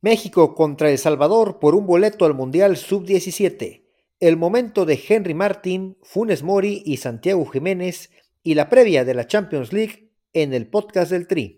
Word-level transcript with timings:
México 0.00 0.54
contra 0.54 0.90
El 0.92 0.98
Salvador 0.98 1.58
por 1.58 1.74
un 1.74 1.84
boleto 1.84 2.24
al 2.24 2.32
Mundial 2.32 2.76
Sub-17. 2.76 3.82
El 4.20 4.36
momento 4.36 4.84
de 4.86 5.00
Henry 5.08 5.34
Martin, 5.34 5.96
Funes 6.02 6.44
Mori 6.44 6.82
y 6.86 6.98
Santiago 6.98 7.44
Jiménez 7.46 8.10
y 8.44 8.54
la 8.54 8.68
previa 8.68 9.04
de 9.04 9.14
la 9.14 9.26
Champions 9.26 9.72
League 9.72 10.12
en 10.32 10.54
el 10.54 10.68
podcast 10.68 11.10
del 11.10 11.26
Tri. 11.26 11.57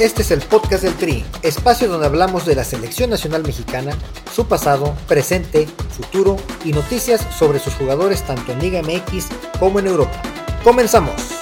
Este 0.00 0.22
es 0.22 0.30
el 0.30 0.40
podcast 0.40 0.82
del 0.82 0.94
Tri, 0.94 1.22
espacio 1.42 1.86
donde 1.86 2.06
hablamos 2.06 2.46
de 2.46 2.54
la 2.54 2.64
selección 2.64 3.10
nacional 3.10 3.42
mexicana, 3.42 3.92
su 4.32 4.48
pasado, 4.48 4.96
presente, 5.06 5.66
futuro 5.66 6.38
y 6.64 6.72
noticias 6.72 7.20
sobre 7.36 7.58
sus 7.58 7.74
jugadores 7.74 8.22
tanto 8.22 8.50
en 8.52 8.60
Liga 8.60 8.80
MX 8.80 9.28
como 9.58 9.78
en 9.78 9.88
Europa. 9.88 10.22
Comenzamos. 10.64 11.38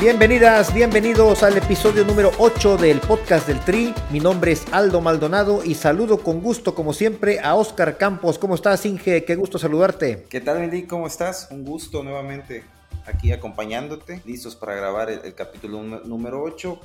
Bienvenidas, 0.00 0.74
bienvenidos 0.74 1.44
al 1.44 1.58
episodio 1.58 2.04
número 2.04 2.32
8 2.38 2.76
del 2.76 2.98
podcast 2.98 3.46
del 3.46 3.60
Tri. 3.60 3.94
Mi 4.10 4.18
nombre 4.18 4.50
es 4.50 4.64
Aldo 4.72 5.00
Maldonado 5.00 5.62
y 5.62 5.76
saludo 5.76 6.18
con 6.18 6.40
gusto, 6.40 6.74
como 6.74 6.92
siempre, 6.92 7.38
a 7.38 7.54
Oscar 7.54 7.98
Campos. 7.98 8.36
¿Cómo 8.36 8.56
estás, 8.56 8.84
Inge? 8.84 9.24
Qué 9.24 9.36
gusto 9.36 9.60
saludarte. 9.60 10.26
¿Qué 10.28 10.40
tal, 10.40 10.58
Mendy? 10.58 10.88
¿Cómo 10.88 11.06
estás? 11.06 11.46
Un 11.52 11.64
gusto 11.64 12.02
nuevamente 12.02 12.64
aquí 13.06 13.30
acompañándote, 13.30 14.22
listos 14.26 14.56
para 14.56 14.74
grabar 14.74 15.08
el, 15.08 15.20
el 15.24 15.36
capítulo 15.36 15.80
número 15.80 16.42
8 16.42 16.80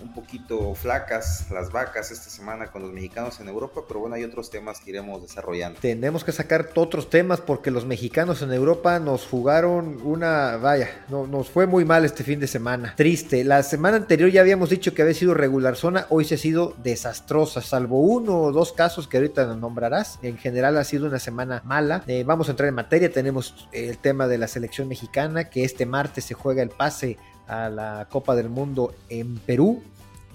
un 0.00 0.12
poquito 0.12 0.74
flacas 0.74 1.46
las 1.50 1.72
vacas 1.72 2.10
esta 2.10 2.30
semana 2.30 2.66
con 2.66 2.82
los 2.82 2.92
mexicanos 2.92 3.40
en 3.40 3.48
Europa, 3.48 3.82
pero 3.88 4.00
bueno, 4.00 4.16
hay 4.16 4.24
otros 4.24 4.50
temas 4.50 4.80
que 4.80 4.90
iremos 4.90 5.22
desarrollando. 5.22 5.80
Tenemos 5.80 6.24
que 6.24 6.32
sacar 6.32 6.70
otros 6.74 7.08
temas 7.08 7.40
porque 7.40 7.70
los 7.70 7.86
mexicanos 7.86 8.42
en 8.42 8.52
Europa 8.52 8.98
nos 8.98 9.26
jugaron 9.26 10.00
una, 10.04 10.56
vaya, 10.56 10.88
no, 11.08 11.26
nos 11.26 11.48
fue 11.48 11.66
muy 11.66 11.84
mal 11.84 12.04
este 12.04 12.24
fin 12.24 12.40
de 12.40 12.46
semana. 12.46 12.94
Triste. 12.96 13.44
La 13.44 13.62
semana 13.62 13.96
anterior 13.96 14.30
ya 14.30 14.40
habíamos 14.40 14.70
dicho 14.70 14.92
que 14.92 15.02
había 15.02 15.14
sido 15.14 15.34
regular 15.34 15.76
zona, 15.76 16.06
hoy 16.10 16.24
se 16.24 16.34
ha 16.34 16.38
sido 16.38 16.74
desastrosa, 16.82 17.62
salvo 17.62 18.00
uno 18.00 18.40
o 18.40 18.52
dos 18.52 18.72
casos 18.72 19.08
que 19.08 19.16
ahorita 19.16 19.54
nombrarás. 19.54 20.18
En 20.22 20.36
general 20.36 20.76
ha 20.76 20.84
sido 20.84 21.06
una 21.06 21.18
semana 21.18 21.62
mala. 21.64 22.02
Eh, 22.06 22.24
vamos 22.24 22.48
a 22.48 22.52
entrar 22.52 22.68
en 22.68 22.74
materia, 22.74 23.10
tenemos 23.10 23.68
el 23.72 23.98
tema 23.98 24.28
de 24.28 24.38
la 24.38 24.48
selección 24.48 24.88
mexicana, 24.88 25.48
que 25.48 25.64
este 25.64 25.86
martes 25.86 26.24
se 26.24 26.34
juega 26.34 26.62
el 26.62 26.70
pase 26.70 27.16
a 27.48 27.68
la 27.68 28.06
Copa 28.10 28.34
del 28.34 28.48
Mundo 28.48 28.94
en 29.08 29.38
Perú, 29.38 29.82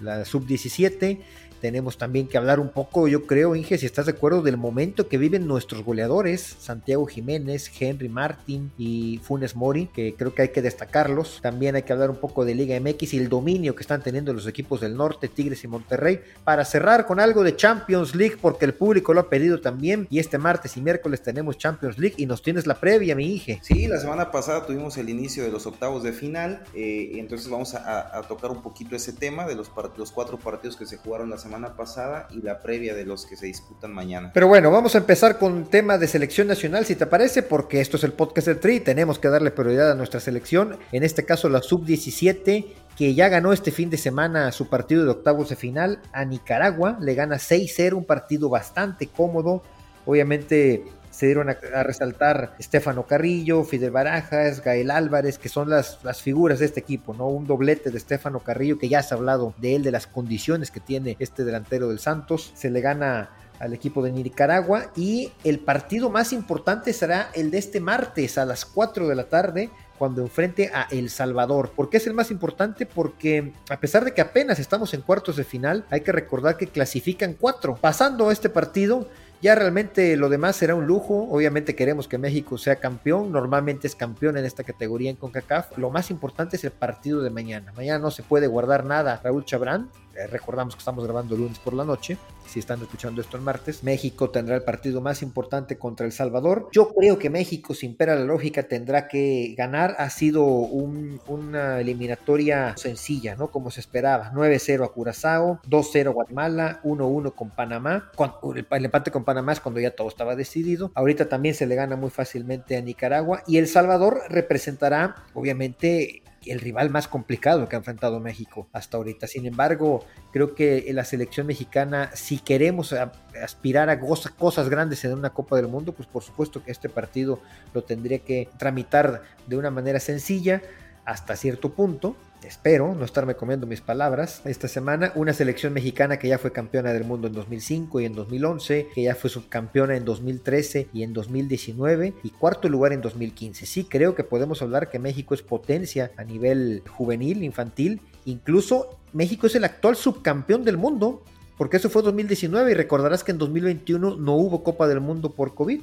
la 0.01 0.25
sub-17. 0.25 1.19
Tenemos 1.61 1.99
también 1.99 2.27
que 2.27 2.39
hablar 2.39 2.59
un 2.59 2.69
poco, 2.69 3.07
yo 3.07 3.27
creo, 3.27 3.55
Inge, 3.55 3.77
si 3.77 3.85
estás 3.85 4.07
de 4.07 4.13
acuerdo, 4.13 4.41
del 4.41 4.57
momento 4.57 5.07
que 5.07 5.19
viven 5.19 5.45
nuestros 5.45 5.83
goleadores, 5.83 6.55
Santiago 6.59 7.05
Jiménez, 7.05 7.71
Henry 7.79 8.09
Martin 8.09 8.71
y 8.79 9.21
Funes 9.23 9.55
Mori, 9.55 9.85
que 9.93 10.15
creo 10.15 10.33
que 10.33 10.41
hay 10.41 10.49
que 10.49 10.63
destacarlos. 10.63 11.39
También 11.43 11.75
hay 11.75 11.83
que 11.83 11.93
hablar 11.93 12.09
un 12.09 12.15
poco 12.15 12.45
de 12.45 12.55
Liga 12.55 12.79
MX 12.79 13.13
y 13.13 13.17
el 13.19 13.29
dominio 13.29 13.75
que 13.75 13.81
están 13.83 14.01
teniendo 14.01 14.33
los 14.33 14.47
equipos 14.47 14.81
del 14.81 14.97
norte, 14.97 15.27
Tigres 15.27 15.63
y 15.63 15.67
Monterrey, 15.67 16.19
para 16.43 16.65
cerrar 16.65 17.05
con 17.05 17.19
algo 17.19 17.43
de 17.43 17.55
Champions 17.55 18.15
League, 18.15 18.37
porque 18.41 18.65
el 18.65 18.73
público 18.73 19.13
lo 19.13 19.19
ha 19.19 19.29
pedido 19.29 19.61
también. 19.61 20.07
Y 20.09 20.17
este 20.17 20.39
martes 20.39 20.77
y 20.77 20.81
miércoles 20.81 21.21
tenemos 21.21 21.59
Champions 21.59 21.99
League 21.99 22.15
y 22.17 22.25
nos 22.25 22.41
tienes 22.41 22.65
la 22.65 22.79
previa, 22.79 23.15
mi 23.15 23.33
Inge. 23.33 23.59
Sí, 23.61 23.85
la 23.85 23.99
semana 23.99 24.31
pasada 24.31 24.65
tuvimos 24.65 24.97
el 24.97 25.09
inicio 25.09 25.43
de 25.43 25.51
los 25.51 25.67
octavos 25.67 26.01
de 26.01 26.11
final, 26.11 26.63
eh, 26.73 27.11
entonces 27.17 27.47
vamos 27.51 27.75
a, 27.75 28.17
a, 28.17 28.23
tocar 28.23 28.49
un 28.49 28.63
poquito 28.63 28.95
ese 28.95 29.13
tema 29.13 29.45
de 29.45 29.53
los, 29.53 29.69
los 29.97 30.11
cuatro 30.11 30.37
partidos 30.37 30.75
que 30.75 30.85
se 30.85 30.97
jugaron 30.97 31.29
la 31.29 31.37
semana 31.37 31.75
pasada 31.75 32.27
y 32.31 32.41
la 32.41 32.61
previa 32.61 32.95
de 32.95 33.05
los 33.05 33.25
que 33.25 33.35
se 33.35 33.45
disputan 33.45 33.93
mañana. 33.93 34.31
Pero 34.33 34.47
bueno, 34.47 34.71
vamos 34.71 34.95
a 34.95 34.99
empezar 34.99 35.37
con 35.37 35.65
tema 35.65 35.97
de 35.97 36.07
selección 36.07 36.47
nacional, 36.47 36.85
si 36.85 36.95
te 36.95 37.05
parece, 37.05 37.43
porque 37.43 37.81
esto 37.81 37.97
es 37.97 38.03
el 38.03 38.13
podcast 38.13 38.47
del 38.47 38.59
Tri, 38.59 38.79
tenemos 38.79 39.19
que 39.19 39.29
darle 39.29 39.51
prioridad 39.51 39.91
a 39.91 39.95
nuestra 39.95 40.19
selección, 40.19 40.77
en 40.91 41.03
este 41.03 41.25
caso 41.25 41.49
la 41.49 41.61
sub-17, 41.61 42.65
que 42.95 43.13
ya 43.13 43.29
ganó 43.29 43.53
este 43.53 43.71
fin 43.71 43.89
de 43.89 43.97
semana 43.97 44.51
su 44.51 44.67
partido 44.67 45.03
de 45.03 45.11
octavos 45.11 45.49
de 45.49 45.55
final 45.55 46.01
a 46.11 46.25
Nicaragua, 46.25 46.97
le 46.99 47.15
gana 47.15 47.37
6-0, 47.37 47.93
un 47.93 48.05
partido 48.05 48.49
bastante 48.49 49.07
cómodo, 49.07 49.63
obviamente 50.05 50.85
se 51.21 51.27
dieron 51.27 51.51
a, 51.51 51.83
resaltar 51.83 52.55
Estefano 52.57 53.05
Carrillo, 53.05 53.63
Fidel 53.63 53.91
Barajas, 53.91 54.63
Gael 54.63 54.89
Álvarez, 54.89 55.37
que 55.37 55.49
son 55.49 55.69
las, 55.69 56.03
las 56.03 56.19
figuras 56.19 56.57
de 56.57 56.65
este 56.65 56.79
equipo, 56.79 57.13
¿no? 57.13 57.27
Un 57.27 57.45
doblete 57.45 57.91
de 57.91 57.97
Estefano 57.99 58.39
Carrillo, 58.39 58.79
que 58.79 58.89
ya 58.89 59.03
se 59.03 59.13
ha 59.13 59.17
hablado 59.17 59.53
de 59.59 59.75
él, 59.75 59.83
de 59.83 59.91
las 59.91 60.07
condiciones 60.07 60.71
que 60.71 60.79
tiene 60.79 61.17
este 61.19 61.43
delantero 61.43 61.89
del 61.89 61.99
Santos. 61.99 62.51
Se 62.55 62.71
le 62.71 62.81
gana 62.81 63.29
al 63.59 63.71
equipo 63.75 64.01
de 64.01 64.11
Nicaragua 64.11 64.91
y 64.95 65.31
el 65.43 65.59
partido 65.59 66.09
más 66.09 66.33
importante 66.33 66.91
será 66.91 67.29
el 67.35 67.51
de 67.51 67.59
este 67.59 67.79
martes 67.79 68.39
a 68.39 68.45
las 68.45 68.65
4 68.65 69.07
de 69.07 69.13
la 69.13 69.25
tarde 69.25 69.69
cuando 69.99 70.23
enfrente 70.23 70.71
a 70.73 70.87
El 70.89 71.11
Salvador. 71.11 71.73
¿Por 71.75 71.91
qué 71.91 71.97
es 71.97 72.07
el 72.07 72.15
más 72.15 72.31
importante? 72.31 72.87
Porque 72.87 73.53
a 73.69 73.79
pesar 73.79 74.05
de 74.05 74.15
que 74.15 74.21
apenas 74.21 74.57
estamos 74.57 74.95
en 74.95 75.01
cuartos 75.01 75.35
de 75.35 75.43
final, 75.43 75.85
hay 75.91 76.01
que 76.01 76.11
recordar 76.11 76.57
que 76.57 76.65
clasifican 76.65 77.35
cuatro. 77.35 77.75
Pasando 77.79 78.31
este 78.31 78.49
partido, 78.49 79.07
ya 79.41 79.55
realmente 79.55 80.15
lo 80.17 80.29
demás 80.29 80.55
será 80.55 80.75
un 80.75 80.85
lujo. 80.85 81.27
Obviamente 81.31 81.75
queremos 81.75 82.07
que 82.07 82.17
México 82.17 82.57
sea 82.57 82.75
campeón. 82.75 83.31
Normalmente 83.31 83.87
es 83.87 83.95
campeón 83.95 84.37
en 84.37 84.45
esta 84.45 84.63
categoría 84.63 85.09
en 85.09 85.15
CONCACAF. 85.15 85.77
Lo 85.77 85.89
más 85.89 86.11
importante 86.11 86.57
es 86.57 86.63
el 86.63 86.71
partido 86.71 87.23
de 87.23 87.31
mañana. 87.31 87.73
Mañana 87.75 87.99
no 87.99 88.11
se 88.11 88.21
puede 88.21 88.45
guardar 88.47 88.85
nada. 88.85 89.19
Raúl 89.23 89.43
Chabrán, 89.43 89.89
recordamos 90.27 90.75
que 90.75 90.79
estamos 90.79 91.03
grabando 91.03 91.35
lunes 91.35 91.59
por 91.59 91.73
la 91.73 91.85
noche. 91.85 92.17
Si 92.47 92.59
están 92.59 92.81
escuchando 92.81 93.21
esto 93.21 93.37
el 93.37 93.43
martes, 93.43 93.83
México 93.83 94.29
tendrá 94.29 94.55
el 94.55 94.63
partido 94.63 94.99
más 94.99 95.21
importante 95.21 95.77
contra 95.77 96.05
El 96.05 96.11
Salvador. 96.11 96.67
Yo 96.71 96.93
creo 96.93 97.17
que 97.17 97.29
México, 97.29 97.73
sin 97.73 97.95
pera 97.95 98.15
la 98.15 98.25
lógica, 98.25 98.63
tendrá 98.63 99.07
que 99.07 99.55
ganar. 99.57 99.95
Ha 99.99 100.09
sido 100.09 100.43
una 100.43 101.79
eliminatoria 101.79 102.75
sencilla, 102.77 103.35
¿no? 103.35 103.51
Como 103.51 103.71
se 103.71 103.79
esperaba. 103.79 104.31
9-0 104.33 104.83
a 104.83 104.89
Curazao, 104.89 105.61
2-0 105.69 106.07
a 106.07 106.11
Guatemala, 106.11 106.81
1-1 106.83 107.33
con 107.33 107.51
Panamá. 107.51 108.11
el 108.51 108.85
empate 108.85 109.11
con 109.11 109.23
Panamá 109.23 109.53
es 109.53 109.59
cuando 109.59 109.79
ya 109.79 109.91
todo 109.91 110.07
estaba 110.07 110.35
decidido. 110.35 110.91
Ahorita 110.95 111.29
también 111.29 111.55
se 111.55 111.65
le 111.65 111.75
gana 111.75 111.95
muy 111.95 112.09
fácilmente 112.09 112.75
a 112.75 112.81
Nicaragua. 112.81 113.43
Y 113.47 113.57
El 113.57 113.67
Salvador 113.67 114.23
representará, 114.29 115.15
obviamente, 115.33 116.23
el 116.45 116.59
rival 116.59 116.89
más 116.89 117.07
complicado 117.07 117.67
que 117.69 117.75
ha 117.75 117.79
enfrentado 117.79 118.19
México 118.19 118.67
hasta 118.73 118.97
ahorita. 118.97 119.27
Sin 119.27 119.45
embargo, 119.45 120.05
creo 120.31 120.55
que 120.55 120.89
la 120.93 121.05
selección 121.05 121.47
mexicana, 121.47 122.09
si 122.13 122.39
queremos 122.39 122.93
aspirar 123.41 123.89
a 123.89 123.99
cosas 123.99 124.69
grandes 124.69 125.03
en 125.05 125.13
una 125.13 125.31
Copa 125.31 125.55
del 125.55 125.67
Mundo, 125.67 125.93
pues 125.93 126.07
por 126.07 126.23
supuesto 126.23 126.63
que 126.63 126.71
este 126.71 126.89
partido 126.89 127.41
lo 127.73 127.83
tendría 127.83 128.19
que 128.19 128.49
tramitar 128.57 129.21
de 129.47 129.57
una 129.57 129.69
manera 129.69 129.99
sencilla 129.99 130.61
hasta 131.05 131.35
cierto 131.35 131.73
punto 131.73 132.15
espero 132.43 132.95
no 132.95 133.05
estarme 133.05 133.35
comiendo 133.35 133.67
mis 133.67 133.81
palabras, 133.81 134.41
esta 134.45 134.67
semana 134.67 135.11
una 135.15 135.33
selección 135.33 135.73
mexicana 135.73 136.17
que 136.17 136.27
ya 136.27 136.37
fue 136.37 136.51
campeona 136.51 136.93
del 136.93 137.03
mundo 137.03 137.27
en 137.27 137.33
2005 137.33 138.01
y 138.01 138.05
en 138.05 138.13
2011, 138.13 138.87
que 138.93 139.03
ya 139.03 139.15
fue 139.15 139.29
subcampeona 139.29 139.95
en 139.95 140.05
2013 140.05 140.89
y 140.93 141.03
en 141.03 141.13
2019 141.13 142.13
y 142.23 142.29
cuarto 142.31 142.69
lugar 142.69 142.93
en 142.93 143.01
2015. 143.01 143.65
Sí, 143.65 143.83
creo 143.83 144.15
que 144.15 144.23
podemos 144.23 144.61
hablar 144.61 144.89
que 144.89 144.99
México 144.99 145.33
es 145.33 145.41
potencia 145.41 146.11
a 146.17 146.23
nivel 146.23 146.83
juvenil, 146.89 147.43
infantil, 147.43 148.01
incluso 148.25 148.99
México 149.13 149.47
es 149.47 149.55
el 149.55 149.63
actual 149.63 149.95
subcampeón 149.95 150.63
del 150.63 150.77
mundo, 150.77 151.23
porque 151.57 151.77
eso 151.77 151.89
fue 151.89 152.01
2019 152.01 152.71
y 152.71 152.73
recordarás 152.73 153.23
que 153.23 153.31
en 153.31 153.37
2021 153.37 154.17
no 154.17 154.35
hubo 154.35 154.63
Copa 154.63 154.87
del 154.87 154.99
Mundo 154.99 155.31
por 155.31 155.53
COVID. 155.53 155.81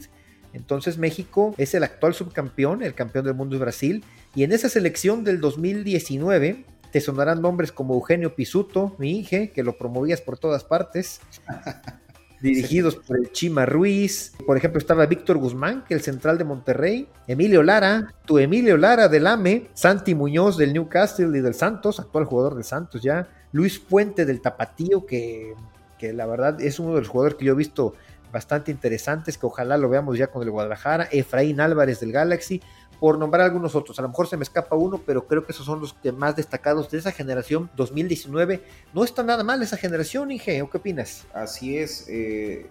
Entonces 0.53 0.99
México 0.99 1.55
es 1.59 1.75
el 1.75 1.85
actual 1.85 2.15
subcampeón, 2.15 2.83
el 2.83 2.95
campeón 2.95 3.25
del 3.27 3.35
mundo 3.35 3.57
es 3.57 3.61
Brasil, 3.61 4.05
y 4.35 4.45
en 4.45 4.53
esa 4.53 4.69
selección 4.69 5.25
del 5.25 5.41
2019 5.41 6.65
te 6.91 7.01
sonarán 7.01 7.43
nombres 7.43 7.73
como 7.73 7.95
Eugenio 7.95 8.35
Pisuto, 8.35 8.95
mi 8.99 9.19
Inge, 9.19 9.51
que 9.51 9.63
lo 9.63 9.77
promovías 9.77 10.21
por 10.21 10.39
todas 10.39 10.65
partes. 10.65 11.21
dirigidos 12.41 12.97
por 12.97 13.17
el 13.17 13.33
Chima 13.33 13.67
Ruiz. 13.67 14.33
Por 14.47 14.57
ejemplo, 14.57 14.79
estaba 14.79 15.07
Víctor 15.07 15.39
Guzmán, 15.39 15.85
que 15.85 15.95
es 15.95 16.01
el 16.01 16.05
central 16.05 16.39
de 16.39 16.45
Monterrey. 16.45 17.09
Emilio 17.27 17.63
Lara, 17.63 18.15
tu 18.25 18.39
Emilio 18.39 18.77
Lara 18.77 19.09
del 19.09 19.27
AME. 19.27 19.69
Santi 19.75 20.15
Muñoz 20.15 20.57
del 20.57 20.73
Newcastle 20.73 21.37
y 21.37 21.41
del 21.41 21.55
Santos, 21.55 22.01
actual 22.01 22.25
jugador 22.25 22.55
del 22.55 22.65
Santos 22.65 23.03
ya. 23.03 23.29
Luis 23.53 23.79
Puente 23.79 24.25
del 24.25 24.41
Tapatío, 24.41 25.07
que, 25.07 25.55
que 25.99 26.13
la 26.13 26.27
verdad 26.27 26.61
es 26.61 26.79
uno 26.79 26.95
de 26.95 27.01
los 27.01 27.09
jugadores 27.09 27.37
que 27.39 27.47
yo 27.47 27.55
he 27.55 27.57
visto 27.57 27.95
bastante 28.33 28.71
interesantes, 28.71 29.39
que 29.39 29.47
ojalá 29.47 29.79
lo 29.79 29.89
veamos 29.89 30.19
ya 30.19 30.27
con 30.27 30.43
el 30.43 30.51
Guadalajara, 30.51 31.09
Efraín 31.11 31.61
Álvarez 31.61 32.01
del 32.01 32.13
Galaxy, 32.13 32.61
por 33.01 33.19
nombrar 33.19 33.47
algunos 33.47 33.75
otros. 33.75 33.99
A 33.99 34.03
lo 34.03 34.09
mejor 34.09 34.27
se 34.29 34.37
me 34.37 34.43
escapa 34.43 34.77
uno, 34.77 35.01
pero 35.05 35.27
creo 35.27 35.45
que 35.45 35.53
esos 35.53 35.67
son 35.67 35.81
los 35.81 35.93
que 35.93 36.13
más 36.13 36.37
destacados 36.37 36.91
de 36.91 36.99
esa 36.99 37.13
generación 37.13 37.71
2019. 37.77 38.63
No 38.93 39.05
está 39.05 39.23
nada 39.23 39.45
mal 39.45 39.63
esa 39.63 39.77
generación, 39.77 40.31
Inge, 40.31 40.63
¿o 40.63 40.71
qué 40.71 40.79
opinas? 40.79 41.27
Así 41.33 41.79
es. 41.79 42.07
Eh, 42.09 42.69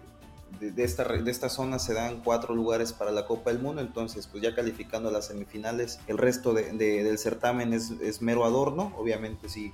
de, 0.60 0.84
esta, 0.84 1.04
de 1.04 1.32
esta 1.32 1.50
zona 1.50 1.80
se 1.80 1.94
dan 1.94 2.22
cuatro 2.24 2.56
lugares 2.56 2.94
para 2.94 3.12
la 3.12 3.26
Copa 3.26 3.52
del 3.52 3.62
Mundo, 3.62 3.82
entonces 3.82 4.28
pues 4.28 4.42
ya 4.42 4.56
calificando 4.56 5.10
a 5.10 5.12
las 5.12 5.28
semifinales, 5.28 6.00
el 6.08 6.18
resto 6.18 6.54
del 6.54 7.18
certamen 7.18 7.74
es, 7.74 8.22
mero 8.22 8.44
adorno, 8.46 8.94
obviamente 8.98 9.50
sí 9.50 9.72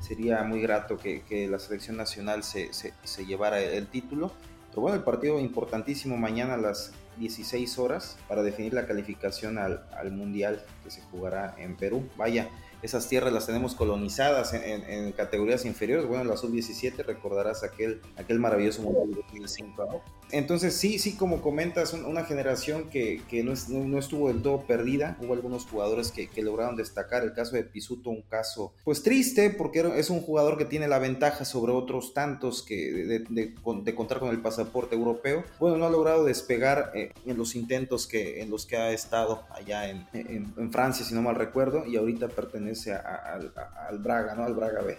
sería 0.00 0.42
muy 0.42 0.60
grato 0.60 0.96
que, 0.96 1.22
que 1.22 1.48
la 1.48 1.58
selección 1.58 1.96
nacional 1.96 2.42
se, 2.42 2.72
se, 2.72 3.26
llevara 3.26 3.60
el 3.60 3.86
título, 3.88 4.32
pero 4.70 4.82
bueno, 4.82 4.96
el 4.96 5.04
partido 5.04 5.38
importantísimo 5.40 6.16
mañana 6.16 6.56
las 6.56 6.92
16 7.18 7.78
horas 7.78 8.18
para 8.28 8.42
definir 8.42 8.74
la 8.74 8.86
calificación 8.86 9.58
al, 9.58 9.86
al 9.96 10.12
Mundial 10.12 10.64
que 10.84 10.90
se 10.90 11.02
jugará 11.02 11.54
en 11.58 11.76
Perú. 11.76 12.08
Vaya, 12.16 12.48
esas 12.82 13.08
tierras 13.08 13.32
las 13.32 13.46
tenemos 13.46 13.74
colonizadas 13.74 14.52
en, 14.54 15.12
categorías 15.12 15.64
inferiores. 15.64 16.06
Bueno, 16.06 16.24
la 16.24 16.36
sub-17 16.36 17.04
recordarás 17.04 17.64
aquel, 17.64 18.00
aquel 18.16 18.38
maravilloso 18.38 18.82
Mundial 18.82 19.10
de 19.10 19.22
2005. 19.22 20.02
Entonces, 20.32 20.74
sí, 20.76 20.98
sí, 20.98 21.16
como 21.16 21.40
comentas, 21.40 21.92
una 21.92 22.24
generación 22.24 22.90
que, 22.90 23.22
que 23.28 23.44
no, 23.44 23.52
estuvo 23.52 24.28
del 24.28 24.42
todo 24.42 24.62
perdida. 24.62 25.16
Hubo 25.20 25.34
algunos 25.34 25.66
jugadores 25.66 26.12
que, 26.12 26.28
lograron 26.42 26.76
destacar. 26.76 27.22
El 27.22 27.32
caso 27.32 27.56
de 27.56 27.64
Pisuto, 27.64 28.10
un 28.10 28.22
caso 28.22 28.72
pues 28.84 29.02
triste, 29.02 29.50
porque 29.50 29.80
es 29.96 30.10
un 30.10 30.20
jugador 30.20 30.58
que 30.58 30.64
tiene 30.64 30.86
la 30.86 30.98
ventaja 30.98 31.44
sobre 31.44 31.72
otros 31.72 32.14
tantos 32.14 32.62
que 32.62 33.24
de, 33.30 33.54
contar 33.94 34.20
con 34.20 34.30
el 34.30 34.40
pasaporte 34.40 34.94
europeo. 34.94 35.44
Bueno, 35.58 35.76
no 35.76 35.86
ha 35.86 35.90
logrado 35.90 36.24
despegar 36.24 36.92
eh, 36.94 37.12
en 37.24 37.36
los 37.36 37.56
intentos 37.56 38.06
que, 38.06 38.42
en 38.42 38.50
los 38.50 38.66
que 38.66 38.76
ha 38.76 38.92
estado 38.92 39.44
allá 39.50 39.88
en 39.88 40.72
Francia, 40.72 41.04
si 41.04 41.14
no 41.14 41.22
mal 41.22 41.34
recuerdo, 41.34 41.84
y 41.86 41.96
ahorita 41.96 42.28
pertenece 42.28 42.92
al 42.94 43.98
Braga, 43.98 44.34
¿no? 44.34 44.44
Al 44.44 44.54
Braga 44.54 44.82
B. 44.82 44.96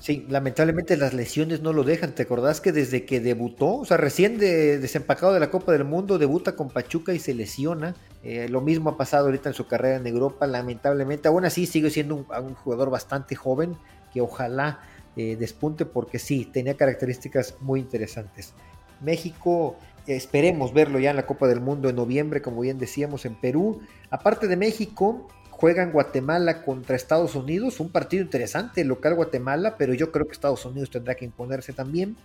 Sí, 0.00 0.24
lamentablemente 0.30 0.96
las 0.96 1.12
lesiones 1.12 1.60
no 1.60 1.74
lo 1.74 1.84
dejan. 1.84 2.14
¿Te 2.14 2.22
acordás 2.22 2.62
que 2.62 2.72
desde 2.72 3.04
que 3.04 3.20
debutó, 3.20 3.76
o 3.76 3.84
sea, 3.84 3.98
recién 3.98 4.38
desempacado 4.38 5.34
de 5.34 5.40
la 5.40 5.50
Copa 5.50 5.72
del 5.72 5.84
Mundo, 5.84 6.16
debuta 6.16 6.56
con 6.56 6.70
Pachuca 6.70 7.12
y 7.12 7.18
se 7.18 7.34
lesiona? 7.34 7.94
Eh, 8.24 8.48
lo 8.48 8.62
mismo 8.62 8.88
ha 8.88 8.96
pasado 8.96 9.26
ahorita 9.26 9.50
en 9.50 9.54
su 9.54 9.66
carrera 9.66 9.96
en 9.96 10.06
Europa, 10.06 10.46
lamentablemente. 10.46 11.28
Aún 11.28 11.44
así 11.44 11.66
sigue 11.66 11.90
siendo 11.90 12.14
un, 12.16 12.54
jugador 12.54 12.88
bastante 12.88 13.36
joven 13.36 13.76
que 14.10 14.22
ojalá 14.22 14.80
eh, 15.16 15.36
despunte 15.36 15.84
porque 15.84 16.18
sí, 16.18 16.46
tenía 16.46 16.78
características 16.78 17.56
muy 17.60 17.80
interesantes. 17.80 18.54
México, 19.02 19.76
esperemos 20.06 20.72
verlo 20.72 20.98
ya 20.98 21.10
en 21.10 21.16
la 21.16 21.26
Copa 21.26 21.46
del 21.46 21.60
Mundo 21.60 21.90
en 21.90 21.96
noviembre, 21.96 22.40
como 22.40 22.62
bien 22.62 22.78
decíamos, 22.78 23.26
en 23.26 23.34
Perú. 23.34 23.82
Aparte 24.08 24.48
de 24.48 24.56
México, 24.56 25.28
juegan 25.60 25.92
Guatemala 25.92 26.62
contra 26.62 26.96
Estados 26.96 27.34
Unidos, 27.34 27.80
un 27.80 27.90
partido 27.90 28.22
interesante, 28.22 28.82
local 28.82 29.14
Guatemala, 29.14 29.76
pero 29.76 29.92
yo 29.92 30.10
creo 30.10 30.26
que 30.26 30.32
Estados 30.32 30.64
Unidos 30.64 30.88
tendrá 30.88 31.16
que 31.16 31.26
imponerse 31.26 31.74
también. 31.74 32.16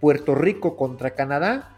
Puerto 0.00 0.36
Rico 0.36 0.76
contra 0.76 1.10
Canadá. 1.10 1.74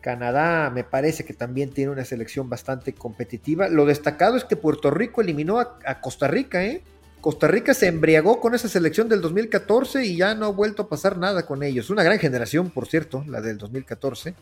Canadá 0.00 0.70
me 0.70 0.84
parece 0.84 1.24
que 1.24 1.34
también 1.34 1.70
tiene 1.70 1.90
una 1.90 2.04
selección 2.04 2.48
bastante 2.48 2.94
competitiva. 2.94 3.68
Lo 3.68 3.86
destacado 3.86 4.36
es 4.36 4.44
que 4.44 4.54
Puerto 4.54 4.92
Rico 4.92 5.20
eliminó 5.20 5.58
a, 5.58 6.00
Costa 6.00 6.28
Rica, 6.28 6.64
¿eh? 6.64 6.84
Costa 7.20 7.48
Rica 7.48 7.74
se 7.74 7.88
embriagó 7.88 8.40
con 8.40 8.54
esa 8.54 8.68
selección 8.68 9.08
del 9.08 9.22
2014 9.22 10.04
y 10.04 10.16
ya 10.16 10.36
no 10.36 10.46
ha 10.46 10.50
vuelto 10.50 10.82
a 10.82 10.88
pasar 10.88 11.18
nada 11.18 11.44
con 11.44 11.64
ellos. 11.64 11.90
Una 11.90 12.04
gran 12.04 12.20
generación, 12.20 12.70
por 12.70 12.86
cierto, 12.86 13.24
la 13.26 13.40
del 13.40 13.58
2014, 13.58 14.36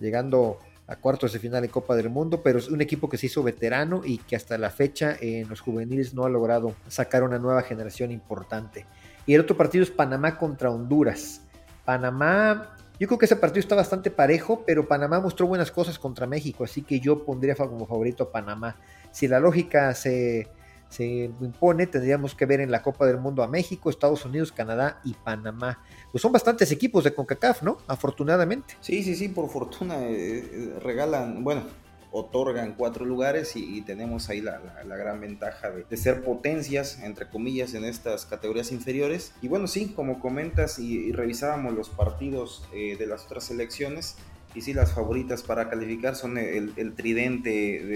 llegando 0.00 0.58
a 0.86 0.96
cuartos 0.96 1.32
de 1.32 1.38
final 1.38 1.64
en 1.64 1.70
Copa 1.70 1.96
del 1.96 2.10
Mundo, 2.10 2.42
pero 2.42 2.58
es 2.58 2.68
un 2.68 2.80
equipo 2.80 3.08
que 3.08 3.16
se 3.16 3.26
hizo 3.26 3.42
veterano 3.42 4.02
y 4.04 4.18
que 4.18 4.36
hasta 4.36 4.58
la 4.58 4.70
fecha 4.70 5.16
en 5.20 5.48
los 5.48 5.60
juveniles 5.60 6.14
no 6.14 6.24
ha 6.24 6.28
logrado 6.28 6.74
sacar 6.88 7.22
una 7.22 7.38
nueva 7.38 7.62
generación 7.62 8.10
importante. 8.10 8.86
Y 9.26 9.34
el 9.34 9.40
otro 9.40 9.56
partido 9.56 9.82
es 9.82 9.90
Panamá 9.90 10.36
contra 10.36 10.70
Honduras. 10.70 11.40
Panamá, 11.84 12.76
yo 13.00 13.06
creo 13.08 13.18
que 13.18 13.24
ese 13.24 13.36
partido 13.36 13.60
está 13.60 13.74
bastante 13.74 14.10
parejo, 14.10 14.62
pero 14.66 14.86
Panamá 14.86 15.20
mostró 15.20 15.46
buenas 15.46 15.70
cosas 15.70 15.98
contra 15.98 16.26
México, 16.26 16.64
así 16.64 16.82
que 16.82 17.00
yo 17.00 17.24
pondría 17.24 17.54
como 17.54 17.86
favorito 17.86 18.24
a 18.24 18.32
Panamá. 18.32 18.76
Si 19.10 19.26
la 19.26 19.40
lógica 19.40 19.94
se, 19.94 20.48
se 20.94 21.30
impone, 21.40 21.88
tendríamos 21.88 22.36
que 22.36 22.46
ver 22.46 22.60
en 22.60 22.70
la 22.70 22.82
Copa 22.82 23.04
del 23.06 23.18
Mundo 23.18 23.42
a 23.42 23.48
México, 23.48 23.90
Estados 23.90 24.24
Unidos, 24.24 24.52
Canadá 24.52 25.00
y 25.04 25.14
Panamá. 25.14 25.82
Pues 26.12 26.22
son 26.22 26.30
bastantes 26.30 26.70
equipos 26.70 27.02
de 27.02 27.12
CONCACAF, 27.12 27.62
¿no? 27.62 27.78
Afortunadamente. 27.88 28.76
Sí, 28.80 29.02
sí, 29.02 29.16
sí, 29.16 29.28
por 29.28 29.48
fortuna 29.50 30.06
eh, 30.06 30.38
eh, 30.52 30.78
regalan, 30.80 31.42
bueno, 31.42 31.64
otorgan 32.12 32.74
cuatro 32.78 33.04
lugares 33.04 33.56
y, 33.56 33.82
tenemos 33.82 34.28
ahí 34.28 34.40
la, 34.40 34.60
gran 34.86 35.20
ventaja 35.20 35.70
de, 35.70 35.96
ser 35.96 36.22
potencias, 36.22 37.00
entre 37.02 37.28
comillas, 37.28 37.74
en 37.74 37.84
estas 37.84 38.24
categorías 38.24 38.70
inferiores. 38.70 39.34
Y 39.42 39.48
bueno, 39.48 39.66
sí, 39.66 39.92
como 39.96 40.20
comentas 40.20 40.78
y, 40.78 41.10
revisábamos 41.10 41.74
los 41.74 41.88
partidos 41.90 42.68
eh, 42.72 42.96
de 42.96 43.06
las 43.08 43.24
otras 43.24 43.42
selecciones, 43.42 44.16
y 44.54 44.60
sí, 44.60 44.72
las 44.72 44.92
favoritas 44.92 45.42
para 45.42 45.68
calificar 45.68 46.14
son 46.14 46.38
el, 46.38 46.94
tridente 46.94 47.50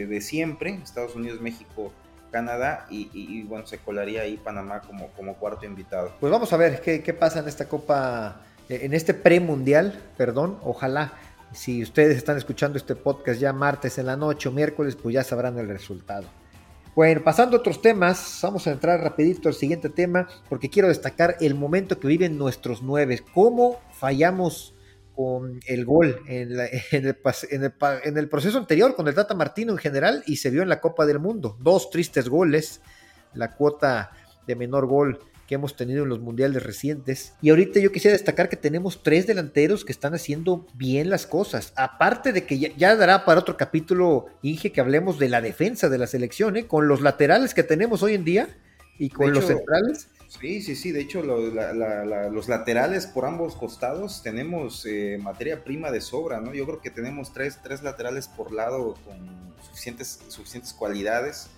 de, 0.09 0.21
siempre, 0.21 0.81
Estados 0.83 1.15
Unidos, 1.15 1.41
México, 1.41 1.93
Canadá 2.31 2.87
y, 2.91 3.43
bueno, 3.45 3.67
se 3.67 3.79
colaría 3.79 4.23
ahí 4.23 4.37
Panamá 4.37 4.81
como, 4.81 5.09
como 5.09 5.35
cuarto 5.35 5.67
invitado. 5.67 6.13
Pues 6.21 6.31
vamos 6.31 6.53
a 6.53 6.57
ver 6.57 6.81
qué, 6.81 7.03
qué 7.03 7.15
pasa 7.15 7.41
en 7.41 7.49
esta 7.49 7.69
Copa, 7.69 8.43
eh, 8.69 8.81
en 8.83 8.95
este 8.95 9.15
premundial, 9.15 10.01
perdón, 10.17 10.59
ojalá. 10.63 11.13
Si 11.53 11.83
ustedes 11.83 12.17
están 12.17 12.37
escuchando 12.37 12.77
este 12.77 12.95
podcast 12.95 13.41
ya 13.41 13.53
martes 13.53 13.99
en 13.99 14.07
la 14.07 14.17
noche 14.17 14.49
o 14.49 14.53
miércoles, 14.53 14.97
pues 14.97 15.15
ya 15.15 15.25
sabrán 15.25 15.59
el 15.59 15.69
resultado. 15.69 16.27
Bueno, 16.95 17.23
pasando 17.23 17.57
a 17.57 17.61
otros 17.61 17.81
temas, 17.81 18.41
vamos 18.43 18.67
a 18.67 18.73
entrar 18.73 19.01
rapidito 19.01 19.49
al 19.49 19.55
siguiente 19.55 19.89
tema 19.89 20.29
porque 20.49 20.69
quiero 20.69 20.89
destacar 20.89 21.37
el 21.41 21.55
momento 21.55 21.99
que 22.01 22.09
viven 22.09 22.37
nuestros 22.37 22.83
nueve. 22.83 23.21
¿Cómo 23.33 23.79
fallamos 23.93 24.75
con 25.19 25.59
el 25.67 25.85
gol 25.85 26.23
en, 26.29 26.53
el, 27.03 28.29
proceso 28.29 28.57
anterior 28.57 28.95
con 28.95 29.09
el 29.09 29.17
Tata 29.17 29.35
Martino 29.35 29.73
en 29.73 29.79
general 29.79 30.23
y 30.29 30.37
se 30.37 30.49
vio 30.49 30.63
en 30.63 30.69
la 30.69 30.81
Copa 30.81 31.07
del 31.07 31.19
Mundo. 31.19 31.57
Dos 31.59 31.91
tristes 31.91 32.29
goles, 32.29 32.83
la 33.35 33.57
cuota 33.57 34.13
de 34.47 34.55
menor 34.55 34.87
gol 34.87 35.19
que 35.49 35.57
hemos 35.57 35.75
tenido 35.75 36.05
en 36.05 36.09
los 36.09 36.21
mundiales 36.21 36.63
recientes. 36.63 37.35
Y 37.43 37.51
ahorita 37.51 37.81
yo 37.81 37.91
quisiera 37.91 38.13
destacar 38.13 38.49
que 38.49 38.57
tenemos 38.57 39.03
tres 39.03 39.27
delanteros 39.27 39.85
que 39.85 39.91
están 39.91 40.15
haciendo 40.15 40.69
bien 40.75 41.11
las 41.11 41.27
cosas. 41.27 41.73
Aparte 41.75 42.33
de 42.33 42.47
que 42.47 42.57
ya, 42.61 42.95
dará 42.95 43.25
para 43.25 43.41
otro 43.41 43.57
capítulo, 43.57 44.27
Inge, 44.43 44.71
que 44.71 44.81
hablemos 44.81 45.19
de 45.19 45.31
la 45.31 45.41
defensa 45.41 45.89
de 45.89 45.99
la 45.99 46.07
selección, 46.07 46.57
¿eh? 46.57 46.69
con 46.69 46.87
los 46.87 47.01
laterales 47.01 47.55
que 47.55 47.65
tenemos 47.65 48.05
hoy 48.05 48.15
en 48.15 48.25
día 48.25 48.57
y 49.01 49.09
con 49.09 49.33
los 49.33 49.47
centrales 49.47 50.11
Sí, 50.29 50.61
sí, 50.61 50.77
sí. 50.77 50.93
De 50.93 51.01
hecho, 51.01 51.23
los 51.23 52.49
laterales 52.49 53.07
por 53.07 53.25
ambos 53.25 53.57
costados 53.57 54.23
tenemos 54.23 54.85
eh, 54.85 55.19
materia 55.23 55.65
prima 55.65 55.91
de 55.91 56.03
sobra, 56.03 56.41
¿no? 56.41 56.53
Yo 56.53 56.67
creo 56.67 56.81
que 56.81 56.91
tenemos 56.91 57.33
tres, 57.33 57.59
tres 57.63 57.83
laterales 57.83 58.29
por 58.29 58.53
lado 58.53 58.95
con 59.07 59.19
suficientes, 59.63 60.21
suficientes 60.29 60.75
cualidades 60.75 61.49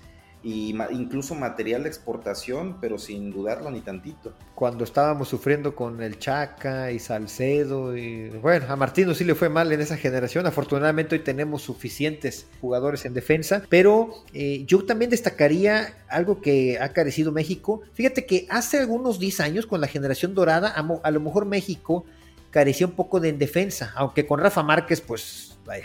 y 0.42 0.74
incluso 0.92 1.34
material 1.34 1.82
de 1.82 1.90
exportación, 1.90 2.78
pero 2.80 2.98
sin 2.98 3.30
dudarlo 3.30 3.70
ni 3.70 3.80
tantito. 3.80 4.32
Cuando 4.54 4.84
estábamos 4.84 5.28
sufriendo 5.28 5.74
con 5.74 6.02
el 6.02 6.18
Chaca 6.18 6.90
y 6.92 6.98
Salcedo, 6.98 7.96
y 7.96 8.30
bueno, 8.30 8.66
a 8.68 8.76
Martino 8.76 9.12
sí 9.14 9.24
le 9.24 9.34
fue 9.34 9.50
mal 9.50 9.70
en 9.72 9.80
esa 9.80 9.98
generación, 9.98 10.46
afortunadamente 10.46 11.14
hoy 11.14 11.22
tenemos 11.22 11.62
suficientes 11.62 12.46
jugadores 12.60 13.04
en 13.04 13.12
defensa, 13.12 13.62
pero 13.68 14.14
eh, 14.32 14.64
yo 14.66 14.84
también 14.86 15.10
destacaría 15.10 15.94
algo 16.08 16.40
que 16.40 16.78
ha 16.80 16.92
carecido 16.94 17.32
México. 17.32 17.82
Fíjate 17.92 18.24
que 18.24 18.46
hace 18.48 18.78
algunos 18.78 19.18
10 19.18 19.40
años 19.40 19.66
con 19.66 19.80
la 19.80 19.88
generación 19.88 20.34
dorada, 20.34 20.68
a, 20.68 21.10
lo 21.10 21.20
mejor 21.20 21.44
México 21.44 22.04
carecía 22.50 22.86
un 22.86 22.94
poco 22.94 23.20
de 23.20 23.28
en 23.28 23.38
defensa, 23.38 23.92
aunque 23.94 24.26
con 24.26 24.40
Rafa 24.40 24.62
Márquez, 24.62 25.02
pues, 25.02 25.58
vaya, 25.66 25.84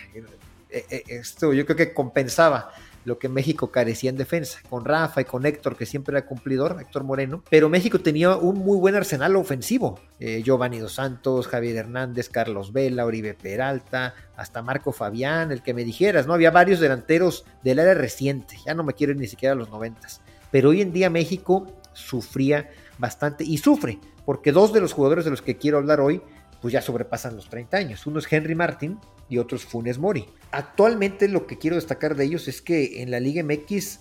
eh, 0.75 0.85
eh, 0.89 1.03
esto 1.07 1.53
yo 1.53 1.65
creo 1.65 1.77
que 1.77 1.93
compensaba 1.93 2.71
lo 3.05 3.19
que 3.19 3.29
México 3.29 3.71
carecía 3.71 4.09
en 4.09 4.17
defensa, 4.17 4.59
con 4.69 4.83
Rafa 4.83 5.21
y 5.21 5.25
con 5.25 5.45
Héctor, 5.45 5.77
que 5.77 5.85
siempre 5.85 6.17
era 6.17 6.25
cumplidor, 6.25 6.77
Héctor 6.81 7.03
Moreno, 7.03 7.43
pero 7.49 7.69
México 7.69 7.99
tenía 7.99 8.35
un 8.35 8.57
muy 8.59 8.77
buen 8.77 8.95
arsenal 8.95 9.35
ofensivo. 9.35 9.99
Eh, 10.19 10.41
Giovanni 10.43 10.79
Dos 10.79 10.93
Santos, 10.93 11.47
Javier 11.47 11.77
Hernández, 11.77 12.29
Carlos 12.29 12.73
Vela, 12.73 13.05
Oribe 13.05 13.33
Peralta, 13.33 14.15
hasta 14.35 14.61
Marco 14.61 14.91
Fabián, 14.91 15.51
el 15.51 15.61
que 15.61 15.73
me 15.73 15.83
dijeras, 15.83 16.27
¿no? 16.27 16.33
Había 16.33 16.51
varios 16.51 16.79
delanteros 16.79 17.45
del 17.63 17.79
área 17.79 17.93
reciente, 17.93 18.57
ya 18.65 18.73
no 18.73 18.83
me 18.83 18.93
quiero 18.93 19.13
ni 19.13 19.27
siquiera 19.27 19.53
a 19.53 19.57
los 19.57 19.69
noventas, 19.69 20.21
pero 20.51 20.69
hoy 20.69 20.81
en 20.81 20.91
día 20.91 21.09
México 21.09 21.67
sufría 21.93 22.69
bastante 22.97 23.43
y 23.43 23.57
sufre, 23.57 23.99
porque 24.25 24.51
dos 24.51 24.73
de 24.73 24.81
los 24.81 24.93
jugadores 24.93 25.25
de 25.25 25.31
los 25.31 25.41
que 25.41 25.57
quiero 25.57 25.77
hablar 25.77 26.01
hoy 26.01 26.21
pues 26.65 26.73
ya 26.73 26.81
sobrepasan 26.81 27.35
los 27.35 27.47
30 27.47 27.77
años. 27.77 28.07
Uno 28.07 28.17
es 28.17 28.25
Henry 28.27 28.55
Martin 28.55 28.97
y 29.29 29.37
otro 29.37 29.55
es 29.55 29.63
Funes 29.63 29.99
Mori. 29.99 30.25
Actualmente 30.49 31.27
lo 31.27 31.45
que 31.45 31.59
quiero 31.59 31.75
destacar 31.75 32.15
de 32.15 32.23
ellos 32.23 32.47
es 32.47 32.59
que 32.59 33.03
en 33.03 33.11
la 33.11 33.19
Liga 33.19 33.43
MX, 33.43 33.99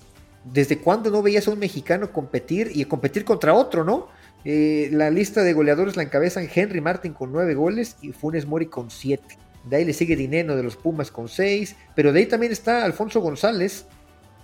¿desde 0.51 0.79
cuándo 0.79 1.11
no 1.11 1.21
veías 1.21 1.47
a 1.47 1.51
un 1.51 1.59
mexicano 1.59 2.11
competir 2.11 2.71
y 2.75 2.83
competir 2.87 3.27
contra 3.27 3.53
otro, 3.53 3.85
no? 3.85 4.09
Eh, 4.47 4.89
la 4.93 5.11
lista 5.11 5.43
de 5.43 5.53
goleadores 5.53 5.95
la 5.99 6.05
encabezan 6.05 6.49
Henry 6.55 6.81
Martin 6.81 7.13
con 7.13 7.33
9 7.33 7.55
goles 7.55 7.99
y 8.01 8.13
Funes 8.13 8.47
Mori 8.47 8.65
con 8.65 8.91
7. 8.91 9.23
De 9.69 9.77
ahí 9.77 9.85
le 9.85 9.93
sigue 9.93 10.17
Dineno 10.17 10.57
de 10.57 10.63
los 10.63 10.77
Pumas 10.77 11.11
con 11.11 11.29
6, 11.29 11.77
pero 11.95 12.15
de 12.15 12.21
ahí 12.21 12.27
también 12.27 12.51
está 12.51 12.87
Alfonso 12.87 13.21
González, 13.21 13.85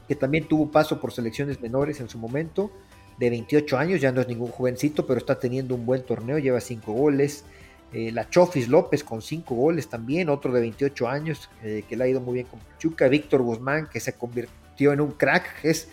que 0.09 0.15
también 0.15 0.47
tuvo 0.47 0.71
paso 0.71 1.01
por 1.01 1.13
selecciones 1.13 1.59
menores 1.63 2.01
en 2.01 2.11
su 2.11 2.19
momento, 2.19 2.71
de 3.19 3.31
28 3.31 3.79
años, 3.79 4.01
ya 4.03 4.13
no 4.13 4.21
es 4.21 4.29
ningún 4.29 4.51
jovencito, 4.51 5.07
pero 5.07 5.19
está 5.19 5.39
teniendo 5.39 5.75
un 5.75 5.87
buen 5.87 6.03
torneo, 6.03 6.39
lleva 6.39 6.61
5 6.61 6.93
goles. 6.93 7.45
Eh, 7.93 8.13
la 8.13 8.29
Chofis 8.29 8.69
López 8.69 9.03
con 9.03 9.21
cinco 9.21 9.57
goles 9.57 9.89
también, 9.89 10.29
otro 10.29 10.53
de 10.53 10.61
28 10.61 11.09
años 11.09 11.51
eh, 11.65 11.83
que 11.89 11.97
le 11.97 12.05
ha 12.05 12.09
ido 12.09 12.21
muy 12.21 12.35
bien 12.35 12.47
con 12.47 12.61
Pachuca, 12.61 13.09
Víctor 13.09 13.43
Guzmán 13.43 13.89
que 13.93 13.99
se 13.99 14.13
convirtió 14.13 14.93
en 14.93 15.01
un 15.01 15.11
crack, 15.11 15.65
es 15.65 15.89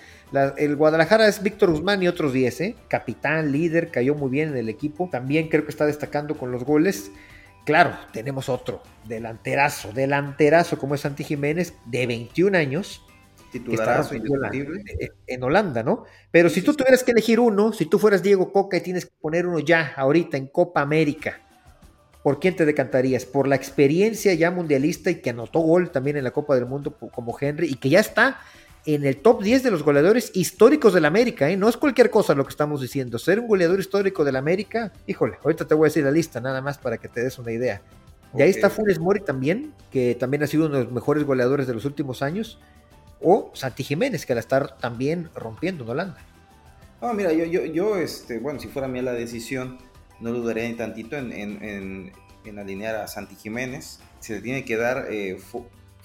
el 0.57 0.75
Guadalajara 0.75 1.27
es 1.27 1.41
Víctor 1.41 1.71
Guzmán 1.71 2.03
y 2.03 2.07
otros 2.07 2.33
10, 2.33 2.61
¿eh? 2.61 2.75
capitán, 2.87 3.51
líder, 3.51 3.89
cayó 3.89 4.13
muy 4.13 4.29
bien 4.29 4.49
en 4.49 4.57
el 4.57 4.69
equipo, 4.69 5.09
también 5.11 5.47
creo 5.47 5.63
que 5.63 5.71
está 5.71 5.85
destacando 5.85 6.37
con 6.37 6.51
los 6.51 6.65
goles. 6.65 7.11
claro, 7.65 7.97
tenemos 8.11 8.47
otro, 8.47 8.83
delanterazo, 9.05 9.91
delanterazo 9.91 10.77
como 10.77 10.95
es 10.95 11.01
Santi 11.01 11.23
Jiménez, 11.23 11.73
de 11.85 12.05
21 12.05 12.57
años. 12.57 13.03
Titularazo 13.51 14.13
en 14.13 15.43
Holanda, 15.43 15.81
¿no? 15.81 16.03
Pero 16.31 16.49
si 16.49 16.61
tú 16.61 16.73
tuvieras 16.73 17.01
que 17.01 17.11
elegir 17.11 17.39
uno, 17.39 17.71
si 17.71 17.85
tú 17.85 17.97
fueras 17.97 18.21
Diego 18.21 18.51
Coca 18.51 18.75
y 18.75 18.81
tienes 18.81 19.05
que 19.05 19.11
poner 19.21 19.47
uno 19.47 19.59
ya, 19.59 19.93
ahorita, 19.95 20.35
en 20.35 20.47
Copa 20.47 20.81
América, 20.81 21.46
¿por 22.27 22.41
quién 22.41 22.57
te 22.57 22.65
decantarías? 22.65 23.23
¿Por 23.23 23.47
la 23.47 23.55
experiencia 23.55 24.33
ya 24.33 24.51
mundialista 24.51 25.09
y 25.09 25.21
que 25.21 25.29
anotó 25.29 25.59
gol 25.59 25.91
también 25.91 26.17
en 26.17 26.25
la 26.25 26.31
Copa 26.31 26.55
del 26.55 26.65
Mundo 26.65 26.91
como 26.91 27.37
Henry 27.39 27.69
y 27.69 27.75
que 27.75 27.87
ya 27.87 28.01
está 28.01 28.41
en 28.85 29.05
el 29.05 29.15
top 29.15 29.43
10 29.43 29.63
de 29.63 29.71
los 29.71 29.81
goleadores 29.81 30.31
históricos 30.33 30.93
del 30.93 31.05
América, 31.05 31.49
¿eh? 31.49 31.55
No 31.55 31.69
es 31.69 31.77
cualquier 31.77 32.09
cosa 32.09 32.35
lo 32.35 32.43
que 32.43 32.49
estamos 32.49 32.81
diciendo. 32.81 33.17
Ser 33.17 33.39
un 33.39 33.47
goleador 33.47 33.79
histórico 33.79 34.25
del 34.25 34.35
América, 34.35 34.91
híjole, 35.05 35.37
ahorita 35.41 35.69
te 35.69 35.73
voy 35.73 35.85
a 35.85 35.87
decir 35.87 36.03
la 36.03 36.11
lista, 36.11 36.41
nada 36.41 36.61
más 36.61 36.77
para 36.77 36.97
que 36.97 37.07
te 37.07 37.23
des 37.23 37.39
una 37.39 37.53
idea. 37.53 37.81
Y 38.37 38.41
ahí 38.41 38.49
está 38.49 38.69
Funes 38.69 38.99
Mori 38.99 39.21
también, 39.21 39.73
que 39.89 40.13
también 40.13 40.43
ha 40.43 40.47
sido 40.47 40.65
uno 40.65 40.79
de 40.79 40.83
los 40.83 40.91
mejores 40.91 41.23
goleadores 41.23 41.65
de 41.65 41.75
los 41.75 41.85
últimos 41.85 42.21
años. 42.21 42.59
O 43.21 43.51
Santi 43.53 43.85
Jiménez, 43.85 44.25
que 44.25 44.33
la 44.33 44.41
está 44.41 44.67
también 44.67 45.29
rompiendo 45.33 45.85
en 45.85 45.91
Holanda. 45.91 46.17
No, 47.01 47.13
mira, 47.13 47.31
yo, 47.31 47.45
yo, 47.45 47.63
yo 47.63 47.95
este, 47.95 48.39
bueno, 48.39 48.59
si 48.59 48.67
fuera 48.67 48.89
mía 48.89 49.01
la 49.01 49.13
decisión, 49.13 49.77
no 50.19 50.31
dudaría 50.31 50.67
ni 50.67 50.75
tantito 50.75 51.17
en, 51.17 51.31
en, 51.31 52.11
alinear 52.59 52.95
a 52.95 53.07
Santi 53.07 53.35
Jiménez. 53.35 53.99
Se 54.19 54.33
le 54.33 54.41
tiene 54.41 54.63
que 54.63 54.77
dar 54.77 55.07
eh, 55.09 55.37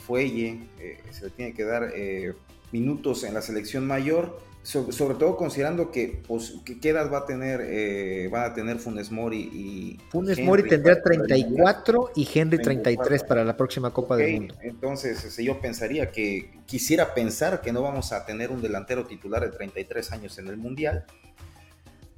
fuelle, 0.06 0.58
eh, 0.80 0.98
se 1.10 1.26
le 1.26 1.30
tiene 1.30 1.54
que 1.54 1.64
dar 1.64 1.92
eh, 1.94 2.34
minutos 2.72 3.24
en 3.24 3.34
la 3.34 3.42
selección 3.42 3.86
mayor, 3.86 4.40
sobre, 4.62 5.16
todo 5.16 5.36
considerando 5.36 5.90
que, 5.90 6.22
pues, 6.26 6.54
qué 6.80 6.90
edad 6.90 7.10
va 7.12 7.18
a 7.18 7.26
tener, 7.26 7.60
eh, 7.64 8.28
van 8.30 8.44
a 8.44 8.54
tener 8.54 8.78
Funes 8.78 9.10
Mori 9.10 9.40
y... 9.40 9.98
Funes 10.10 10.38
Mori 10.38 10.62
tendrá 10.68 11.02
34 11.02 12.12
y 12.14 12.28
Henry 12.32 12.58
33 12.62 13.24
para 13.24 13.44
la 13.44 13.56
próxima 13.56 13.92
Copa 13.92 14.16
del 14.16 14.34
Mundo. 14.34 14.54
Entonces, 14.62 15.24
este, 15.24 15.42
yo 15.42 15.60
pensaría 15.60 16.12
que, 16.12 16.48
quisiera 16.66 17.12
pensar 17.12 17.60
que 17.60 17.72
no 17.72 17.82
vamos 17.82 18.12
a 18.12 18.24
tener 18.24 18.52
un 18.52 18.62
delantero 18.62 19.04
titular 19.04 19.42
de 19.42 19.48
33 19.48 20.12
años 20.12 20.38
en 20.38 20.46
el 20.46 20.56
Mundial. 20.56 21.06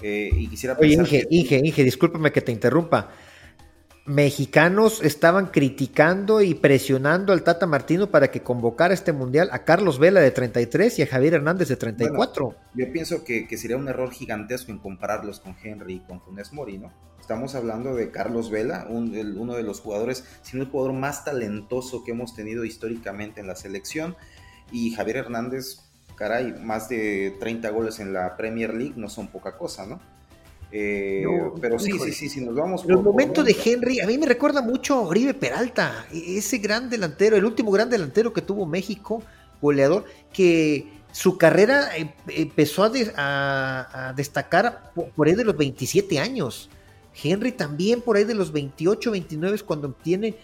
Eh, 0.06 0.30
y 0.36 0.48
quisiera 0.48 0.76
Oye, 0.78 0.92
Inge, 0.92 1.26
Inge, 1.30 1.62
Inge, 1.64 1.82
discúlpame 1.82 2.30
que 2.30 2.42
te 2.42 2.52
interrumpa 2.52 3.10
mexicanos 4.06 5.02
estaban 5.02 5.46
criticando 5.46 6.42
y 6.42 6.54
presionando 6.54 7.32
al 7.32 7.42
Tata 7.42 7.66
Martino 7.66 8.10
para 8.10 8.30
que 8.30 8.42
convocara 8.42 8.92
este 8.92 9.12
mundial 9.12 9.48
a 9.50 9.64
Carlos 9.64 9.98
Vela 9.98 10.20
de 10.20 10.30
33 10.30 10.98
y 10.98 11.02
a 11.02 11.06
Javier 11.06 11.34
Hernández 11.34 11.68
de 11.68 11.76
34. 11.76 12.54
yo 12.74 12.92
pienso 12.92 13.24
que, 13.24 13.46
sería 13.56 13.78
un 13.78 13.88
error 13.88 14.12
gigantesco 14.12 14.72
en 14.72 14.78
compararlos 14.78 15.40
con 15.40 15.56
Henry 15.62 15.94
y 15.94 16.00
con 16.00 16.20
Funes 16.20 16.52
Mori, 16.52 16.76
¿no? 16.76 16.92
Estamos 17.18 17.54
hablando 17.54 17.94
de 17.94 18.10
Carlos 18.10 18.50
Vela, 18.50 18.86
uno 18.90 19.54
de 19.54 19.62
los 19.62 19.80
jugadores, 19.80 20.26
si 20.42 20.58
no 20.58 20.64
el 20.64 20.68
jugador 20.68 20.92
más 20.92 21.24
talentoso 21.24 22.04
que 22.04 22.10
hemos 22.10 22.36
tenido 22.36 22.66
históricamente 22.66 23.40
en 23.40 23.46
la 23.46 23.56
selección, 23.56 24.14
y 24.70 24.90
Javier 24.90 25.16
Hernández, 25.18 25.78
caray, 26.16 26.52
más 26.52 26.88
de 26.88 27.36
30 27.40 27.70
goles 27.70 28.00
en 28.00 28.12
la 28.12 28.36
Premier 28.36 28.74
League 28.74 28.94
no 28.96 29.08
son 29.08 29.28
poca 29.28 29.56
cosa, 29.56 29.86
¿no? 29.86 30.00
Eh, 30.76 31.24
pero 31.60 31.78
sí, 31.78 31.92
sí, 32.00 32.12
sí, 32.12 32.28
sí, 32.28 32.40
nos 32.40 32.56
vamos. 32.56 32.82
Por, 32.82 32.92
el 32.92 32.98
momento 32.98 33.44
de 33.44 33.56
Henry, 33.64 34.00
a 34.00 34.06
mí 34.06 34.18
me 34.18 34.26
recuerda 34.26 34.60
mucho 34.60 34.94
a 34.94 35.02
Oribe 35.02 35.32
Peralta, 35.32 36.06
e-, 36.12 36.38
ese 36.38 36.58
gran 36.58 36.90
delantero, 36.90 37.36
el 37.36 37.44
último 37.44 37.70
gran 37.70 37.88
delantero 37.88 38.32
que 38.32 38.42
tuvo 38.42 38.66
México, 38.66 39.22
goleador, 39.62 40.04
que 40.32 40.88
su 41.12 41.38
carrera 41.38 41.96
em, 41.96 42.10
empezó 42.26 42.90
a, 43.16 44.12
destacar 44.16 44.90
por 45.14 45.28
ahí 45.28 45.34
de 45.34 45.44
los 45.44 45.56
27 45.56 46.18
años. 46.18 46.68
Henry 47.22 47.52
también 47.52 48.00
por 48.00 48.16
ahí 48.16 48.24
de 48.24 48.34
los 48.34 48.50
28, 48.50 49.12
29 49.12 49.60
cuando 49.60 49.86
obtiene 49.86 50.34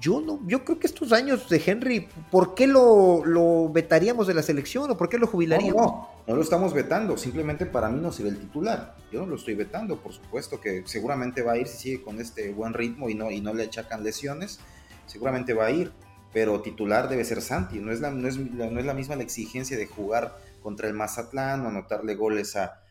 yo 0.00 0.20
no, 0.20 0.40
yo 0.46 0.64
creo 0.64 0.78
que 0.78 0.86
estos 0.86 1.12
años 1.12 1.48
de 1.48 1.62
Henry, 1.64 2.08
¿por 2.30 2.54
qué 2.54 2.66
lo, 2.66 3.70
vetaríamos 3.72 4.26
de 4.26 4.34
la 4.34 4.42
selección 4.42 4.90
o 4.90 4.96
por 4.96 5.08
qué 5.08 5.18
lo 5.18 5.26
jubilaríamos? 5.26 5.82
No, 5.82 6.08
no, 6.26 6.36
lo 6.36 6.42
estamos 6.42 6.72
vetando, 6.72 7.16
simplemente 7.16 7.66
para 7.66 7.88
mí 7.88 8.00
no 8.00 8.12
sirve 8.12 8.30
el 8.30 8.38
titular. 8.38 8.96
Yo 9.10 9.20
no 9.20 9.26
lo 9.26 9.36
estoy 9.36 9.54
vetando, 9.54 9.96
por 9.96 10.12
supuesto 10.12 10.60
que 10.60 10.82
seguramente 10.86 11.42
va 11.42 11.52
a 11.52 11.58
ir 11.58 11.66
si 11.66 11.78
sigue 11.78 12.02
con 12.02 12.20
este 12.20 12.52
buen 12.52 12.74
ritmo 12.74 13.08
y 13.08 13.14
no, 13.14 13.30
y 13.30 13.40
no 13.40 13.54
le 13.54 13.64
achacan 13.64 14.04
lesiones, 14.04 14.60
seguramente 15.06 15.52
va 15.52 15.66
a 15.66 15.70
ir, 15.70 15.92
pero 16.32 16.60
titular 16.60 17.08
debe 17.08 17.24
ser 17.24 17.42
Santi, 17.42 17.78
no 17.80 17.90
es 17.90 18.00
la, 18.00 18.10
no 18.10 18.28
es, 18.28 18.36
no 18.36 18.78
es 18.78 18.86
la 18.86 18.94
misma 18.94 19.16
la 19.16 19.22
exigencia 19.22 19.76
de 19.76 19.86
jugar 19.86 20.36
contra 20.62 20.86
el 20.86 20.94
Mazatlán 20.94 21.64
o 21.64 21.68
anotarle 21.68 22.14
goles 22.14 22.56
a, 22.56 22.82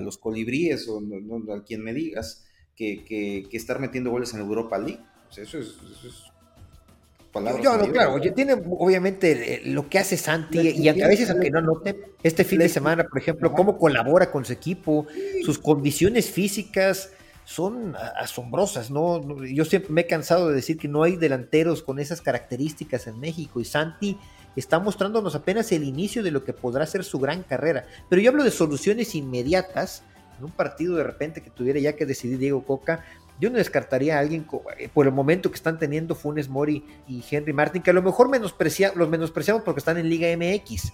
los 0.00 0.16
colibríes 0.16 0.88
o 0.88 0.98
a 1.54 1.62
quien 1.62 1.84
me 1.84 1.92
digas 1.92 2.46
que, 2.74 3.04
que, 3.04 3.46
que 3.50 3.56
estar 3.58 3.78
metiendo 3.78 4.10
goles 4.10 4.32
en 4.32 4.40
Europa 4.40 4.78
League 4.78 5.02
eso 5.36 5.58
es, 5.58 5.74
yo, 7.62 7.76
no, 7.76 7.92
claro, 7.92 8.20
tiene 8.34 8.54
obviamente 8.54 9.62
lo 9.66 9.88
que 9.88 10.00
hace 10.00 10.16
Santi 10.16 10.58
y 10.58 10.88
a 10.88 11.06
veces 11.06 11.30
aunque 11.30 11.50
no 11.50 11.60
note, 11.60 11.96
este 12.24 12.42
fin 12.44 12.58
de 12.58 12.68
semana, 12.68 13.04
por 13.04 13.18
ejemplo, 13.18 13.52
cómo 13.52 13.78
colabora 13.78 14.32
con 14.32 14.44
su 14.44 14.52
equipo, 14.52 15.06
sus 15.44 15.58
condiciones 15.58 16.28
físicas 16.28 17.12
son 17.44 17.94
asombrosas, 18.16 18.90
¿no? 18.90 19.44
Yo 19.44 19.64
siempre 19.64 19.92
me 19.92 20.00
he 20.02 20.06
cansado 20.08 20.48
de 20.48 20.56
decir 20.56 20.76
que 20.76 20.88
no 20.88 21.04
hay 21.04 21.16
delanteros 21.16 21.82
con 21.82 22.00
esas 22.00 22.20
características 22.20 23.06
en 23.06 23.20
México 23.20 23.60
y 23.60 23.64
Santi 23.64 24.18
está 24.56 24.80
mostrándonos 24.80 25.36
apenas 25.36 25.70
el 25.70 25.84
inicio 25.84 26.24
de 26.24 26.32
lo 26.32 26.44
que 26.44 26.52
podrá 26.52 26.84
ser 26.84 27.04
su 27.04 27.20
gran 27.20 27.44
carrera. 27.44 27.86
Pero 28.08 28.20
yo 28.20 28.30
hablo 28.30 28.42
de 28.42 28.50
soluciones 28.50 29.14
inmediatas 29.14 30.02
en 30.40 30.46
un 30.46 30.50
partido 30.50 30.96
de 30.96 31.04
repente 31.04 31.42
que 31.42 31.50
tuviera 31.50 31.78
ya 31.78 31.94
que 31.94 32.06
decidir 32.06 32.38
Diego 32.38 32.64
Coca, 32.64 33.04
yo 33.40 33.50
no 33.50 33.56
descartaría 33.56 34.16
a 34.16 34.20
alguien 34.20 34.46
eh, 34.78 34.88
por 34.92 35.06
el 35.06 35.12
momento 35.12 35.50
que 35.50 35.56
están 35.56 35.78
teniendo 35.78 36.14
Funes 36.14 36.48
Mori 36.48 36.84
y 37.08 37.24
Henry 37.28 37.52
Martin, 37.52 37.82
que 37.82 37.90
a 37.90 37.94
lo 37.94 38.02
mejor 38.02 38.28
menosprecia, 38.28 38.92
los 38.94 39.08
menospreciamos 39.08 39.62
porque 39.62 39.78
están 39.78 39.98
en 39.98 40.08
Liga 40.08 40.28
MX. 40.36 40.92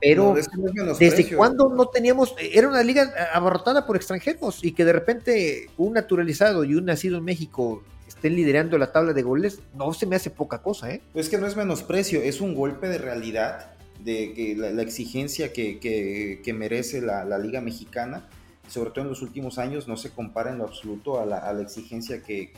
Pero 0.00 0.34
desde 0.34 1.34
cuando 1.34 1.70
no 1.70 1.86
teníamos, 1.86 2.34
era 2.38 2.68
una 2.68 2.84
liga 2.84 3.12
abarrotada 3.32 3.84
por 3.84 3.96
extranjeros 3.96 4.62
y 4.62 4.72
que 4.72 4.84
de 4.84 4.92
repente 4.92 5.70
un 5.76 5.94
naturalizado 5.94 6.62
y 6.62 6.76
un 6.76 6.84
nacido 6.84 7.18
en 7.18 7.24
México 7.24 7.82
estén 8.06 8.36
liderando 8.36 8.78
la 8.78 8.92
tabla 8.92 9.12
de 9.12 9.22
goles, 9.22 9.60
no 9.74 9.92
se 9.92 10.06
me 10.06 10.14
hace 10.14 10.30
poca 10.30 10.62
cosa, 10.62 10.90
¿eh? 10.90 11.00
Es 11.14 11.28
que 11.28 11.38
no 11.38 11.46
es 11.46 11.56
menosprecio, 11.56 12.22
es 12.22 12.40
un 12.40 12.54
golpe 12.54 12.88
de 12.88 12.98
realidad 12.98 13.72
de 14.04 14.32
que 14.34 14.54
la, 14.56 14.82
exigencia 14.82 15.52
que, 15.52 16.54
merece 16.54 17.00
la, 17.00 17.38
liga 17.38 17.60
mexicana 17.60 18.28
sobre 18.68 18.90
todo 18.90 19.02
en 19.02 19.08
los 19.08 19.22
últimos 19.22 19.58
años, 19.58 19.88
no 19.88 19.96
se 19.96 20.10
compara 20.10 20.50
en 20.50 20.58
lo 20.58 20.64
absoluto 20.64 21.20
a 21.20 21.26
la, 21.26 21.60
exigencia 21.60 22.22
que, 22.22 22.52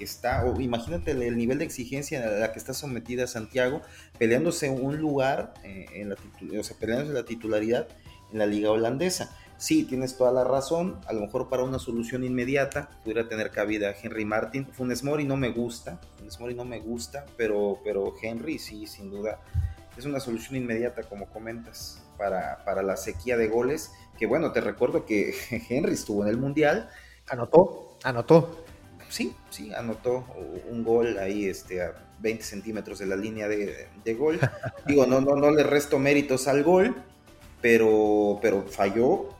está, 0.00 0.44
o 0.44 0.60
imagínate 0.60 1.10
el, 1.12 1.36
nivel 1.36 1.58
de 1.58 1.64
exigencia 1.64 2.24
a 2.24 2.30
la 2.30 2.52
que 2.52 2.58
está 2.58 2.74
sometida 2.74 3.26
Santiago, 3.26 3.82
peleándose 4.18 4.70
un 4.70 4.96
lugar, 4.98 5.54
eh, 5.64 5.86
en 5.94 6.10
la, 6.10 6.16
o 6.58 6.62
sea, 6.62 6.76
peleándose 6.78 7.12
la 7.12 7.24
titularidad 7.24 7.88
en 8.32 8.38
la 8.38 8.46
liga 8.46 8.70
holandesa. 8.70 9.36
Sí, 9.58 9.84
tienes 9.84 10.16
toda 10.16 10.30
la 10.30 10.44
razón, 10.44 11.00
a 11.06 11.12
lo 11.12 11.20
mejor 11.20 11.48
para 11.48 11.64
una 11.64 11.80
solución 11.80 12.22
inmediata 12.22 12.90
pudiera 13.02 13.28
tener 13.28 13.50
cabida 13.50 13.92
Henry 14.00 14.24
Martin. 14.24 14.66
Funes 14.66 15.02
Mori 15.02 15.24
no 15.24 15.36
me 15.36 15.50
gusta, 15.50 16.00
Funes 16.16 16.38
Mori 16.38 16.54
no 16.54 16.64
me 16.64 16.78
gusta, 16.78 17.26
pero, 17.36 17.80
pero 17.82 18.14
Henry 18.22 18.58
sí, 18.58 18.86
sin 18.86 19.10
duda, 19.10 19.40
es 19.96 20.04
una 20.04 20.20
solución 20.20 20.56
inmediata 20.56 21.02
como 21.02 21.26
comentas 21.26 22.07
para, 22.18 22.64
para 22.64 22.82
la 22.82 22.96
sequía 22.96 23.36
de 23.36 23.48
goles 23.48 23.92
que 24.18 24.26
bueno, 24.26 24.52
te 24.52 24.60
recuerdo 24.60 25.06
que 25.06 25.34
Henry 25.70 25.92
estuvo 25.92 26.24
en 26.24 26.28
el 26.28 26.36
Mundial. 26.36 26.90
Anotó, 27.28 27.96
anotó. 28.02 28.64
Sí, 29.08 29.34
sí, 29.48 29.72
anotó 29.72 30.26
un 30.68 30.84
gol 30.84 31.18
ahí 31.18 31.46
este, 31.46 31.80
a 31.80 31.94
20 32.18 32.42
centímetros 32.42 32.98
de 32.98 33.06
la 33.06 33.16
línea 33.16 33.48
de, 33.48 34.14
gol. 34.14 34.38
Digo, 34.86 35.06
no, 35.06 35.20
no, 35.20 35.36
no 35.36 35.50
le 35.50 35.62
resto 35.62 35.98
méritos 35.98 36.46
al 36.48 36.62
gol, 36.62 36.94
pero, 37.62 38.38
pero 38.42 38.64
falló 38.68 39.30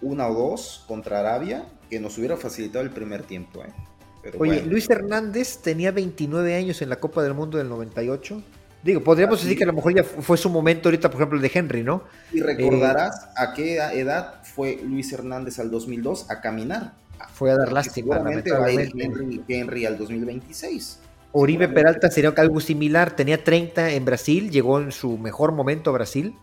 una 0.00 0.28
o 0.28 0.34
dos 0.34 0.84
contra 0.86 1.20
Arabia 1.20 1.66
que 1.90 1.98
nos 1.98 2.18
hubiera 2.18 2.36
facilitado 2.36 2.84
el 2.84 2.90
primer 2.90 3.22
tiempo. 3.22 3.64
¿eh? 3.64 4.32
Oye, 4.38 4.62
Luis 4.64 4.88
Hernández 4.88 5.58
tenía 5.58 5.90
29 5.90 6.54
años 6.54 6.82
en 6.82 6.88
la 6.88 6.96
Copa 6.96 7.22
del 7.22 7.34
Mundo 7.34 7.58
del 7.58 7.68
98 7.68 8.42
Digo, 8.84 9.02
podríamos 9.02 9.42
decir 9.42 9.56
que 9.56 9.64
a 9.64 9.66
lo 9.66 9.72
mejor 9.72 9.94
ya 9.94 10.04
fue 10.04 10.36
su 10.36 10.50
momento 10.50 10.90
ahorita, 10.90 11.08
por 11.08 11.18
ejemplo, 11.18 11.36
el 11.38 11.42
de 11.42 11.50
Henry, 11.52 11.82
¿no? 11.82 12.04
Y 12.32 12.40
recordarás 12.40 13.30
a 13.34 13.54
qué 13.54 13.76
edad 13.78 14.42
fue 14.42 14.78
Luis 14.84 15.10
Hernández 15.10 15.58
al 15.58 15.70
2002 15.70 16.30
a 16.30 16.42
caminar. 16.42 16.92
Fue 17.32 17.50
a 17.50 17.56
dar 17.56 17.72
lástima. 17.72 18.18
Henry, 18.18 19.42
Henry 19.48 19.86
al 19.86 19.96
2026. 19.96 20.98
Oribe 21.32 21.66
Peralta 21.68 22.10
sería 22.10 22.34
algo 22.36 22.60
similar, 22.60 23.16
tenía 23.16 23.42
30 23.42 23.92
en 23.92 24.04
Brasil, 24.04 24.50
llegó 24.50 24.78
en 24.78 24.92
su 24.92 25.16
mejor 25.16 25.52
momento 25.52 25.88
a 25.88 25.94
Brasil, 25.94 26.36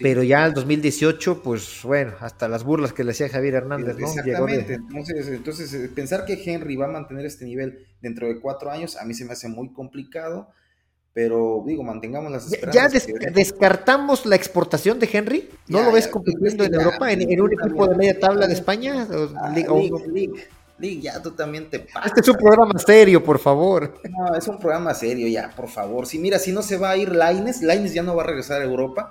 pero 0.00 0.22
ya 0.22 0.44
al 0.44 0.54
2018, 0.54 1.42
pues 1.42 1.80
bueno, 1.84 2.14
hasta 2.20 2.48
las 2.48 2.64
burlas 2.64 2.94
que 2.94 3.04
le 3.04 3.10
hacía 3.12 3.28
Javier 3.28 3.54
Hernández, 3.54 3.98
¿no? 3.98 4.06
Exactamente, 4.06 4.74
entonces, 4.74 5.28
entonces 5.28 5.74
eh, 5.74 5.90
pensar 5.94 6.24
que 6.24 6.42
Henry 6.42 6.74
va 6.74 6.86
a 6.86 6.90
mantener 6.90 7.26
este 7.26 7.44
nivel 7.44 7.86
dentro 8.00 8.26
de 8.26 8.40
cuatro 8.40 8.70
años, 8.70 8.96
a 8.96 9.04
mí 9.04 9.14
se 9.14 9.26
me 9.26 9.32
hace 9.32 9.48
muy 9.48 9.72
complicado 9.72 10.48
pero 11.14 11.62
digo, 11.66 11.82
mantengamos 11.82 12.32
las 12.32 12.50
esperanzas. 12.50 13.06
¿Ya 13.06 13.30
descartamos 13.30 14.24
la 14.24 14.36
exportación 14.36 14.98
de 14.98 15.08
Henry? 15.12 15.50
¿No 15.68 15.82
lo 15.82 15.92
ves 15.92 16.08
compitiendo 16.08 16.64
en 16.64 16.74
Europa 16.74 17.12
en, 17.12 17.40
un 17.40 17.52
equipo 17.52 17.86
de 17.86 17.96
media 17.96 18.18
tabla 18.18 18.46
de 18.46 18.54
España? 18.54 19.06
Ah, 19.36 19.54
League, 20.78 21.00
ya 21.00 21.22
tú 21.22 21.30
también 21.32 21.70
te 21.70 21.80
pasas. 21.80 22.06
Este 22.06 22.22
es 22.22 22.28
un 22.28 22.36
programa 22.36 22.78
serio, 22.78 23.22
por 23.22 23.38
favor. 23.38 24.00
No, 24.10 24.34
es 24.34 24.48
un 24.48 24.58
programa 24.58 24.94
serio 24.94 25.28
ya, 25.28 25.50
por 25.54 25.68
favor. 25.68 26.06
Si 26.06 26.18
mira, 26.18 26.38
si 26.38 26.50
no 26.50 26.62
se 26.62 26.76
va 26.76 26.90
a 26.90 26.96
ir 26.96 27.14
Laines, 27.14 27.62
Laines 27.62 27.94
ya 27.94 28.02
no 28.02 28.16
va 28.16 28.24
a 28.24 28.26
regresar 28.26 28.62
a 28.62 28.64
Europa, 28.64 29.10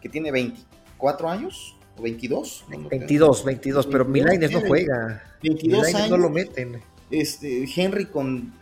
que 0.00 0.08
tiene 0.08 0.30
24 0.30 1.28
años 1.28 1.76
o 1.96 2.02
22. 2.02 2.66
22, 2.68 3.44
22, 3.44 3.86
pero 3.86 4.04
mi 4.04 4.20
Laines 4.20 4.52
no 4.52 4.60
juega. 4.60 5.22
22 5.42 5.94
años. 5.94 6.10
no 6.10 6.18
lo 6.18 6.30
meten. 6.30 6.80
Este, 7.10 7.64
Henry 7.74 8.06
con... 8.06 8.52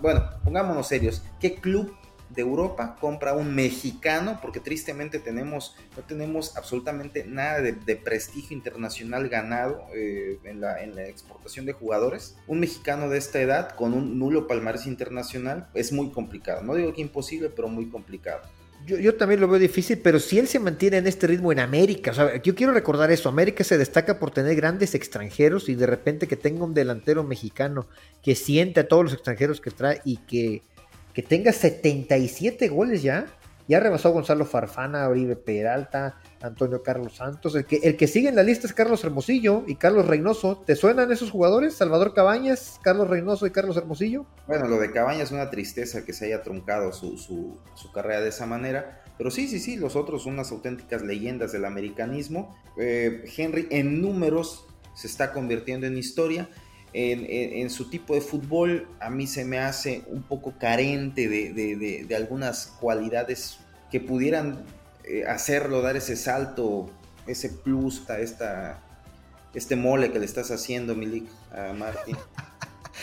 bueno, 0.00 0.24
pongámonos 0.44 0.88
serios. 0.88 1.22
¿Qué 1.40 1.54
club 1.54 1.94
de 2.34 2.42
Europa 2.42 2.96
compra 3.00 3.34
un 3.34 3.54
mexicano, 3.54 4.38
porque 4.42 4.60
tristemente 4.60 5.18
tenemos, 5.18 5.76
no 5.96 6.02
tenemos 6.02 6.56
absolutamente 6.56 7.24
nada 7.24 7.60
de, 7.60 7.96
prestigio 7.96 8.56
internacional 8.56 9.28
ganado 9.28 9.86
eh, 9.94 10.38
en, 10.44 10.60
la, 10.60 10.82
en, 10.82 10.96
la, 10.96 11.06
exportación 11.06 11.64
de 11.64 11.72
jugadores. 11.72 12.36
Un 12.46 12.60
mexicano 12.60 13.08
de 13.08 13.18
esta 13.18 13.40
edad 13.40 13.70
con 13.70 13.94
un 13.94 14.18
nulo 14.18 14.46
palmarés 14.46 14.86
internacional 14.86 15.68
es 15.74 15.92
muy 15.92 16.10
complicado. 16.10 16.62
No 16.62 16.74
digo 16.74 16.92
que 16.92 17.02
imposible, 17.02 17.50
pero 17.50 17.68
muy 17.68 17.88
complicado. 17.88 18.42
Yo, 18.84 18.98
yo, 18.98 19.14
también 19.16 19.40
lo 19.40 19.48
veo 19.48 19.58
difícil, 19.58 19.98
pero 19.98 20.20
si 20.20 20.38
él 20.38 20.46
se 20.46 20.58
mantiene 20.58 20.98
en 20.98 21.06
este 21.06 21.26
ritmo 21.26 21.52
en 21.52 21.60
América, 21.60 22.10
o 22.10 22.14
sea, 22.14 22.42
yo 22.42 22.54
quiero 22.54 22.72
recordar 22.72 23.10
eso, 23.10 23.28
América 23.28 23.64
se 23.64 23.78
destaca 23.78 24.18
por 24.18 24.30
tener 24.30 24.54
grandes 24.56 24.94
extranjeros 24.94 25.68
y 25.68 25.74
de 25.74 25.86
repente 25.86 26.26
que 26.26 26.36
tenga 26.36 26.64
un 26.64 26.74
delantero 26.74 27.24
mexicano 27.24 27.86
que 28.22 28.34
siente 28.34 28.80
a 28.80 28.88
todos 28.88 29.04
los 29.04 29.12
extranjeros 29.14 29.60
que 29.60 29.70
trae 29.70 30.02
y 30.04 30.18
que 30.18 30.62
que 31.14 31.22
tenga 31.22 31.52
77 31.52 32.68
goles 32.68 33.02
ya. 33.02 33.26
Ya 33.66 33.80
rebasó 33.80 34.10
Gonzalo 34.10 34.44
Farfana, 34.44 35.08
Oribe 35.08 35.36
Peralta, 35.36 36.20
Antonio 36.44 36.82
Carlos 36.82 37.16
Santos. 37.16 37.54
El 37.54 37.64
que, 37.66 37.76
el 37.76 37.96
que 37.96 38.06
sigue 38.06 38.28
en 38.28 38.36
la 38.36 38.42
lista 38.42 38.66
es 38.66 38.72
Carlos 38.72 39.02
Hermosillo 39.04 39.64
y 39.66 39.76
Carlos 39.76 40.06
Reynoso. 40.06 40.62
¿Te 40.66 40.76
suenan 40.76 41.10
esos 41.10 41.30
jugadores? 41.30 41.74
Salvador 41.74 42.14
Cabañas, 42.14 42.78
Carlos 42.82 43.08
Reynoso 43.08 43.46
y 43.46 43.50
Carlos 43.50 43.76
Hermosillo. 43.76 44.26
Bueno, 44.46 44.68
lo 44.68 44.78
de 44.78 44.92
Cabañas 44.92 45.24
es 45.24 45.32
una 45.32 45.50
tristeza 45.50 46.04
que 46.04 46.12
se 46.12 46.26
haya 46.26 46.42
truncado 46.42 46.92
su, 46.92 47.16
su, 47.18 47.92
carrera 47.92 48.20
de 48.20 48.28
esa 48.28 48.46
manera. 48.46 49.02
Pero 49.16 49.30
sí, 49.30 49.48
sí, 49.48 49.60
sí, 49.60 49.76
los 49.76 49.96
otros 49.96 50.24
son 50.24 50.34
unas 50.34 50.50
auténticas 50.50 51.02
leyendas 51.02 51.52
del 51.52 51.64
americanismo. 51.64 52.56
Eh, 52.78 53.24
Henry 53.36 53.68
en 53.70 54.00
números 54.00 54.66
se 54.94 55.06
está 55.06 55.32
convirtiendo 55.32 55.86
en 55.86 55.96
historia 55.96 56.48
en, 56.94 57.70
su 57.70 57.90
tipo 57.90 58.14
de 58.14 58.20
fútbol 58.20 58.86
a 59.00 59.10
mí 59.10 59.26
se 59.26 59.44
me 59.44 59.58
hace 59.58 60.02
un 60.06 60.22
poco 60.22 60.54
carente 60.58 61.28
de, 61.28 62.14
algunas 62.16 62.68
cualidades 62.80 63.58
que 63.90 64.00
pudieran 64.00 64.64
eh, 65.06 65.24
hacerlo, 65.26 65.82
dar 65.82 65.96
ese 65.96 66.16
salto, 66.16 66.90
ese 67.26 67.48
plus 67.48 68.08
a 68.10 68.18
esta, 68.20 68.82
este 69.54 69.76
mole 69.76 70.12
que 70.12 70.18
le 70.18 70.26
estás 70.26 70.50
haciendo, 70.50 70.94
Milik, 70.94 71.28
a 71.52 71.72
Martín. 71.72 72.16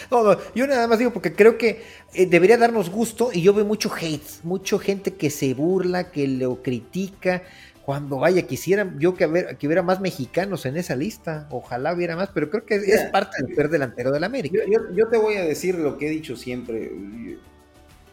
No, 0.10 0.38
yo 0.56 0.68
nada 0.68 0.88
más 0.88 1.00
digo 1.00 1.12
porque 1.12 1.34
creo 1.34 1.58
que 1.58 1.84
eh, 2.14 2.26
debería 2.26 2.58
darnos 2.58 2.90
gusto 2.90 3.30
y 3.34 3.42
yo 3.42 3.54
veo 3.54 3.66
mucho 3.66 3.92
hate, 3.94 4.24
mucha 4.44 4.80
gente 4.80 5.16
que 5.16 5.30
se 5.30 5.54
burla, 5.54 6.12
que 6.12 6.28
lo 6.28 6.64
critica, 6.64 7.44
cuando 7.86 8.20
vaya, 8.20 8.44
quisiera 8.44 8.94
yo 9.00 9.16
que, 9.16 9.26
hubiera 9.26 9.82
más 9.82 10.00
mexicanos 10.00 10.66
en 10.66 10.78
esa 10.78 10.96
lista. 10.96 11.48
Ojalá 11.50 11.94
hubiera 11.94 12.16
más, 12.16 12.30
pero 12.30 12.50
creo 12.50 12.66
que 12.66 12.76
es 12.76 13.02
parte 13.12 13.44
del 13.44 13.56
per 13.56 13.70
delantero 13.70 14.12
del 14.12 14.24
América. 14.24 14.60
Yo, 14.96 15.08
te 15.08 15.18
voy 15.18 15.36
a 15.36 15.44
decir 15.44 15.76
lo 15.76 15.98
que 15.98 16.08
he 16.08 16.10
dicho 16.10 16.36
siempre. 16.36 16.92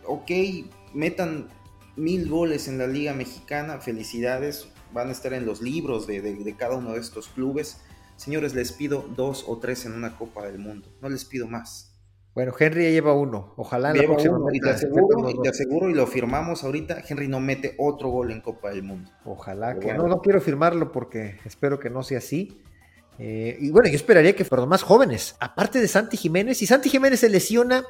Ok, 0.04 0.30
metan 0.94 1.48
mil 1.98 2.28
goles 2.28 2.68
en 2.68 2.78
la 2.78 2.86
Liga 2.86 3.12
Mexicana, 3.12 3.78
felicidades, 3.78 4.68
van 4.92 5.08
a 5.08 5.12
estar 5.12 5.32
en 5.32 5.44
los 5.44 5.60
libros 5.60 6.06
de 6.06 6.54
cada 6.58 6.76
uno 6.76 6.94
de 6.94 7.00
estos 7.00 7.28
clubes. 7.28 7.80
Señores, 8.16 8.54
les 8.54 8.72
pido 8.72 9.04
dos 9.14 9.44
o 9.46 9.58
tres 9.58 9.84
en 9.84 9.92
una 9.92 10.16
Copa 10.16 10.46
del 10.46 10.58
Mundo, 10.58 10.88
no 11.00 11.08
les 11.08 11.24
pido 11.24 11.46
más. 11.46 11.88
Bueno, 12.34 12.52
Henry 12.56 12.84
ya 12.84 12.90
lleva 12.90 13.14
uno. 13.14 13.52
Ojalá 13.56 13.92
la 13.92 14.02
próxima 14.02 14.38
y, 14.52 14.60
te 14.60 14.70
aseguro, 14.70 15.28
y 15.28 15.42
te 15.42 15.48
aseguro, 15.48 15.90
y 15.90 15.94
lo 15.94 16.06
firmamos 16.06 16.62
ahorita, 16.62 17.02
Henry 17.08 17.26
no 17.26 17.40
mete 17.40 17.74
otro 17.78 18.10
gol 18.10 18.30
en 18.30 18.40
Copa 18.40 18.70
del 18.70 18.84
Mundo. 18.84 19.10
Ojalá 19.24 19.78
que 19.80 19.92
no, 19.92 20.06
no 20.06 20.20
quiero 20.20 20.40
firmarlo 20.40 20.92
porque 20.92 21.40
espero 21.44 21.80
que 21.80 21.90
no 21.90 22.04
sea 22.04 22.18
así. 22.18 22.62
Eh, 23.18 23.56
y 23.60 23.70
bueno, 23.70 23.88
yo 23.88 23.96
esperaría 23.96 24.36
que 24.36 24.44
fueran 24.44 24.68
más 24.68 24.84
jóvenes. 24.84 25.34
Aparte 25.40 25.80
de 25.80 25.88
Santi 25.88 26.16
Jiménez, 26.16 26.58
si 26.58 26.66
Santi 26.66 26.88
Jiménez 26.88 27.18
se 27.18 27.28
lesiona, 27.28 27.84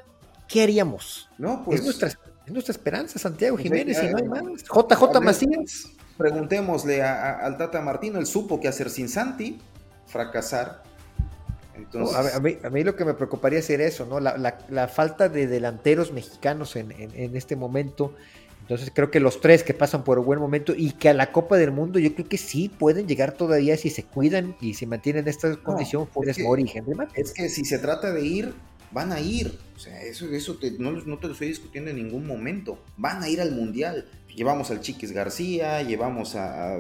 ¿qué 0.49 0.62
haríamos? 0.62 1.29
No, 1.37 1.62
pues. 1.64 1.81
Es 1.81 1.85
nuestra, 1.85 2.11
es 2.49 2.53
nuestra 2.53 2.73
esperanza, 2.73 3.19
Santiago 3.19 3.57
Jiménez, 3.57 4.03
y 4.03 4.09
no 4.09 4.19
hay 4.19 4.29
más. 4.29 4.43
JJ 4.65 5.21
Macías. 5.21 5.89
Preguntémosle 6.17 7.03
al 7.03 7.57
Tata 7.57 7.81
Martino, 7.81 8.19
él 8.19 8.27
supo 8.27 8.59
qué 8.59 8.69
hacer 8.69 8.91
sin 8.91 9.09
Santi, 9.09 9.61
fracasar 10.07 10.83
a, 12.35 12.71
mí, 12.71 12.85
lo 12.85 12.97
que 12.97 13.05
me 13.05 13.15
preocuparía 13.15 13.63
sería 13.63 13.87
eso, 13.87 14.07
¿no? 14.07 14.21
La, 14.21 14.89
falta 14.89 15.29
de 15.29 15.47
delanteros 15.47 16.13
mexicanos 16.13 16.77
en, 16.77 16.91
este 17.37 17.57
momento. 17.57 18.15
Entonces 18.63 18.91
creo 18.95 19.11
que 19.11 19.21
los 19.21 19.41
tres 19.41 19.63
que 19.63 19.73
pasan 19.73 20.05
por 20.05 20.19
un 20.19 20.27
buen 20.27 20.41
momento 20.41 20.75
y 20.77 20.93
que 20.93 21.09
a 21.09 21.15
la 21.15 21.33
Copa 21.33 21.57
del 21.57 21.71
Mundo 21.71 21.99
yo 21.99 22.15
creo 22.15 22.29
que 22.29 22.37
sí 22.37 22.69
pueden 22.69 23.09
llegar 23.09 23.33
todavía 23.33 23.79
si 23.79 23.89
se 23.89 24.03
cuidan 24.03 24.57
y 24.61 24.75
se 24.75 24.87
mantienen 24.87 25.23
en 25.25 25.29
esta 25.29 25.57
condición 25.57 26.07
Funes 26.07 26.39
Mori 26.39 26.65
y 26.65 26.77
Henry 26.77 26.93
Es 27.15 27.33
que 27.33 27.49
si 27.49 27.65
se 27.65 27.79
trata 27.79 28.13
de 28.13 28.27
ir, 28.27 28.55
van 28.90 29.12
a 29.12 29.20
ir. 29.20 29.59
O 29.77 29.79
sea, 29.79 30.01
eso, 30.03 30.27
eso 30.27 30.59
no, 30.79 30.92
no, 30.92 31.18
te 31.18 31.27
lo 31.27 31.33
estoy 31.33 31.48
discutiendo 31.48 31.90
en 31.90 31.96
ningún 31.96 32.27
momento. 32.27 32.79
Van 32.96 33.22
a 33.22 33.29
ir 33.29 33.40
al 33.40 33.53
Mundial. 33.53 34.07
Llevamos 34.35 34.70
al 34.70 34.81
Chiquis 34.81 35.12
García, 35.12 35.83
llevamos 35.83 36.37
a 36.37 36.77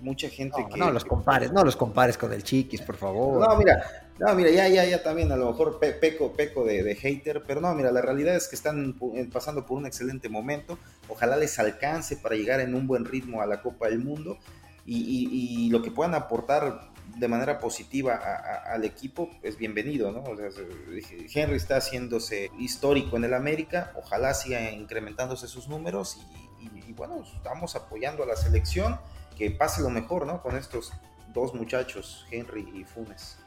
mucha 0.00 0.28
gente 0.28 0.66
que... 0.70 0.78
No 0.78 0.90
los 0.90 1.04
compares, 1.04 1.52
no 1.52 1.64
los 1.64 1.76
compares 1.76 2.16
con 2.18 2.32
el 2.32 2.42
Chiquis, 2.42 2.80
por 2.82 2.96
favor. 2.96 3.46
No, 3.46 3.56
mira, 3.56 3.82
no, 4.18 4.34
mira, 4.34 4.50
ya, 4.50 4.68
ya, 4.68 4.84
ya 4.84 5.02
también 5.02 5.30
a 5.32 5.36
lo 5.36 5.46
mejor 5.46 5.78
peco, 5.78 6.32
peco 6.32 6.64
de, 6.64 6.94
hater, 6.94 7.42
pero 7.46 7.60
no, 7.60 7.74
mira, 7.74 7.92
la 7.92 8.02
realidad 8.02 8.34
es 8.34 8.48
que 8.48 8.56
están 8.56 8.96
eh, 9.14 9.28
pasando 9.32 9.66
por 9.66 9.78
un 9.78 9.86
excelente 9.86 10.28
momento. 10.28 10.78
Ojalá 11.08 11.36
les 11.36 11.58
alcance 11.58 12.16
para 12.16 12.34
llegar 12.34 12.60
en 12.60 12.74
un 12.74 12.86
buen 12.86 13.04
ritmo 13.04 13.40
a 13.42 13.46
la 13.46 13.62
Copa 13.62 13.88
del 13.88 14.00
Mundo 14.00 14.38
y, 14.86 15.68
lo 15.70 15.82
que 15.82 15.90
puedan 15.90 16.14
aportar 16.14 16.89
de 17.16 17.28
manera 17.28 17.58
positiva 17.58 18.14
al 18.66 18.84
equipo 18.84 19.30
es 19.42 19.56
bienvenido, 19.56 20.12
¿no? 20.12 20.24
Henry 21.34 21.56
está 21.56 21.76
haciéndose 21.76 22.50
histórico 22.58 23.16
en 23.16 23.24
el 23.24 23.34
América, 23.34 23.92
ojalá 23.96 24.34
siga 24.34 24.70
incrementándose 24.70 25.48
sus 25.48 25.68
números 25.68 26.18
y 26.60 26.92
bueno, 26.92 27.24
estamos 27.36 27.76
apoyando 27.76 28.22
a 28.22 28.26
la 28.26 28.36
selección 28.36 28.98
que 29.36 29.50
pase 29.50 29.80
lo 29.80 29.90
mejor, 29.90 30.26
¿no? 30.26 30.42
Con 30.42 30.56
estos 30.56 30.92
dos 31.32 31.54
muchachos, 31.54 32.26
Henry 32.30 32.68
y 32.74 32.84
Funes. 32.84 33.38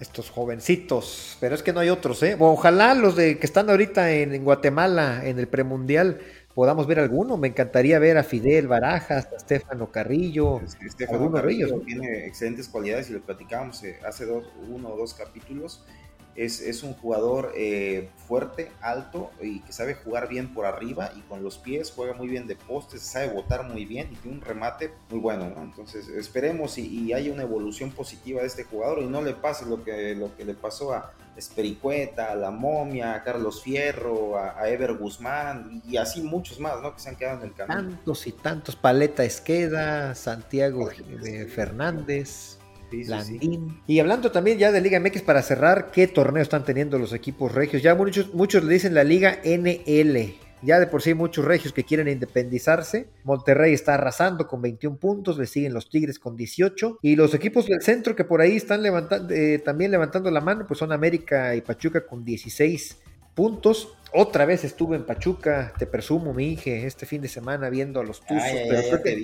Estos 0.00 0.30
jovencitos, 0.30 1.36
pero 1.40 1.54
es 1.54 1.62
que 1.62 1.72
no 1.72 1.80
hay 1.80 1.88
otros, 1.88 2.22
¿eh? 2.22 2.36
Ojalá 2.38 2.94
los 2.94 3.14
de 3.16 3.38
que 3.38 3.46
están 3.46 3.70
ahorita 3.70 4.10
en, 4.10 4.42
Guatemala 4.44 5.22
en 5.24 5.38
el 5.38 5.46
premundial 5.46 6.20
podamos 6.54 6.86
ver 6.86 7.00
alguno. 7.00 7.36
Me 7.36 7.48
encantaría 7.48 7.98
ver 7.98 8.18
a 8.18 8.24
Fidel 8.24 8.68
Barajas, 8.68 9.28
a 9.32 9.36
Estefano 9.36 9.90
Carrillo. 9.90 10.60
Estefano 10.84 11.30
Carrillo 11.32 11.80
tiene 11.80 12.26
excelentes 12.26 12.68
cualidades 12.68 13.10
y 13.10 13.14
lo 13.14 13.20
platicábamos 13.20 13.82
eh, 13.84 13.98
hace 14.06 14.24
dos, 14.24 14.44
uno 14.68 14.90
o 14.90 14.96
dos 14.96 15.14
capítulos 15.14 15.84
es, 16.36 16.82
un 16.82 16.94
jugador 16.94 17.52
eh, 17.56 18.10
fuerte, 18.26 18.72
alto 18.80 19.30
y 19.40 19.60
que 19.60 19.72
sabe 19.72 19.94
jugar 19.94 20.28
bien 20.28 20.52
por 20.52 20.66
arriba 20.66 21.12
y 21.16 21.20
con 21.22 21.42
los 21.42 21.58
pies 21.58 21.92
juega 21.94 22.14
muy 22.14 22.28
bien 22.28 22.46
de 22.46 22.56
postes, 22.56 23.02
sabe 23.02 23.28
botar 23.28 23.64
muy 23.64 23.84
bien 23.84 24.08
y 24.12 24.16
tiene 24.16 24.38
un 24.38 24.42
remate 24.42 24.92
muy 25.10 25.20
bueno. 25.20 25.52
Entonces 25.56 26.08
esperemos 26.08 26.78
y, 26.78 27.12
haya 27.12 27.32
una 27.32 27.42
evolución 27.42 27.92
positiva 27.92 28.40
de 28.40 28.48
este 28.48 28.64
jugador 28.64 29.00
y 29.00 29.06
no 29.06 29.22
le 29.22 29.34
pase 29.34 29.66
lo 29.66 29.84
que, 29.84 30.14
lo 30.14 30.34
que 30.36 30.44
le 30.44 30.54
pasó 30.54 30.92
a 30.92 31.12
Espericueta, 31.36 32.32
a 32.32 32.34
La 32.34 32.50
Momia, 32.50 33.14
a 33.14 33.22
Carlos 33.22 33.62
Fierro, 33.62 34.38
a, 34.38 34.68
Ever 34.68 34.94
Guzmán 34.94 35.82
y 35.86 35.96
así 35.96 36.22
muchos 36.22 36.58
más 36.58 36.80
¿no? 36.80 36.94
que 36.94 37.00
se 37.00 37.08
han 37.08 37.16
quedado 37.16 37.38
en 37.38 37.48
el 37.48 37.54
camino. 37.54 37.90
Tantos 37.90 38.26
y 38.26 38.32
tantos, 38.32 38.76
Paleta 38.76 39.24
Esqueda, 39.24 40.14
Santiago 40.14 40.90
Fernández. 41.54 42.58
Y 43.86 43.98
hablando 43.98 44.30
también 44.30 44.58
ya 44.58 44.72
de 44.72 44.80
Liga 44.80 45.00
MX 45.00 45.22
para 45.22 45.42
cerrar, 45.42 45.90
¿qué 45.92 46.06
torneo 46.06 46.42
están 46.42 46.64
teniendo 46.64 46.98
los 46.98 47.12
equipos 47.12 47.52
regios? 47.52 47.82
Ya 47.82 47.94
muchos, 47.94 48.34
muchos 48.34 48.64
le 48.64 48.74
dicen 48.74 48.94
la 48.94 49.04
Liga 49.04 49.40
NL. 49.44 50.34
Ya 50.62 50.80
de 50.80 50.86
por 50.86 51.02
sí 51.02 51.10
hay 51.10 51.14
muchos 51.14 51.44
regios 51.44 51.74
que 51.74 51.84
quieren 51.84 52.08
independizarse. 52.08 53.08
Monterrey 53.24 53.74
está 53.74 53.94
arrasando 53.94 54.46
con 54.46 54.62
21 54.62 54.96
puntos, 54.96 55.36
le 55.36 55.46
siguen 55.46 55.74
los 55.74 55.90
Tigres 55.90 56.18
con 56.18 56.36
18. 56.36 57.00
Y 57.02 57.16
los 57.16 57.34
equipos 57.34 57.66
del 57.66 57.82
centro 57.82 58.16
que 58.16 58.24
por 58.24 58.40
ahí 58.40 58.56
están 58.56 58.82
levantando, 58.82 59.34
eh, 59.34 59.58
también 59.58 59.90
levantando 59.90 60.30
la 60.30 60.40
mano, 60.40 60.66
pues 60.66 60.78
son 60.78 60.92
América 60.92 61.54
y 61.54 61.60
Pachuca 61.60 62.06
con 62.06 62.24
16 62.24 62.98
puntos. 63.34 63.88
Otra 64.16 64.44
vez 64.44 64.62
estuve 64.62 64.94
en 64.94 65.04
Pachuca, 65.04 65.72
te 65.76 65.86
presumo, 65.86 66.32
mi 66.32 66.52
hija, 66.52 66.70
este 66.70 67.04
fin 67.04 67.20
de 67.20 67.26
semana 67.26 67.68
viendo 67.68 67.98
a 67.98 68.04
los 68.04 68.20
Tuzos, 68.20 68.44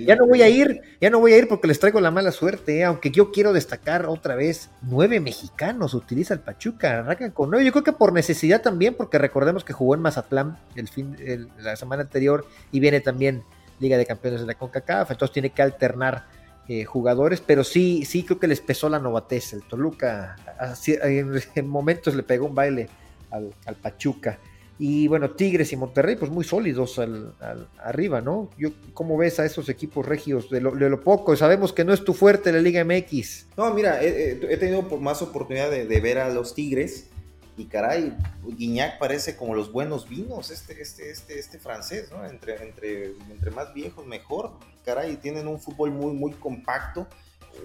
ya 0.05 0.17
no 0.17 0.27
voy 0.27 0.41
a 0.41 0.49
ir, 0.49 0.81
ya 0.99 1.09
no 1.09 1.21
voy 1.21 1.31
a 1.31 1.37
ir 1.37 1.47
porque 1.47 1.69
les 1.69 1.79
traigo 1.79 2.01
la 2.01 2.11
mala 2.11 2.33
suerte, 2.33 2.79
¿eh? 2.79 2.83
aunque 2.83 3.09
yo 3.09 3.31
quiero 3.31 3.53
destacar 3.53 4.07
otra 4.07 4.35
vez, 4.35 4.69
nueve 4.81 5.21
mexicanos 5.21 5.93
utiliza 5.93 6.33
el 6.33 6.41
Pachuca, 6.41 6.99
arrancan 6.99 7.31
con 7.31 7.49
nueve, 7.49 7.65
yo 7.65 7.71
creo 7.71 7.85
que 7.85 7.93
por 7.93 8.11
necesidad 8.11 8.61
también, 8.61 8.95
porque 8.95 9.17
recordemos 9.17 9.63
que 9.63 9.71
jugó 9.71 9.95
en 9.95 10.01
Mazatlán 10.01 10.59
el 10.75 10.89
fin, 10.89 11.15
la 11.57 11.77
semana 11.77 12.01
anterior 12.01 12.45
y 12.73 12.81
viene 12.81 12.99
también 12.99 13.43
Liga 13.79 13.97
de 13.97 14.05
Campeones 14.05 14.41
de 14.41 14.47
la 14.47 14.55
CONCACAF, 14.55 15.11
entonces 15.11 15.33
tiene 15.33 15.51
que 15.51 15.61
alternar 15.61 16.25
eh, 16.67 16.85
jugadores, 16.85 17.41
pero 17.41 17.63
sí, 17.63 18.05
sí 18.05 18.23
creo 18.23 18.39
que 18.39 18.47
les 18.47 18.61
pesó 18.61 18.87
la 18.87 18.99
novatez. 18.99 19.51
El 19.51 19.63
Toluca 19.63 20.35
en, 20.75 21.67
momentos 21.67 22.15
le 22.15 22.23
pegó 22.23 22.45
un 22.45 22.55
baile 22.55 22.87
al, 23.31 23.75
Pachuca. 23.81 24.39
Y 24.77 25.07
bueno, 25.07 25.31
Tigres 25.31 25.71
y 25.73 25.77
Monterrey, 25.77 26.15
pues 26.15 26.31
muy 26.31 26.43
sólidos 26.43 26.97
al, 26.97 27.35
arriba, 27.83 28.19
¿no? 28.19 28.49
Yo, 28.57 28.69
¿Cómo 28.93 29.15
ves 29.15 29.39
a 29.39 29.45
esos 29.45 29.69
equipos 29.69 30.05
regios 30.05 30.49
de 30.49 30.59
lo, 30.59 30.71
de 30.71 30.89
lo, 30.89 31.01
poco? 31.01 31.35
Sabemos 31.35 31.71
que 31.71 31.85
no 31.85 31.93
es 31.93 32.03
tu 32.03 32.13
fuerte 32.13 32.51
la 32.51 32.59
Liga 32.59 32.83
MX. 32.83 33.47
No, 33.57 33.71
mira, 33.73 34.01
he, 34.01 34.57
tenido 34.57 34.81
más 34.97 35.21
oportunidad 35.21 35.69
de, 35.69 35.85
de, 35.85 35.99
ver 36.01 36.17
a 36.17 36.29
los 36.29 36.55
Tigres 36.55 37.11
y 37.57 37.65
caray, 37.65 38.17
Guiñac 38.43 38.97
parece 38.97 39.35
como 39.35 39.53
los 39.53 39.71
buenos 39.71 40.07
vinos, 40.07 40.51
este, 40.51 40.81
este, 40.81 41.11
este, 41.11 41.37
este 41.37 41.59
francés, 41.59 42.09
¿no? 42.11 42.25
Entre, 42.25 42.55
entre, 42.63 43.13
entre 43.29 43.51
más 43.51 43.73
viejos, 43.73 44.05
mejor. 44.05 44.53
Caray, 44.85 45.17
tienen 45.17 45.47
un 45.47 45.59
fútbol 45.59 45.91
muy, 45.91 46.13
muy 46.13 46.31
compacto, 46.31 47.07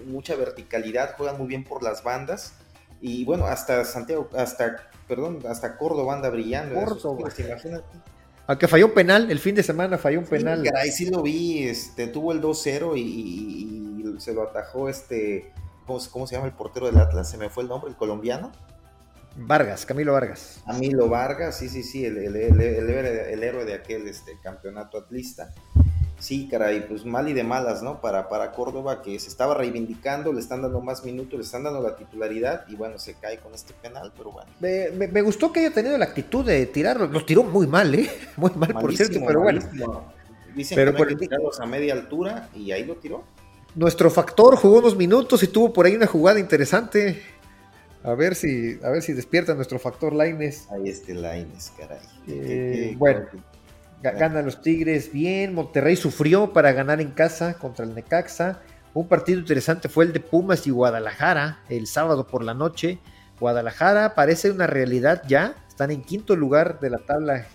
mucha 0.05 0.35
verticalidad, 0.35 1.15
juegan 1.17 1.37
muy 1.37 1.47
bien 1.47 1.63
por 1.63 1.81
las 1.81 2.03
bandas. 2.03 2.53
Y 3.01 3.25
bueno, 3.25 3.45
hasta 3.45 3.85
Santiago, 3.85 4.29
hasta, 4.35 4.89
perdón, 5.07 5.39
hasta 5.47 5.77
Córdoba 5.77 6.15
anda 6.15 6.29
brillando. 6.29 6.75
Córdoba. 6.75 7.29
imagínate. 7.37 7.85
Aunque 8.47 8.67
falló 8.67 8.85
un 8.85 8.93
penal, 8.93 9.29
el 9.29 9.39
fin 9.39 9.55
de 9.55 9.63
semana 9.63 9.97
falló 9.97 10.19
un 10.19 10.25
penal. 10.25 10.63
caray, 10.63 10.89
sí 10.89 11.09
lo 11.09 11.21
vi, 11.21 11.67
este, 11.67 12.07
tuvo 12.07 12.31
el 12.31 12.41
2-0 12.41 12.97
y, 12.97 14.15
se 14.19 14.33
lo 14.33 14.43
atajó 14.43 14.89
este, 14.89 15.51
¿cómo, 15.85 15.99
¿cómo 16.11 16.25
se 16.25 16.35
llama 16.35 16.47
el 16.47 16.53
portero 16.53 16.85
del 16.87 16.97
Atlas? 16.97 17.29
Se 17.29 17.37
me 17.37 17.49
fue 17.49 17.63
el 17.63 17.69
nombre, 17.69 17.91
el 17.91 17.97
colombiano. 17.97 18.51
Vargas, 19.35 19.85
Camilo 19.85 20.13
Vargas. 20.13 20.61
Camilo 20.65 21.09
Vargas, 21.09 21.57
sí, 21.57 21.69
sí, 21.69 21.83
sí, 21.83 22.05
el, 22.05 22.17
héroe 22.17 23.65
de 23.65 23.73
aquel 23.75 24.07
este, 24.07 24.39
campeonato 24.41 24.97
atlista. 24.97 25.53
Sí, 26.19 26.47
caray, 26.49 26.87
pues 26.87 27.05
mal 27.05 27.29
y 27.29 27.33
de 27.33 27.43
malas, 27.43 27.83
¿no? 27.83 28.01
Para, 28.01 28.27
para 28.27 28.51
Córdoba, 28.51 29.03
que 29.03 29.19
se 29.19 29.29
estaba 29.29 29.53
reivindicando, 29.53 30.33
le 30.33 30.39
están 30.39 30.63
dando 30.63 30.81
más 30.81 31.03
minutos, 31.05 31.37
le 31.37 31.45
están 31.45 31.63
dando 31.63 31.81
la 31.81 31.95
titularidad 31.95 32.65
y 32.67 32.75
bueno, 32.75 32.97
se 32.97 33.13
cae 33.15 33.37
con 33.37 33.53
este 33.53 33.73
penal, 33.73 34.11
pero 34.17 34.31
bueno. 34.31 34.49
Me, 34.59 35.21
gustó 35.21 35.51
que 35.51 35.59
haya 35.59 35.71
tenido 35.71 35.95
la 35.97 36.05
actitud 36.05 36.43
de 36.43 36.65
tirarlo, 36.65 37.05
los 37.07 37.25
tiró 37.25 37.43
muy 37.43 37.67
mal, 37.67 37.93
¿eh? 37.93 38.09
Muy 38.37 38.51
mal, 38.55 38.73
por 38.73 38.95
cierto, 38.95 39.19
pero 39.25 39.41
bueno. 39.41 39.61
Dicen 40.55 40.75
pero 40.75 40.93
que 40.95 41.13
no 41.13 41.19
tirarlos 41.19 41.59
a 41.59 41.65
media 41.67 41.93
altura 41.93 42.49
y 42.55 42.71
ahí 42.71 42.83
lo 42.83 42.95
tiró. 42.95 43.23
Nuestro 43.75 44.09
factor 44.09 44.55
jugó 44.55 44.79
unos 44.79 44.95
minutos 44.95 45.43
y 45.43 45.47
tuvo 45.47 45.71
por 45.71 45.85
ahí 45.85 45.95
una 45.95 46.07
jugada 46.07 46.39
interesante. 46.39 47.21
A 48.03 48.15
ver 48.15 48.35
si, 48.35 48.79
a 48.83 48.89
ver 48.89 49.03
si 49.03 49.13
despierta 49.13 49.53
nuestro 49.53 49.77
factor 49.77 50.13
Laines. 50.13 50.67
Ahí 50.71 50.89
este 50.89 51.13
Laines, 51.13 51.73
caray. 51.77 51.99
Eh, 52.27 52.95
bueno, 52.97 53.27
ganan 54.01 54.45
los 54.45 54.61
Tigres 54.61 55.11
bien. 55.11 55.53
Monterrey 55.53 55.95
sufrió 55.95 56.53
para 56.53 56.71
ganar 56.71 57.01
en 57.01 57.11
casa 57.11 57.55
contra 57.55 57.85
el 57.85 57.95
Necaxa. 57.95 58.61
Un 58.93 59.07
partido 59.07 59.39
interesante 59.39 59.89
fue 59.89 60.05
el 60.05 60.13
de 60.13 60.19
Pumas 60.19 60.65
y 60.67 60.71
Guadalajara 60.71 61.59
el 61.69 61.87
sábado 61.87 62.27
por 62.27 62.43
la 62.43 62.53
noche. 62.53 62.99
Guadalajara 63.39 64.15
parece 64.15 64.51
una 64.51 64.67
realidad 64.67 65.23
ya. 65.27 65.55
Están 65.67 65.91
en 65.91 66.01
quinto 66.01 66.35
lugar 66.35 66.79
de 66.79 66.89
la 66.89 66.97
tabla 66.99 67.39
eh, 67.39 67.45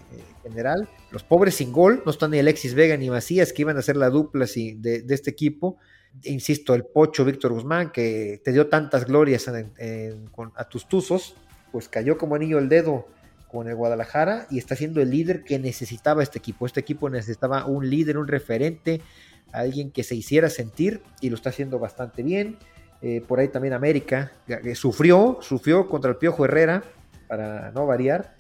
general. 0.42 0.88
Los 1.10 1.24
pobres 1.24 1.56
sin 1.56 1.72
gol. 1.72 2.02
No 2.04 2.12
están 2.12 2.30
ni 2.30 2.38
Alexis 2.38 2.74
Vega 2.74 2.96
ni 2.96 3.10
Macías, 3.10 3.52
que 3.52 3.62
iban 3.62 3.76
a 3.76 3.82
ser 3.82 3.96
la 3.96 4.10
dupla 4.10 4.46
de 4.46 5.04
este 5.08 5.30
equipo 5.30 5.78
insisto, 6.24 6.74
el 6.74 6.84
pocho 6.84 7.24
Víctor 7.24 7.52
Guzmán, 7.52 7.90
que 7.90 8.40
te 8.44 8.52
dio 8.52 8.68
tantas 8.68 9.06
glorias 9.06 9.48
a 9.48 10.68
tus 10.68 10.88
tuzos, 10.88 11.34
pues 11.70 11.88
cayó 11.88 12.18
como 12.18 12.34
anillo 12.34 12.58
el 12.58 12.68
dedo 12.68 13.08
con 13.52 13.68
el 13.68 13.76
Guadalajara 13.76 14.46
y 14.50 14.58
está 14.58 14.74
siendo 14.74 15.02
el 15.02 15.10
líder 15.10 15.44
que 15.44 15.58
necesitaba 15.58 16.22
este 16.22 16.38
equipo. 16.38 16.64
Este 16.64 16.80
equipo 16.80 17.10
necesitaba 17.10 17.66
un 17.66 17.88
líder, 17.88 18.16
un 18.16 18.26
referente, 18.26 19.02
alguien 19.52 19.90
que 19.90 20.02
se 20.02 20.14
hiciera 20.14 20.48
sentir 20.48 21.02
y 21.20 21.28
lo 21.28 21.36
está 21.36 21.50
haciendo 21.50 21.78
bastante 21.78 22.22
bien. 22.22 22.56
Eh, 23.02 23.22
por 23.26 23.40
ahí 23.40 23.48
también 23.48 23.74
América 23.74 24.32
sufrió, 24.74 25.38
sufrió 25.42 25.88
contra 25.88 26.10
el 26.10 26.16
Piojo 26.16 26.44
Herrera, 26.46 26.82
para 27.28 27.70
no 27.72 27.86
variar, 27.86 28.36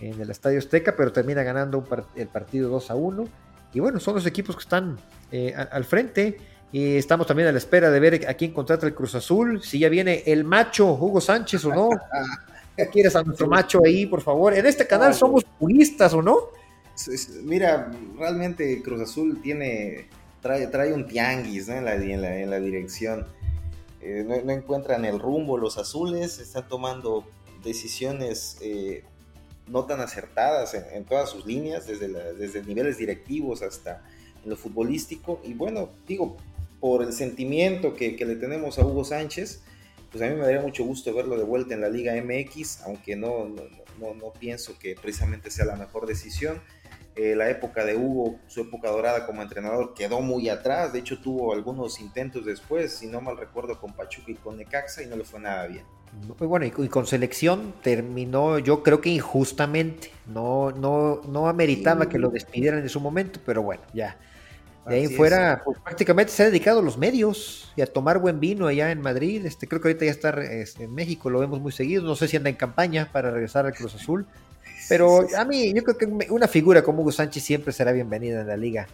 en 0.00 0.20
el 0.20 0.30
Estadio 0.30 0.58
Azteca, 0.58 0.94
pero 0.96 1.12
termina 1.12 1.42
ganando 1.42 1.86
el 2.16 2.28
partido 2.28 2.70
2 2.70 2.90
a 2.90 2.94
1. 2.94 3.28
Y 3.74 3.80
bueno, 3.80 4.00
son 4.00 4.14
los 4.14 4.26
equipos 4.26 4.56
que 4.56 4.62
están 4.62 4.98
eh, 5.30 5.54
al 5.54 5.84
frente. 5.84 6.38
Y 6.72 6.96
estamos 6.96 7.26
también 7.26 7.48
a 7.48 7.52
la 7.52 7.58
espera 7.58 7.90
de 7.90 8.00
ver 8.00 8.28
a 8.28 8.34
quién 8.34 8.52
contrata 8.52 8.86
el 8.86 8.94
Cruz 8.94 9.14
Azul, 9.14 9.62
si 9.62 9.78
ya 9.78 9.88
viene 9.88 10.24
el 10.26 10.44
macho 10.44 10.92
Hugo 10.92 11.20
Sánchez 11.20 11.64
o 11.66 11.74
no. 11.74 11.88
¿Qué 12.76 12.88
quieres 12.88 13.14
a 13.16 13.22
nuestro 13.22 13.46
macho 13.46 13.80
ahí, 13.84 14.06
por 14.06 14.20
favor? 14.20 14.54
En 14.54 14.66
este 14.66 14.86
canal 14.86 15.14
somos 15.14 15.44
puristas 15.44 16.12
o 16.14 16.22
no. 16.22 16.48
Mira, 17.42 17.90
realmente 18.16 18.82
Cruz 18.82 19.00
Azul 19.00 19.40
tiene 19.42 20.08
trae, 20.44 20.66
trae 20.66 20.92
un 20.92 21.06
tianguis 21.06 21.68
en, 21.68 21.84
la, 21.84 21.94
en, 21.94 22.50
la, 22.50 22.60
dirección. 22.60 23.26
Eh, 24.00 24.24
no, 24.26 24.52
encuentran 24.52 25.04
el 25.04 25.18
rumbo 25.18 25.56
los 25.56 25.78
azules, 25.78 26.38
están 26.38 26.68
tomando 26.68 27.24
decisiones 27.64 28.58
eh, 28.60 29.04
no 29.66 29.84
tan 29.84 30.00
acertadas 30.00 30.74
en, 30.74 31.04
todas 31.04 31.30
sus 31.30 31.46
líneas, 31.46 31.86
desde, 31.86 32.08
desde 32.34 32.62
niveles 32.62 32.98
directivos 32.98 33.62
hasta 33.62 34.04
en 34.44 34.50
lo 34.50 34.56
futbolístico. 34.56 35.40
Y 35.44 35.54
bueno, 35.54 35.88
digo, 36.06 36.36
por 36.78 37.02
el 37.02 37.14
sentimiento 37.14 37.94
que, 37.94 38.10
le 38.10 38.36
tenemos 38.36 38.78
a 38.78 38.84
Hugo 38.84 39.04
Sánchez, 39.04 39.62
pues 40.14 40.22
a 40.22 40.32
mí 40.32 40.36
me 40.36 40.42
daría 40.42 40.60
mucho 40.60 40.84
gusto 40.84 41.12
verlo 41.12 41.36
de 41.36 41.42
vuelta 41.42 41.74
en 41.74 41.80
la 41.80 41.88
Liga 41.88 42.14
MX, 42.14 42.82
aunque 42.82 43.16
no, 43.16 43.48
no, 43.48 44.14
no, 44.14 44.32
pienso 44.38 44.78
que 44.78 44.94
precisamente 44.94 45.50
sea 45.50 45.64
la 45.64 45.74
mejor 45.74 46.06
decisión. 46.06 46.62
Eh, 47.16 47.34
la 47.34 47.50
época 47.50 47.84
de 47.84 47.96
Hugo, 47.96 48.38
su 48.46 48.60
época 48.60 48.90
dorada 48.90 49.26
como 49.26 49.42
entrenador, 49.42 49.92
quedó 49.92 50.20
muy 50.20 50.48
atrás. 50.48 50.92
De 50.92 51.00
hecho, 51.00 51.18
tuvo 51.18 51.52
algunos 51.52 51.98
intentos 51.98 52.44
después, 52.46 52.92
si 52.92 53.08
no 53.08 53.20
mal 53.20 53.36
recuerdo, 53.36 53.80
con 53.80 53.92
Pachuca 53.92 54.30
y 54.30 54.34
con 54.36 54.56
Necaxa 54.56 55.02
y 55.02 55.06
no 55.06 55.16
le 55.16 55.24
fue 55.24 55.40
nada 55.40 55.66
bien. 55.66 55.84
Muy 56.38 56.46
bueno, 56.46 56.64
y, 56.64 56.70
con 56.70 57.08
selección 57.08 57.74
terminó, 57.82 58.60
yo 58.60 58.84
creo 58.84 59.00
que 59.00 59.08
injustamente. 59.08 60.12
No, 60.26 60.70
no, 60.70 61.22
no 61.26 61.48
ameritaba 61.48 62.08
que 62.08 62.20
lo 62.20 62.30
despidieran 62.30 62.78
en 62.78 62.88
su 62.88 63.00
momento, 63.00 63.40
pero 63.44 63.64
bueno, 63.64 63.82
ya. 63.92 64.16
De 64.86 64.96
ahí 64.96 65.08
fuera, 65.08 65.62
pues, 65.64 65.78
prácticamente 65.78 66.32
se 66.32 66.42
ha 66.42 66.46
dedicado 66.46 66.80
a 66.80 66.82
los 66.82 66.98
medios 66.98 67.72
y 67.74 67.80
a 67.80 67.86
tomar 67.86 68.18
buen 68.18 68.38
vino 68.38 68.66
allá 68.66 68.90
en 68.90 69.00
Madrid. 69.00 69.46
Este, 69.46 69.66
creo 69.66 69.80
que 69.80 69.88
ahorita 69.88 70.04
ya 70.04 70.10
está 70.10 70.30
este, 70.42 70.84
en 70.84 70.94
México, 70.94 71.30
lo 71.30 71.40
vemos 71.40 71.60
muy 71.60 71.72
seguido. 71.72 72.02
No 72.02 72.16
sé 72.16 72.28
si 72.28 72.36
anda 72.36 72.50
en 72.50 72.56
campaña 72.56 73.10
para 73.10 73.30
regresar 73.30 73.64
al 73.64 73.74
Cruz 73.74 73.94
Azul. 73.94 74.26
Pero 74.88 75.26
a 75.36 75.44
mí, 75.44 75.72
yo 75.72 75.82
creo 75.82 75.96
que 75.96 76.30
una 76.30 76.48
figura 76.48 76.82
como 76.82 77.00
Hugo 77.00 77.12
Sánchez 77.12 77.42
siempre 77.42 77.72
será 77.72 77.92
bienvenida 77.92 78.42
en 78.42 78.48
la 78.48 78.56
Liga 78.56 78.86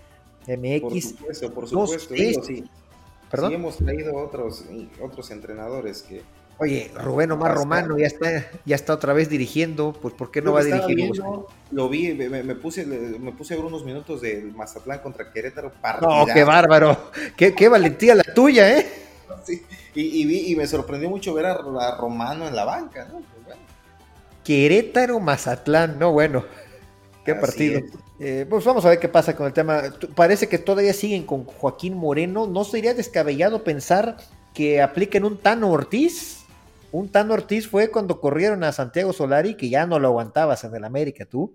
MX. 0.46 0.80
Por 0.80 1.02
supuesto, 1.02 1.54
por 1.54 1.68
supuesto. 1.68 2.14
sí. 2.44 2.64
¿Perdón? 3.30 3.50
sí 3.50 3.54
hemos 3.54 3.76
traído 3.76 4.16
otros, 4.16 4.64
otros 5.00 5.30
entradores 5.30 6.02
que, 6.02 6.22
Oye, 6.60 6.90
Rubén 6.94 7.32
Omar 7.32 7.54
Romano 7.54 7.96
ya 7.96 8.06
está, 8.06 8.50
ya 8.66 8.76
está 8.76 8.92
otra 8.92 9.14
vez 9.14 9.30
dirigiendo, 9.30 9.94
pues 9.94 10.12
¿por 10.12 10.30
qué 10.30 10.42
no 10.42 10.52
va 10.52 10.60
a 10.60 10.64
dirigir? 10.64 11.10
lo 11.70 11.88
vi, 11.88 12.12
me, 12.12 12.54
puse, 12.54 12.84
me 12.84 13.32
puse 13.32 13.54
a 13.54 13.56
ver 13.56 13.64
unos 13.64 13.82
minutos 13.82 14.20
del 14.20 14.52
Mazatlán 14.54 14.98
contra 14.98 15.32
Querétaro. 15.32 15.72
No, 16.02 16.26
qué 16.26 16.44
bárbaro, 16.44 17.12
qué, 17.34 17.54
qué 17.54 17.66
valentía 17.66 18.14
la 18.14 18.22
tuya, 18.22 18.78
¿eh? 18.78 18.86
Sí, 19.42 19.62
y, 19.94 20.26
vi, 20.26 20.52
y 20.52 20.56
me 20.56 20.66
sorprendió 20.66 21.08
mucho 21.08 21.32
ver 21.32 21.46
a, 21.46 21.96
Romano 21.96 22.46
en 22.46 22.54
la 22.54 22.64
banca, 22.66 23.06
¿no? 23.06 23.22
Pues 23.22 23.56
Querétaro, 24.44 25.18
Mazatlán, 25.18 25.98
no, 25.98 26.12
bueno, 26.12 26.44
qué 27.24 27.34
partido. 27.34 27.80
Eh, 28.18 28.44
pues 28.50 28.62
vamos 28.66 28.84
a 28.84 28.90
ver 28.90 28.98
qué 28.98 29.08
pasa 29.08 29.34
con 29.34 29.46
el 29.46 29.54
tema. 29.54 29.82
Parece 30.14 30.46
que 30.46 30.58
todavía 30.58 30.92
siguen 30.92 31.24
con 31.24 31.44
Joaquín 31.44 31.96
Moreno. 31.96 32.46
¿No 32.46 32.64
sería 32.64 32.92
descabellado 32.92 33.64
pensar 33.64 34.18
que 34.52 34.82
apliquen 34.82 35.24
un 35.24 35.38
Tano 35.38 35.70
Ortiz? 35.70 36.39
Un 36.92 37.08
Tano 37.10 37.34
Ortiz 37.34 37.68
fue 37.68 37.90
cuando 37.90 38.20
corrieron 38.20 38.64
a 38.64 38.72
Santiago 38.72 39.12
Solari, 39.12 39.54
que 39.54 39.68
ya 39.68 39.86
no 39.86 39.98
lo 39.98 40.08
aguantabas 40.08 40.64
en 40.64 40.74
el 40.74 40.84
América, 40.84 41.24
tú. 41.24 41.54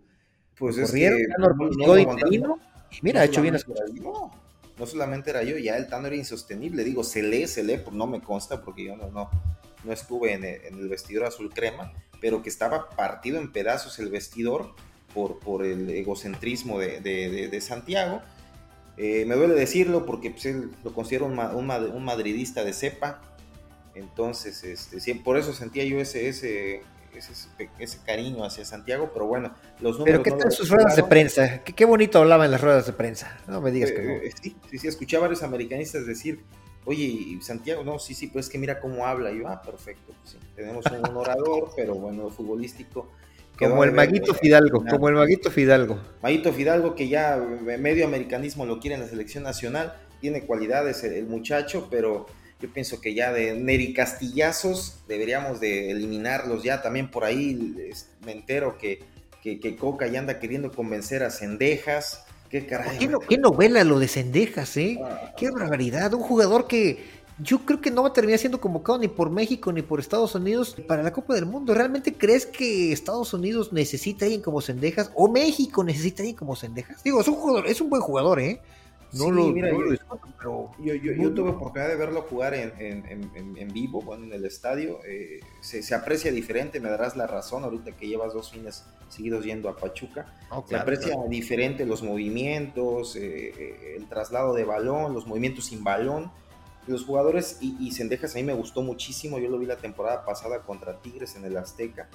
Pues 0.57 0.77
corrieron, 0.77 1.19
es 1.19 1.27
que 1.27 1.33
Tano 1.33 1.47
Ortiz 1.47 2.41
no, 2.41 2.59
mira, 3.01 3.21
ha 3.21 3.25
hecho 3.25 3.41
bien 3.41 3.53
las 3.53 3.65
cosas. 3.65 3.91
No, 3.93 4.31
no 4.77 4.85
solamente 4.85 5.29
era 5.29 5.43
yo, 5.43 5.57
ya 5.57 5.77
el 5.77 5.87
Tano 5.87 6.07
era 6.07 6.15
insostenible. 6.15 6.83
Digo, 6.83 7.03
se 7.03 7.21
lee, 7.21 7.47
se 7.47 7.63
lee, 7.63 7.81
no 7.91 8.07
me 8.07 8.21
consta 8.21 8.61
porque 8.61 8.85
yo 8.85 8.95
no, 8.95 9.09
no, 9.11 9.29
no 9.83 9.91
estuve 9.91 10.33
en 10.33 10.43
el, 10.43 10.89
vestidor 10.89 11.25
azul 11.25 11.53
crema, 11.53 11.91
pero 12.21 12.41
que 12.41 12.49
estaba 12.49 12.89
partido 12.89 13.39
en 13.39 13.51
pedazos 13.51 13.99
el 13.99 14.09
vestidor 14.09 14.73
por, 15.13 15.39
por 15.39 15.65
el 15.65 15.89
egocentrismo 15.89 16.79
de, 16.79 16.99
de, 17.01 17.61
Santiago. 17.61 18.21
Eh, 18.97 19.25
me 19.25 19.35
duele 19.35 19.53
decirlo 19.53 20.05
porque 20.05 20.31
pues, 20.31 20.45
él 20.45 20.71
lo 20.83 20.93
considero 20.93 21.25
un, 21.25 21.37
un, 21.37 21.69
un 21.69 22.05
madridista 22.05 22.63
de 22.63 22.71
cepa, 22.71 23.21
entonces, 23.95 24.63
este, 24.63 25.15
por 25.15 25.37
eso 25.37 25.53
sentía 25.53 25.83
yo 25.85 25.99
ese, 25.99 26.27
ese, 26.27 26.81
ese, 27.79 27.99
cariño 28.05 28.43
hacia 28.43 28.65
Santiago, 28.65 29.09
pero 29.13 29.25
bueno, 29.25 29.53
los 29.79 29.97
números. 29.97 30.21
Pero 30.23 30.37
¿qué 30.37 30.43
tal 30.43 30.51
sus 30.51 30.69
ruedas 30.69 30.95
de 30.95 31.03
prensa? 31.03 31.63
¿Qué, 31.63 31.85
bonito 31.85 32.19
hablaba 32.19 32.45
en 32.45 32.51
las 32.51 32.61
ruedas 32.61 32.85
de 32.85 32.93
prensa. 32.93 33.37
No 33.47 33.61
me 33.61 33.71
digas 33.71 33.91
que 33.91 34.01
no. 34.01 34.11
Eh, 34.11 34.31
sí, 34.41 34.55
sí, 34.69 34.77
sí, 34.77 34.87
escuché 34.87 35.17
a 35.17 35.21
varios 35.21 35.43
americanistas 35.43 36.05
decir, 36.05 36.41
oye, 36.85 37.37
Santiago, 37.41 37.83
no, 37.83 37.99
sí, 37.99 38.13
sí, 38.13 38.27
pues 38.27 38.45
es 38.45 38.51
que 38.51 38.57
mira 38.57 38.79
cómo 38.79 39.05
habla. 39.05 39.31
Y 39.31 39.39
yo, 39.39 39.47
ah, 39.47 39.61
perfecto, 39.61 40.13
pues 40.21 40.31
sí, 40.33 40.37
tenemos 40.55 40.85
un 40.85 41.15
orador, 41.15 41.71
pero 41.75 41.95
bueno, 41.95 42.29
futbolístico. 42.29 43.09
Como 43.57 43.85
el 43.85 43.93
Maguito 43.93 44.33
Fidalgo, 44.33 44.83
como 44.83 45.07
el 45.07 45.15
Maguito 45.15 45.49
Fidalgo. 45.49 45.97
Maguito 46.21 46.51
Fidalgo, 46.51 46.93
que 46.93 47.07
ya 47.07 47.37
medio 47.37 48.05
americanismo 48.05 48.65
lo 48.65 48.81
quiere 48.81 48.95
en 48.95 49.01
la 49.01 49.07
selección 49.07 49.45
nacional 49.45 49.95
tiene 50.19 50.41
cualidades 50.41 51.03
el, 51.03 51.27
muchacho, 51.27 51.87
pero 51.89 52.25
yo 52.61 52.71
pienso 52.71 53.01
que 53.01 53.13
ya 53.13 53.33
de 53.33 53.55
Neri 53.55 53.93
Castillazos 53.93 54.99
deberíamos 55.07 55.59
de 55.59 55.91
eliminarlos 55.91 56.63
ya. 56.63 56.81
También 56.81 57.11
por 57.11 57.25
ahí 57.25 57.75
me 58.25 58.31
entero 58.31 58.77
que, 58.77 59.03
que, 59.41 59.75
Coca 59.75 60.07
ya 60.07 60.19
anda 60.19 60.39
queriendo 60.39 60.71
convencer 60.71 61.23
a 61.23 61.31
Cendejas. 61.31 62.23
Qué 62.49 62.65
caray. 62.65 62.97
¿Qué, 63.27 63.37
novela 63.37 63.83
lo 63.83 63.99
de 63.99 64.07
Cendejas, 64.07 64.77
eh? 64.77 64.99
Ah. 65.03 65.33
qué 65.37 65.51
barbaridad. 65.51 66.13
Un 66.13 66.21
jugador 66.21 66.67
que 66.67 67.03
yo 67.39 67.65
creo 67.65 67.81
que 67.81 67.91
no 67.91 68.03
va 68.03 68.09
a 68.09 68.13
terminar 68.13 68.39
siendo 68.39 68.61
convocado 68.61 68.97
ni 68.99 69.09
por 69.09 69.29
México 69.29 69.73
ni 69.73 69.81
por 69.81 69.99
Estados 69.99 70.35
Unidos 70.35 70.77
para 70.87 71.03
la 71.03 71.11
Copa 71.11 71.35
del 71.35 71.45
Mundo. 71.45 71.73
¿Realmente 71.73 72.13
crees 72.13 72.45
que 72.45 72.93
Estados 72.93 73.33
Unidos 73.33 73.73
necesita 73.73 74.23
a 74.23 74.27
alguien 74.27 74.41
como 74.41 74.61
Sendejas 74.61 75.11
o 75.15 75.27
México 75.27 75.83
necesita 75.83 76.21
a 76.21 76.23
alguien 76.23 76.37
como 76.37 76.55
Sendejas? 76.55 77.03
Digo, 77.03 77.19
es 77.19 77.27
un 77.27 77.35
jugador, 77.35 77.67
es 77.67 77.81
un 77.81 77.89
buen 77.89 78.01
jugador, 78.01 78.39
¿eh? 78.39 78.61
No 79.15 79.31
lo, 79.31 79.47
mira, 79.47 79.71
yo, 79.71 79.77
pero 80.37 80.71
yo, 80.79 81.33
tuve 81.33 81.51
oportunidad 81.51 81.89
de 81.89 81.95
verlo 81.95 82.23
jugar 82.23 82.53
en, 82.53 82.73
en, 82.77 83.67
vivo, 83.73 84.01
bueno, 84.01 84.25
en 84.25 84.33
el 84.33 84.45
estadio. 84.45 84.99
Eh, 85.07 85.39
se, 85.61 85.95
aprecia 85.95 86.31
diferente, 86.31 86.79
me 86.79 86.89
darás 86.89 87.15
la 87.15 87.27
razón 87.27 87.63
ahorita 87.63 87.93
que 87.93 88.07
llevas 88.07 88.33
dos 88.33 88.51
fines 88.51 88.85
seguidos 89.09 89.45
yendo 89.45 89.69
a 89.69 89.77
Pachuca. 89.77 90.33
Oh, 90.51 90.65
se 90.67 90.75
aprecia 90.75 91.15
diferente 91.29 91.85
los 91.85 92.03
movimientos, 92.03 93.15
eh, 93.15 93.53
eh, 93.57 93.95
el 93.97 94.07
traslado 94.07 94.53
de 94.53 94.65
balón, 94.65 95.13
los 95.13 95.25
movimientos 95.25 95.65
sin 95.65 95.83
balón 95.83 96.31
los 96.87 97.03
jugadores 97.03 97.57
y, 97.61 97.75
y 97.79 97.91
Sendejas 97.91 98.35
a 98.35 98.37
mí 98.37 98.43
me 98.43 98.53
gustó 98.53 98.83
muchísimo, 98.83 99.39
yo 99.39 99.49
lo 99.49 99.57
vi 99.57 99.65
la 99.65 99.77
temporada 99.77 100.23
pasada 100.25 100.61
contra 100.61 101.01
Tigres 101.01 101.35
en 101.35 101.45
el 101.45 101.57
Azteca. 101.57 102.07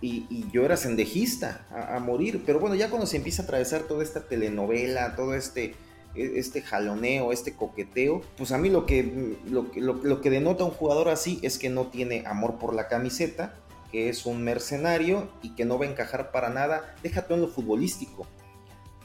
Y, 0.00 0.50
yo 0.52 0.66
era 0.66 0.76
sendejista 0.76 1.66
a, 1.70 1.98
morir, 1.98 2.42
pero 2.44 2.60
bueno, 2.60 2.74
ya 2.74 2.90
cuando 2.90 3.06
se 3.06 3.16
empieza 3.16 3.40
a 3.40 3.44
atravesar 3.44 3.84
toda 3.84 4.02
esta 4.02 4.28
telenovela, 4.28 5.16
todo 5.16 5.32
este, 5.32 5.74
este 6.14 6.62
jaloneo, 6.62 7.32
este 7.32 7.54
coqueteo, 7.54 8.22
pues 8.36 8.52
a 8.52 8.58
mí 8.58 8.68
lo 8.68 8.86
que, 8.86 9.36
lo, 9.46 9.66
lo, 9.74 10.20
que 10.20 10.30
denota 10.30 10.64
un 10.64 10.70
jugador 10.70 11.08
así 11.08 11.40
es 11.42 11.58
que 11.58 11.70
no 11.70 11.88
tiene 11.88 12.24
amor 12.26 12.58
por 12.58 12.74
la 12.74 12.88
camiseta, 12.88 13.56
que 13.90 14.08
es 14.08 14.26
un 14.26 14.42
mercenario 14.42 15.28
y 15.42 15.54
que 15.54 15.64
no 15.64 15.78
va 15.78 15.86
a 15.86 15.88
encajar 15.88 16.30
para 16.30 16.50
nada, 16.50 16.94
déjate 17.02 17.34
en 17.34 17.40
lo 17.40 17.48
futbolístico, 17.48 18.26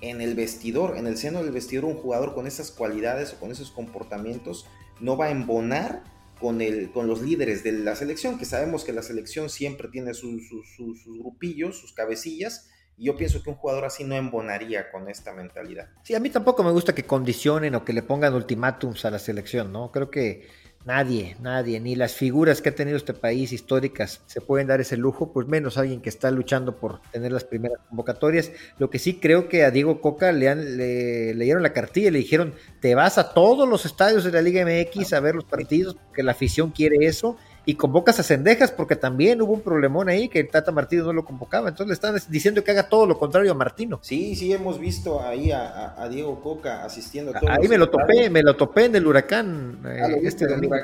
en 0.02 0.22
el 0.22 0.36
vestidor, 0.36 0.98
en 0.98 1.08
el 1.08 1.18
seno 1.18 1.44
del 1.44 1.52
vestidor, 1.52 1.86
un 1.86 1.98
jugador 1.98 2.34
con 2.34 2.48
esas 2.48 2.72
cualidades 2.72 3.34
o 3.34 3.40
con 3.40 3.52
esos 3.52 3.72
comportamientos 3.72 4.66
no 5.00 5.18
va 5.18 5.26
a 5.26 5.32
embonar 5.32 6.04
con, 6.40 6.62
el, 6.62 6.92
con 6.92 7.08
los 7.08 7.22
líderes 7.22 7.64
de 7.64 7.74
la 7.74 7.96
selección, 7.96 8.38
que 8.38 8.46
sabemos 8.46 8.84
que 8.84 8.94
la 8.94 9.04
selección 9.04 9.50
siempre 9.50 9.90
tiene 9.90 10.14
sus, 10.14 10.48
sus, 10.48 11.06
grupillos, 11.06 11.78
sus 11.78 11.94
cabecillas, 11.94 12.69
y 13.00 13.06
yo 13.06 13.16
pienso 13.16 13.42
que 13.42 13.50
un 13.50 13.56
jugador 13.56 13.86
así 13.86 14.04
no 14.04 14.16
embonaría 14.16 14.92
con 14.92 15.10
esta 15.10 15.34
mentalidad. 15.34 15.88
Sí, 16.04 16.16
a 16.16 16.20
mí 16.20 16.30
tampoco 16.30 16.64
me 16.64 16.72
gusta 16.72 16.94
que 16.94 17.04
condicionen 17.04 17.74
o 17.76 17.86
que 17.86 17.94
le 17.94 18.04
pongan 18.04 18.34
ultimátums 18.36 19.06
a 19.06 19.12
la 19.12 19.20
selección, 19.20 19.72
¿no? 19.72 19.92
Creo 19.92 20.12
que 20.12 20.48
Nadie, 20.86 21.36
nadie, 21.42 21.82
ni 21.82 21.96
las 21.96 22.14
figuras 22.14 22.62
que 22.62 22.70
ha 22.70 22.76
tenido 22.76 22.96
este 22.96 23.14
país 23.14 23.52
históricas 23.52 24.22
se 24.28 24.40
pueden 24.40 24.68
dar 24.68 24.80
ese 24.80 24.96
lujo, 24.96 25.34
pues 25.34 25.46
menos 25.46 25.78
alguien 25.78 26.00
que 26.02 26.08
está 26.08 26.32
luchando 26.32 26.78
por 26.78 27.02
tener 27.12 27.34
las 27.34 27.44
primeras 27.44 27.80
convocatorias. 27.90 28.52
Lo 28.78 28.90
que 28.90 28.98
sí 28.98 29.20
creo 29.20 29.50
que 29.50 29.66
a 29.66 29.72
Diego 29.72 30.00
Coca 30.00 30.32
le, 30.32 30.48
han, 30.48 30.78
le, 30.78 31.34
dieron 31.34 31.64
la 31.64 31.74
cartilla 31.74 32.08
y 32.08 32.12
le 32.12 32.20
dijeron, 32.20 32.54
te 32.80 32.96
vas 32.96 33.18
a 33.18 33.34
todos 33.34 33.68
los 33.68 33.86
estadios 33.86 34.24
de 34.24 34.32
la 34.32 34.42
Liga 34.42 34.66
MX 34.66 35.12
a 35.12 35.20
ver 35.20 35.36
los 35.36 35.44
partidos, 35.44 35.96
porque 35.96 36.24
la 36.24 36.32
afición 36.32 36.72
quiere 36.72 37.06
eso, 37.06 37.36
y 37.66 37.76
convocas 37.76 38.20
a 38.20 38.24
Cendejas 38.24 38.72
porque 38.72 38.96
también 38.96 39.42
hubo 39.42 39.54
un 39.54 39.62
problemón 39.62 40.10
ahí 40.10 40.30
que 40.30 40.40
el 40.40 40.50
Tata 40.50 40.72
Martino 40.72 41.04
no 41.04 41.14
lo 41.14 41.26
convocaba. 41.26 41.70
Entonces 41.70 41.88
le 41.88 41.94
están 41.94 42.32
diciendo 42.32 42.64
que 42.64 42.72
haga 42.72 42.90
todo 42.90 43.06
lo 43.06 43.20
contrario 43.20 43.52
a 43.52 43.56
Martino. 43.56 44.00
Sí, 44.02 44.36
sí, 44.36 44.52
hemos 44.52 44.80
visto 44.80 45.22
ahí 45.22 45.52
a, 45.52 46.08
Diego 46.10 46.42
Coca 46.42 46.84
asistiendo 46.84 47.32
a 47.36 47.40
todos 47.40 47.54
Ahí 47.56 47.68
me 47.68 47.78
lo 47.78 47.90
topé, 47.90 48.30
me 48.30 48.42
lo 48.42 48.56
topé 48.56 48.86
en 48.86 48.96
el 48.96 49.06
huracán. 49.06 49.80
Ah, 49.84 50.08
eh, 50.10 50.22
este 50.24 50.48
domingo 50.48 50.76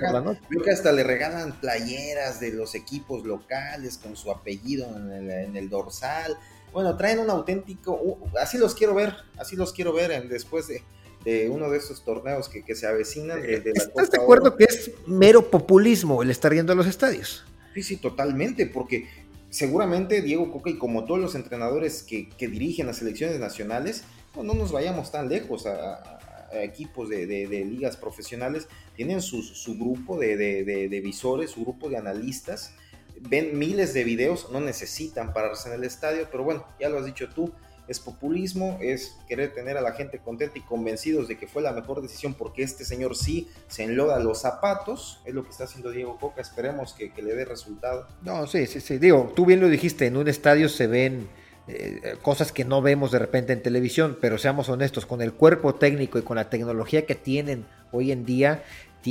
Creo 0.49 0.63
que 0.63 0.71
hasta 0.71 0.91
le 0.91 1.03
regalan 1.03 1.53
playeras 1.53 2.39
de 2.39 2.51
los 2.51 2.75
equipos 2.75 3.25
locales 3.25 3.97
con 3.97 4.15
su 4.15 4.31
apellido 4.31 4.88
en 4.95 5.55
el, 5.55 5.69
dorsal. 5.69 6.38
Bueno, 6.71 6.95
traen 6.97 7.19
un 7.19 7.29
auténtico, 7.29 8.19
así 8.39 8.57
los 8.57 8.75
quiero 8.75 8.93
ver, 8.93 9.15
así 9.39 9.55
los 9.55 9.73
quiero 9.73 9.93
ver 9.93 10.11
en, 10.11 10.29
después 10.29 10.67
de, 10.67 10.83
de 11.25 11.49
uno 11.49 11.69
de 11.69 11.79
esos 11.79 12.05
torneos 12.05 12.47
que, 12.47 12.63
que 12.63 12.75
se 12.75 12.88
avecinan. 12.88 13.41
De, 13.41 13.59
de 13.59 13.71
¿Estás 13.71 14.11
de 14.11 14.17
acuerdo 14.21 14.55
que 14.55 14.65
es 14.65 14.91
mero 15.07 15.49
populismo 15.49 16.21
el 16.23 16.29
estar 16.29 16.53
yendo 16.53 16.71
a 16.71 16.75
los 16.75 16.88
estadios? 16.88 17.43
Sí, 17.73 17.83
sí, 17.83 17.97
totalmente, 17.97 18.67
porque 18.67 19.07
seguramente 19.49 20.21
Diego 20.21 20.51
Coca 20.51 20.69
y 20.69 20.77
como 20.77 21.03
todos 21.05 21.19
los 21.19 21.35
entrenadores 21.35 22.03
que, 22.03 22.29
que 22.29 22.47
dirigen 22.47 22.88
las 22.88 22.97
selecciones 22.97 23.39
nacionales, 23.39 24.03
no, 24.35 24.43
no 24.43 24.53
nos 24.53 24.71
vayamos 24.71 25.11
tan 25.11 25.27
lejos 25.27 25.65
a, 25.65 26.19
equipos 26.53 27.09
de, 27.09 27.25
de, 27.25 27.65
ligas 27.65 27.97
profesionales, 27.97 28.67
tienen 28.95 29.21
su, 29.21 29.41
su 29.41 29.77
grupo 29.77 30.17
de, 30.17 30.38
de, 30.38 31.01
visores, 31.01 31.51
su 31.51 31.61
grupo 31.61 31.89
de 31.89 31.97
analistas, 31.97 32.73
ven 33.19 33.59
miles 33.59 33.93
de 33.93 34.05
videos, 34.05 34.49
no 34.51 34.61
necesitan 34.61 35.33
pararse 35.33 35.67
en 35.67 35.75
el 35.75 35.83
estadio, 35.83 36.27
pero 36.31 36.45
bueno, 36.45 36.65
ya 36.79 36.88
lo 36.88 36.99
has 36.99 37.05
dicho 37.05 37.27
tú, 37.27 37.51
es 37.88 38.00
populismo, 38.00 38.78
es 38.82 39.17
querer 39.28 39.54
tener 39.54 39.78
a 39.78 39.82
la 39.82 39.93
gente 39.93 40.19
contenta 40.19 40.58
y 40.58 40.62
convencidos 40.62 41.28
de 41.28 41.38
que 41.38 41.48
fue 41.48 41.62
la 41.62 41.71
mejor 41.71 42.02
decisión 42.02 42.34
porque 42.34 42.63
este 42.63 42.86
señor 42.86 43.15
sí 43.15 43.48
se 43.67 43.84
enloda 43.84 44.19
los 44.19 44.41
zapatos, 44.41 45.21
es 45.26 45.34
lo 45.34 45.43
que 45.43 45.50
está 45.50 45.65
haciendo 45.65 45.91
Diego 45.91 46.17
Coca, 46.19 46.41
esperemos 46.41 46.93
que, 46.93 47.12
le 47.15 47.34
dé 47.34 47.45
resultado. 47.45 48.08
No, 48.21 48.45
sí, 48.45 48.67
sí, 48.67 48.80
sí, 48.82 48.98
digo, 48.98 49.34
tú 49.36 49.45
bien 49.45 49.60
lo 49.60 49.67
dijiste, 49.67 50.06
en 50.06 50.17
un 50.17 50.28
estadio 50.28 50.69
se 50.69 50.88
ven 50.88 51.28
eh, 51.67 52.15
cosas 52.21 52.52
que 52.52 52.65
no 52.65 52.82
vemos 52.82 53.12
de 53.12 53.19
repente 53.19 53.54
en 53.54 53.63
televisión, 53.63 54.17
pero 54.19 54.38
seamos 54.38 54.69
honestos, 54.69 55.06
con 55.06 55.21
el 55.21 55.34
cuerpo 55.34 55.76
técnico 55.76 56.19
y 56.19 56.21
con 56.21 56.36
la 56.36 56.50
tecnología 56.50 57.06
que 57.06 57.15
tienen 57.15 57.65
hoy 57.91 58.12
en 58.12 58.26
día, 58.26 58.63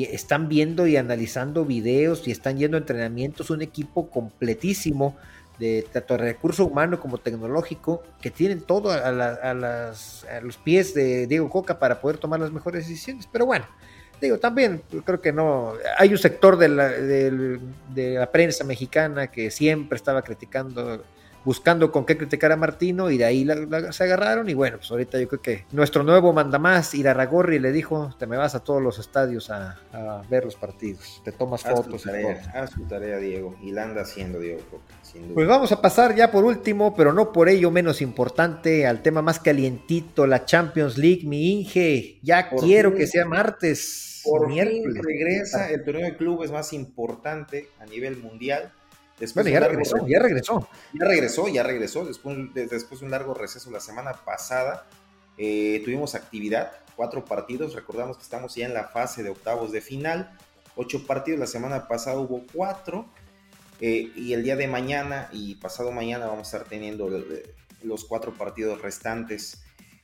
están 0.03 0.49
viendo 0.49 0.87
y 0.87 0.97
analizando 0.97 1.65
videos 1.65 2.27
y 2.27 2.33
están 2.33 2.59
yendo 2.59 2.77
a 2.77 2.81
entrenamientos, 2.81 3.51
un 3.51 3.63
equipo 3.63 4.11
completísimo 4.11 5.17
de 5.59 5.87
tanto 5.93 6.17
recurso 6.17 6.67
humano 6.67 6.99
como 7.01 7.19
tecnológico, 7.19 8.03
que 8.21 8.31
tienen 8.31 8.61
todo 8.61 8.91
a, 8.91 9.13
las, 9.13 10.27
los 10.43 10.57
pies 10.57 10.95
de 10.95 11.27
Diego 11.27 11.49
Coca 11.49 11.79
para 11.79 12.01
poder 12.01 12.19
tomar 12.19 12.41
las 12.41 12.53
mejores 12.53 12.87
decisiones. 12.89 13.29
Pero 13.31 13.47
bueno, 13.47 13.67
digo, 14.21 14.39
también 14.39 14.83
creo 15.05 15.21
que 15.21 15.33
no, 15.33 15.75
hay 15.99 16.11
un 16.11 16.19
sector 16.19 16.57
de 16.57 16.69
la, 16.69 16.89
de 16.89 18.15
la 18.19 18.31
prensa 18.31 18.65
mexicana 18.65 19.29
que 19.29 19.51
siempre 19.51 19.97
estaba 19.97 20.23
criticando 20.23 21.03
buscando 21.45 21.93
con 21.93 22.07
qué 22.07 22.17
criticar 22.17 22.53
a 22.53 22.57
Martino 22.57 23.11
y 23.11 23.19
de 23.19 23.25
ahí 23.25 23.47
se 23.91 24.05
agarraron 24.05 24.49
y 24.49 24.55
bueno, 24.55 24.79
pues 24.79 24.91
ahorita 24.91 25.21
yo 25.21 25.29
creo 25.29 25.43
que 25.43 25.65
nuestro 25.73 26.03
nuevo 26.03 26.33
mandamás, 26.33 26.95
Irarragorri, 26.95 27.59
le 27.59 27.73
dijo, 27.73 28.15
te 28.19 28.27
me 28.27 28.37
vas 28.37 28.55
a 28.55 28.61
todos 28.61 28.83
los 28.83 28.99
estadios 28.99 29.51
a, 29.51 29.79
ver 30.29 30.45
los 30.45 30.57
partidos, 30.57 31.21
te 31.25 31.33
tomas 31.33 31.63
fotos. 31.63 32.03
Tarea, 32.03 32.53
haz 32.55 32.71
su 32.71 32.83
tarea, 32.85 33.19
Diego, 33.19 33.57
y 33.63 33.73
la 33.73 33.85
anda 33.85 34.03
haciendo 34.03 34.39
Diego 34.39 34.63
Pues 35.35 35.47
vamos 35.47 35.73
a 35.73 35.81
pasar 35.81 36.15
ya 36.15 36.31
por 36.31 36.45
último, 36.45 36.95
pero 36.95 37.13
no 37.13 37.33
por 37.33 37.49
ello 37.49 37.71
menos 37.71 38.01
importante, 38.03 38.87
al 38.87 39.03
tema 39.03 39.23
más 39.23 39.39
calientito, 39.39 40.27
la 40.27 40.45
Champions 40.45 40.99
League, 40.99 41.23
mi 41.25 41.53
Inge, 41.53 42.19
ya 42.23 42.51
quiero 42.51 42.95
que 42.95 43.07
sea 43.07 43.27
martes. 43.27 44.13
Por 44.25 44.49
miércoles. 44.49 45.03
regresa 45.03 45.71
el 45.71 45.85
torneo 45.85 46.07
de 46.07 46.17
clubes 46.17 46.51
más 46.51 46.73
importante 46.73 47.69
a 47.79 47.85
nivel 47.85 48.17
mundial 48.17 48.73
Después 49.19 49.47
ya 49.47 49.61
regresó, 49.61 50.07
ya 50.07 50.19
regresó. 50.19 50.69
Ya 50.93 51.07
regresó, 51.07 51.49
ya 51.49 51.63
regresó. 51.63 52.05
Después, 52.05 52.37
después 52.55 53.01
de 53.01 53.07
un 53.07 53.13
largo 53.13 53.35
receso 53.35 53.71
la 53.71 53.81
semana 53.81 54.13
pasada, 54.13 54.87
eh, 55.39 55.83
tuvimos 55.85 56.15
actividad, 56.15 56.73
cuatro 56.97 57.25
partidos. 57.25 57.75
Recordamos 57.75 58.17
que 58.17 58.25
estamos 58.25 58.55
ya 58.55 58.67
en 58.67 58.75
la 58.75 58.85
fase 58.85 59.23
de 59.23 59.31
octavos 59.31 59.73
de 59.73 59.81
final. 59.81 60.37
Ocho 60.77 61.07
partidos, 61.07 61.39
la 61.39 61.47
semana 61.47 61.87
pasada 61.87 62.19
hubo 62.19 62.45
cuatro. 62.53 63.07
Eh, 63.81 64.13
y 64.17 64.33
el 64.33 64.43
día 64.43 64.57
de 64.57 64.67
mañana 64.67 65.29
y 65.33 65.57
pasado 65.57 65.93
mañana 65.93 66.27
vamos 66.27 66.53
a 66.53 66.57
estar 66.57 66.69
teniendo 66.69 67.09
los 67.83 68.05
cuatro 68.05 68.35
partidos 68.35 68.83
restantes. 68.83 69.63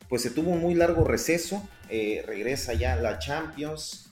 Pues 0.09 0.23
se 0.23 0.31
tuvo 0.31 0.51
un 0.51 0.61
muy 0.61 0.75
largo 0.75 1.05
receso. 1.05 1.69
Eh, 1.89 2.23
regresa 2.27 2.75
ya 2.75 2.95
la 2.97 3.19
Champions. 3.19 4.10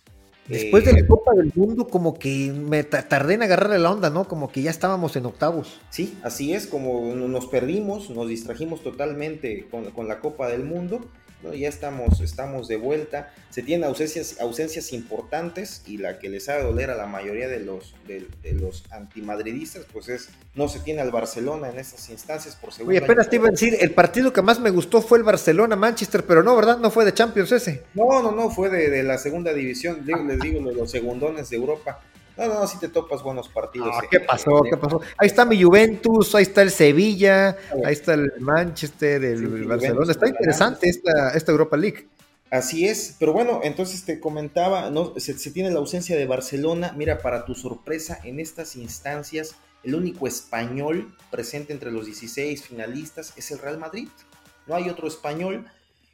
Después 0.48 0.84
de 0.84 0.92
la 0.92 1.00
eh, 1.00 1.06
Copa 1.06 1.32
del 1.34 1.52
Mundo, 1.54 1.86
como 1.88 2.18
que 2.18 2.52
me 2.52 2.82
tardé 2.84 3.34
en 3.34 3.42
agarrarle 3.42 3.78
la 3.78 3.90
onda, 3.90 4.10
¿no? 4.10 4.26
Como 4.26 4.50
que 4.50 4.62
ya 4.62 4.70
estábamos 4.70 5.14
en 5.16 5.26
octavos. 5.26 5.78
Sí, 5.90 6.16
así 6.22 6.54
es, 6.54 6.66
como 6.66 7.14
nos 7.14 7.46
perdimos, 7.46 8.10
nos 8.10 8.28
distrajimos 8.28 8.82
totalmente 8.82 9.66
con, 9.70 9.90
con 9.90 10.08
la 10.08 10.20
Copa 10.20 10.48
del 10.48 10.64
Mundo 10.64 11.00
ya 11.54 11.68
estamos, 11.68 12.20
estamos 12.20 12.68
de 12.68 12.76
vuelta. 12.76 13.32
Se 13.50 13.62
tienen 13.62 13.84
ausencias, 13.84 14.40
ausencias 14.40 14.92
importantes 14.92 15.82
y 15.86 15.98
la 15.98 16.18
que 16.18 16.28
les 16.28 16.48
ha 16.48 16.56
de 16.56 16.64
doler 16.64 16.90
a 16.90 16.96
la 16.96 17.06
mayoría 17.06 17.48
de 17.48 17.60
los, 17.60 17.94
de, 18.06 18.26
los 18.52 18.84
antimadridistas, 18.90 19.86
pues 19.92 20.08
es 20.08 20.28
no 20.54 20.68
se 20.68 20.80
tiene 20.80 21.00
al 21.00 21.10
Barcelona 21.10 21.70
en 21.70 21.78
estas 21.78 22.10
instancias 22.10 22.56
por 22.56 22.72
segundo. 22.72 22.90
Oye, 22.90 23.04
apenas 23.04 23.30
te 23.30 23.36
iba 23.36 23.48
a 23.48 23.50
decir, 23.50 23.76
el 23.80 23.92
partido 23.92 24.32
que 24.32 24.42
más 24.42 24.58
me 24.60 24.70
gustó 24.70 25.00
fue 25.00 25.18
el 25.18 25.24
Barcelona-Manchester, 25.24 26.24
pero 26.26 26.42
no, 26.42 26.56
¿verdad? 26.56 26.78
No 26.78 26.90
fue 26.90 27.04
de 27.04 27.14
Champions 27.14 27.52
ese. 27.52 27.84
No, 27.94 28.22
no, 28.22 28.32
no, 28.32 28.50
fue 28.50 28.68
de, 28.68 29.02
la 29.02 29.18
segunda 29.18 29.52
división, 29.52 30.04
les 30.04 30.40
digo, 30.40 30.60
de 30.68 30.74
los 30.74 30.90
segundones 30.90 31.50
de 31.50 31.56
Europa. 31.56 32.00
No, 32.38 32.46
no, 32.46 32.66
si 32.68 32.78
te 32.78 32.88
topas 32.88 33.22
buenos 33.22 33.48
partidos. 33.48 33.90
Ah, 33.92 34.02
¿Qué 34.08 34.20
pasó? 34.20 34.62
¿Qué 34.62 34.76
pasó? 34.76 35.00
Ahí 35.16 35.26
está 35.26 35.44
mi 35.44 35.60
Juventus, 35.60 36.36
ahí 36.36 36.44
está 36.44 36.62
el 36.62 36.70
Sevilla, 36.70 37.56
ahí 37.84 37.92
está 37.92 38.14
el 38.14 38.32
Manchester, 38.38 39.24
el, 39.24 39.64
Barcelona. 39.64 40.12
Está 40.12 40.28
interesante 40.28 40.88
esta, 40.88 41.30
esta 41.34 41.50
Europa 41.50 41.76
League. 41.76 42.06
Así 42.50 42.86
es, 42.86 43.16
pero 43.18 43.32
bueno, 43.32 43.60
entonces 43.62 44.04
te 44.04 44.20
comentaba, 44.20 44.88
no, 44.88 45.14
se, 45.18 45.34
tiene 45.50 45.70
la 45.70 45.80
ausencia 45.80 46.16
de 46.16 46.26
Barcelona. 46.26 46.94
Mira, 46.96 47.18
para 47.18 47.44
tu 47.44 47.54
sorpresa, 47.54 48.20
en 48.24 48.40
estas 48.40 48.76
instancias, 48.76 49.56
el 49.82 49.94
único 49.96 50.26
español 50.26 51.14
presente 51.30 51.72
entre 51.72 51.90
los 51.90 52.06
16 52.06 52.62
finalistas 52.62 53.34
es 53.36 53.50
el 53.50 53.58
Real 53.58 53.78
Madrid. 53.78 54.08
No 54.66 54.76
hay 54.76 54.88
otro 54.88 55.08
español. 55.08 55.66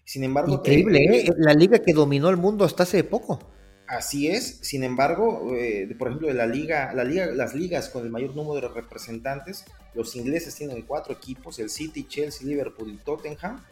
Sin 0.07 0.25
embargo, 0.25 0.55
increíble, 0.55 1.05
¿eh? 1.05 1.33
la 1.37 1.55
liga 1.55 1.79
que 1.79 1.93
dominó 1.93 2.31
el 2.31 2.37
mundo 2.37 2.65
hasta 2.65 2.83
hace 2.83 3.05
poco. 3.05 3.39
Así 3.87 4.29
es, 4.29 4.59
sin 4.63 4.83
embargo, 4.83 5.55
eh, 5.55 5.95
por 5.99 6.09
ejemplo, 6.09 6.33
la 6.33 6.47
liga, 6.47 6.95
la 6.95 7.05
liga, 7.05 7.27
las 7.27 7.55
ligas 7.55 7.91
con 7.91 8.05
el 8.05 8.11
mayor 8.11 8.35
número 8.35 8.67
de 8.67 8.75
representantes, 8.75 9.67
los 9.93 10.17
ingleses 10.17 10.55
tienen 10.55 10.83
cuatro 10.83 11.13
equipos, 11.13 11.59
el 11.59 11.69
City, 11.69 12.07
Chelsea, 12.09 12.47
Liverpool 12.47 12.91
y 12.91 12.97
Tottenham, 12.97 13.63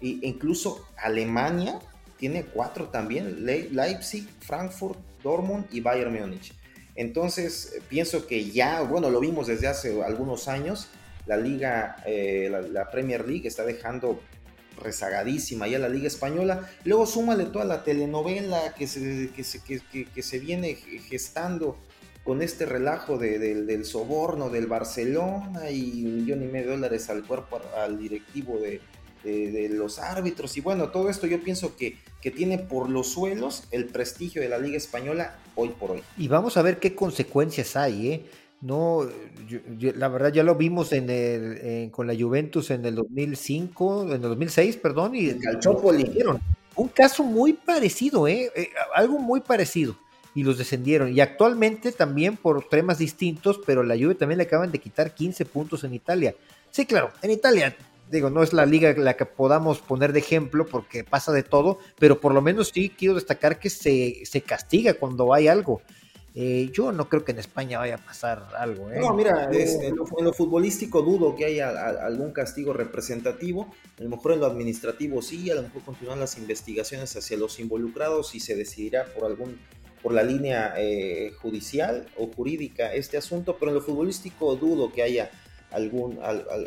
e 0.00 0.18
incluso 0.22 0.86
Alemania 0.96 1.78
tiene 2.18 2.44
cuatro 2.44 2.88
también, 2.88 3.46
Leipzig, 3.46 4.28
Frankfurt, 4.40 4.98
Dortmund 5.22 5.66
y 5.72 5.80
Bayern 5.80 6.12
Múnich. 6.12 6.52
Entonces, 6.94 7.80
pienso 7.88 8.26
que 8.26 8.50
ya, 8.50 8.82
bueno, 8.82 9.08
lo 9.08 9.20
vimos 9.20 9.46
desde 9.46 9.68
hace 9.68 10.02
algunos 10.02 10.48
años, 10.48 10.88
la 11.24 11.38
liga, 11.38 11.96
eh, 12.04 12.50
la 12.70 12.90
Premier 12.90 13.26
League 13.26 13.48
está 13.48 13.64
dejando 13.64 14.20
rezagadísima 14.82 15.68
ya 15.68 15.78
la 15.78 15.88
Liga 15.88 16.06
Española. 16.06 16.68
Luego 16.84 17.06
súmale 17.06 17.44
toda 17.46 17.64
la 17.64 17.84
telenovela 17.84 18.74
que 18.74 18.86
se, 18.86 19.30
que 19.34 19.44
se, 19.44 19.62
que, 19.62 20.22
se 20.22 20.38
viene 20.38 20.74
gestando 20.74 21.76
con 22.24 22.42
este 22.42 22.66
relajo 22.66 23.18
del 23.18 23.84
soborno 23.84 24.48
del 24.48 24.66
Barcelona 24.66 25.70
y 25.70 26.04
un 26.04 26.16
millón 26.16 26.42
y 26.42 26.46
medio 26.46 26.68
de 26.68 26.76
dólares 26.76 27.10
al 27.10 27.24
cuerpo, 27.24 27.60
al 27.76 27.98
directivo 27.98 28.58
de, 28.58 28.80
los 29.70 29.98
árbitros. 29.98 30.56
Y 30.56 30.60
bueno, 30.60 30.90
todo 30.90 31.08
esto 31.08 31.26
yo 31.26 31.40
pienso 31.40 31.76
que, 31.76 31.98
que 32.20 32.30
tiene 32.30 32.58
por 32.58 32.88
los 32.88 33.08
suelos 33.08 33.64
el 33.70 33.86
prestigio 33.86 34.42
de 34.42 34.48
la 34.48 34.58
Liga 34.58 34.76
Española 34.76 35.36
hoy 35.54 35.70
por 35.70 35.92
hoy. 35.92 36.02
Y 36.16 36.28
vamos 36.28 36.56
a 36.56 36.62
ver 36.62 36.78
qué 36.78 36.94
consecuencias 36.94 37.76
hay, 37.76 38.08
¿eh? 38.08 38.26
No, 38.62 39.04
la 39.80 40.08
verdad 40.08 40.32
ya 40.32 40.44
lo 40.44 40.54
vimos 40.54 40.92
en 40.92 41.10
el, 41.10 41.90
con 41.90 42.06
la 42.06 42.14
Juventus 42.14 42.70
en 42.70 42.86
el 42.86 42.94
2005, 42.94 44.04
en 44.04 44.12
el 44.12 44.20
2006, 44.20 44.76
perdón, 44.76 45.16
y 45.16 45.34
Calciopoli. 45.34 46.08
Un 46.76 46.88
caso 46.88 47.24
muy 47.24 47.54
parecido, 47.54 48.28
¿eh? 48.28 48.50
¿eh? 48.54 48.70
algo 48.94 49.18
muy 49.18 49.40
parecido. 49.40 49.96
Y 50.34 50.44
los 50.44 50.58
descendieron. 50.58 51.12
Y 51.12 51.20
actualmente 51.20 51.90
también 51.90 52.36
por 52.36 52.68
temas 52.68 52.98
distintos, 52.98 53.60
pero 53.66 53.82
la 53.82 53.96
Juve 53.96 54.14
también 54.14 54.38
le 54.38 54.44
acaban 54.44 54.70
de 54.70 54.78
quitar 54.78 55.12
15 55.12 55.44
puntos 55.44 55.82
en 55.82 55.92
Italia. 55.92 56.34
Sí, 56.70 56.86
claro, 56.86 57.10
en 57.20 57.32
Italia, 57.32 57.76
digo, 58.10 58.30
no 58.30 58.44
es 58.44 58.52
la 58.52 58.64
liga 58.64 58.94
la 58.96 59.14
que 59.14 59.26
podamos 59.26 59.80
poner 59.80 60.12
de 60.12 60.20
ejemplo 60.20 60.66
porque 60.66 61.02
pasa 61.02 61.32
de 61.32 61.42
todo, 61.42 61.78
pero 61.98 62.20
por 62.20 62.32
lo 62.32 62.40
menos 62.40 62.70
sí 62.72 62.90
quiero 62.96 63.16
destacar 63.16 63.58
que 63.58 63.68
se, 63.68 64.24
se 64.24 64.40
castiga 64.40 64.94
cuando 64.94 65.34
hay 65.34 65.48
algo. 65.48 65.82
Eh, 66.34 66.70
yo 66.72 66.92
no 66.92 67.08
creo 67.10 67.24
que 67.24 67.32
en 67.32 67.38
España 67.38 67.78
vaya 67.78 67.96
a 67.96 67.98
pasar 67.98 68.48
algo. 68.56 68.90
¿eh? 68.90 69.00
No, 69.00 69.12
mira, 69.12 69.50
en, 69.52 69.96
lo, 69.96 70.32
futbolístico 70.32 71.02
dudo 71.02 71.34
que 71.36 71.44
haya 71.44 71.70
algún 72.06 72.32
castigo 72.32 72.72
representativo. 72.72 73.74
A 73.98 74.02
lo 74.02 74.08
mejor 74.08 74.32
en 74.32 74.40
lo 74.40 74.46
administrativo 74.46 75.20
sí, 75.20 75.50
a 75.50 75.54
lo 75.54 75.62
mejor 75.62 75.82
continúan 75.82 76.20
las 76.20 76.38
investigaciones 76.38 77.14
hacia 77.16 77.36
los 77.36 77.60
involucrados 77.60 78.34
y 78.34 78.40
se 78.40 78.56
decidirá 78.56 79.04
por 79.04 79.26
algún 79.26 79.58
por 80.02 80.12
la 80.12 80.24
línea 80.24 80.74
eh, 80.78 81.32
judicial 81.40 82.06
o 82.16 82.26
jurídica 82.26 82.92
este 82.92 83.16
asunto, 83.16 83.56
pero 83.56 83.70
en 83.70 83.76
lo 83.76 83.80
futbolístico 83.80 84.56
dudo 84.56 84.92
que 84.92 85.02
haya 85.02 85.30
algún, 85.70 86.18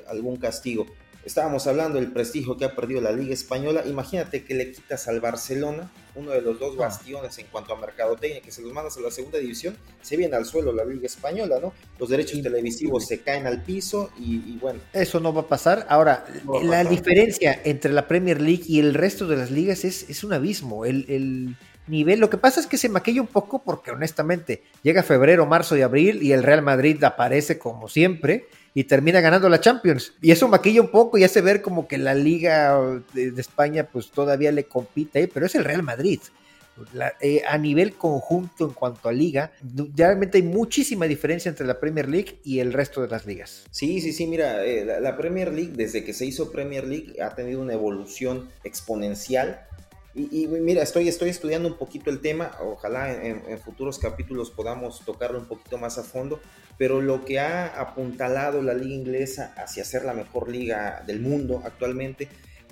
algún 0.08 0.38
castigo. 0.38 0.86
Estábamos 1.26 1.66
hablando 1.66 2.00
del 2.00 2.12
prestigio 2.12 2.56
que 2.56 2.66
ha 2.66 2.76
perdido 2.76 3.02
la 3.02 3.12
Liga 3.12 3.34
Española. 3.34 3.84
Imagínate 3.88 4.44
que 4.44 4.54
le 4.54 4.72
quitas 4.72 5.08
al 5.08 5.20
Barcelona, 5.20 5.92
uno 6.14 6.30
de 6.30 6.42
los 6.42 6.60
dos 6.60 6.76
ah. 6.78 6.82
bastiones 6.82 7.36
en 7.40 7.48
cuanto 7.48 7.74
a 7.74 7.80
mercadotecnia, 7.80 8.42
que 8.42 8.52
se 8.52 8.62
los 8.62 8.72
mandas 8.72 8.96
a 8.98 9.02
la 9.02 9.10
segunda 9.10 9.40
división, 9.40 9.76
se 10.04 10.18
viene 10.18 10.36
al 10.36 10.46
suelo 10.46 10.72
la 10.72 10.86
Liga 10.86 11.08
Española, 11.08 11.58
¿no? 11.60 11.74
Los 11.98 12.10
derechos 12.10 12.44
televisivos 12.44 13.08
se 13.08 13.22
caen 13.22 13.48
al 13.48 13.64
piso 13.64 14.12
y, 14.20 14.58
bueno. 14.60 14.80
Eso 14.94 15.20
no 15.20 15.34
va 15.34 15.42
a 15.42 15.48
pasar. 15.48 15.88
Ahora, 15.90 16.28
la 16.64 16.84
diferencia 16.84 17.60
entre 17.64 17.92
la 17.92 18.08
Premier 18.08 18.40
League 18.40 18.64
y 18.68 18.80
el 18.80 18.94
resto 18.94 19.26
de 19.26 19.38
las 19.38 19.50
ligas 19.50 19.84
es, 19.84 20.08
es 20.08 20.24
un 20.24 20.32
abismo. 20.32 20.86
El, 20.86 21.06
el 21.10 21.58
nivel. 21.88 22.20
Lo 22.20 22.30
que 22.30 22.38
pasa 22.38 22.60
es 22.60 22.68
que 22.68 22.78
se 22.78 22.90
maquilla 22.90 23.22
un 23.22 23.28
poco 23.28 23.64
porque 23.64 23.92
honestamente 23.92 24.64
llega 24.84 25.04
febrero, 25.04 25.46
marzo 25.46 25.76
y 25.76 25.82
abril 25.82 26.22
y 26.22 26.34
el 26.34 26.44
Real 26.44 26.62
Madrid 26.62 27.04
aparece 27.04 27.58
como 27.58 27.88
siempre 27.88 28.48
y 28.76 28.84
termina 28.84 29.22
ganando 29.22 29.50
la 29.50 29.62
Champions. 29.62 30.14
Y 30.22 30.30
eso 30.32 30.48
maquilla 30.48 30.82
un 30.82 30.90
poco 30.90 31.18
y 31.18 31.24
hace 31.24 31.42
ver 31.42 31.62
como 31.62 31.88
que 31.88 31.98
la 31.98 32.14
Liga 32.14 32.78
de, 33.14 33.34
España 33.38 33.88
pues 33.92 34.12
todavía 34.12 34.52
le 34.52 34.66
compite, 34.66 35.28
pero 35.34 35.48
es 35.48 35.56
el 35.56 35.64
Real 35.64 35.82
Madrid. 35.82 36.20
Eh, 37.22 37.42
a 37.48 37.58
nivel 37.58 37.94
conjunto 37.94 38.66
en 38.66 38.74
cuanto 38.74 39.08
a 39.08 39.14
liga, 39.14 39.54
realmente 39.96 40.40
hay 40.40 40.44
muchísima 40.44 41.06
diferencia 41.06 41.48
entre 41.48 41.66
la 41.66 41.80
Premier 41.80 42.10
League 42.10 42.40
y 42.44 42.60
el 42.60 42.74
resto 42.74 43.02
de 43.02 43.08
las 43.08 43.26
ligas. 43.26 43.64
Sí, 43.72 44.02
sí, 44.02 44.12
sí, 44.12 44.28
mira, 44.28 44.66
eh, 44.66 44.84
la, 44.84 45.16
Premier 45.16 45.54
League, 45.54 45.72
desde 45.74 46.04
que 46.04 46.12
se 46.12 46.26
hizo 46.26 46.52
Premier 46.52 46.86
League, 46.86 47.22
ha 47.22 47.34
tenido 47.34 47.62
una 47.62 47.72
evolución 47.72 48.50
exponencial 48.66 49.62
y, 50.16 50.48
mira, 50.48 50.82
estoy, 50.82 51.10
estoy 51.10 51.28
estudiando 51.28 51.68
un 51.68 51.78
poquito 51.78 52.10
el 52.10 52.22
tema, 52.22 52.52
ojalá 52.62 53.14
en, 53.22 53.60
futuros 53.60 54.00
capítulos 54.00 54.50
podamos 54.50 55.04
tocarlo 55.04 55.38
un 55.38 55.46
poquito 55.46 55.78
más 55.78 55.98
a 55.98 56.04
fondo, 56.04 56.40
pero 56.78 57.02
lo 57.02 57.26
que 57.26 57.40
ha 57.40 57.68
apuntalado 57.82 58.62
la 58.62 58.74
liga 58.74 58.96
inglesa 58.96 59.54
hacia 59.58 59.84
ser 59.84 60.06
la 60.06 60.14
mejor 60.14 60.50
liga 60.50 61.04
del 61.06 61.20
mundo 61.20 61.62
actualmente 61.66 62.30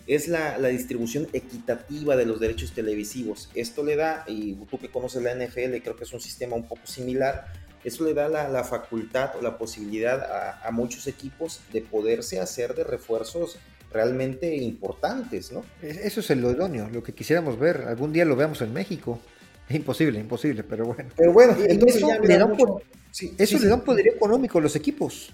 es 0.08 0.30
la, 0.30 0.58
distribución 0.70 1.28
equitativa 1.34 2.16
de 2.16 2.26
los 2.26 2.40
derechos 2.40 2.72
televisivos. 2.72 3.50
Esto 3.56 3.84
le 3.84 3.98
da, 3.98 4.24
y 4.26 4.54
tú 4.54 4.80
que 4.80 4.90
conoces 4.90 5.22
la 5.22 5.36
NFL, 5.36 5.82
creo 5.84 5.98
que 5.98 6.06
es 6.06 6.14
un 6.14 6.22
sistema 6.22 6.56
un 6.56 6.68
poco 6.68 6.88
similar, 6.88 7.52
eso 7.84 8.06
le 8.06 8.14
da 8.14 8.30
la, 8.30 8.64
facultad 8.64 9.36
o 9.38 9.42
la 9.42 9.58
posibilidad 9.58 10.62
a 10.64 10.72
muchos 10.72 11.08
equipos 11.08 11.60
de 11.74 11.82
poderse 11.82 12.40
hacer 12.40 12.74
de 12.74 12.86
refuerzos 12.86 13.58
realmente 13.94 14.56
importantes, 14.56 15.52
¿no? 15.52 15.64
Eso 15.82 16.20
es 16.20 16.30
lo 16.32 16.52
idóneo, 16.52 16.90
lo 16.90 17.04
que 17.04 17.14
quisiéramos 17.14 17.60
ver. 17.60 17.84
Algún 17.88 18.12
día 18.12 18.26
lo 18.26 18.36
veamos 18.36 18.62
en 18.62 18.74
México. 18.74 19.20
Es 19.70 19.76
imposible, 19.76 20.20
imposible, 20.20 20.64
pero 20.64 20.86
bueno. 20.86 21.10
Pero 21.16 21.32
bueno, 21.32 21.56
entonces 21.66 22.02
eso, 22.02 22.20
le 22.22 22.38
da, 22.38 22.46
un, 22.46 22.82
eso 23.38 23.60
le 23.60 23.68
da 23.68 23.76
un 23.76 23.82
poder 23.82 24.08
económico 24.08 24.58
a 24.58 24.62
los 24.62 24.76
equipos. 24.76 25.32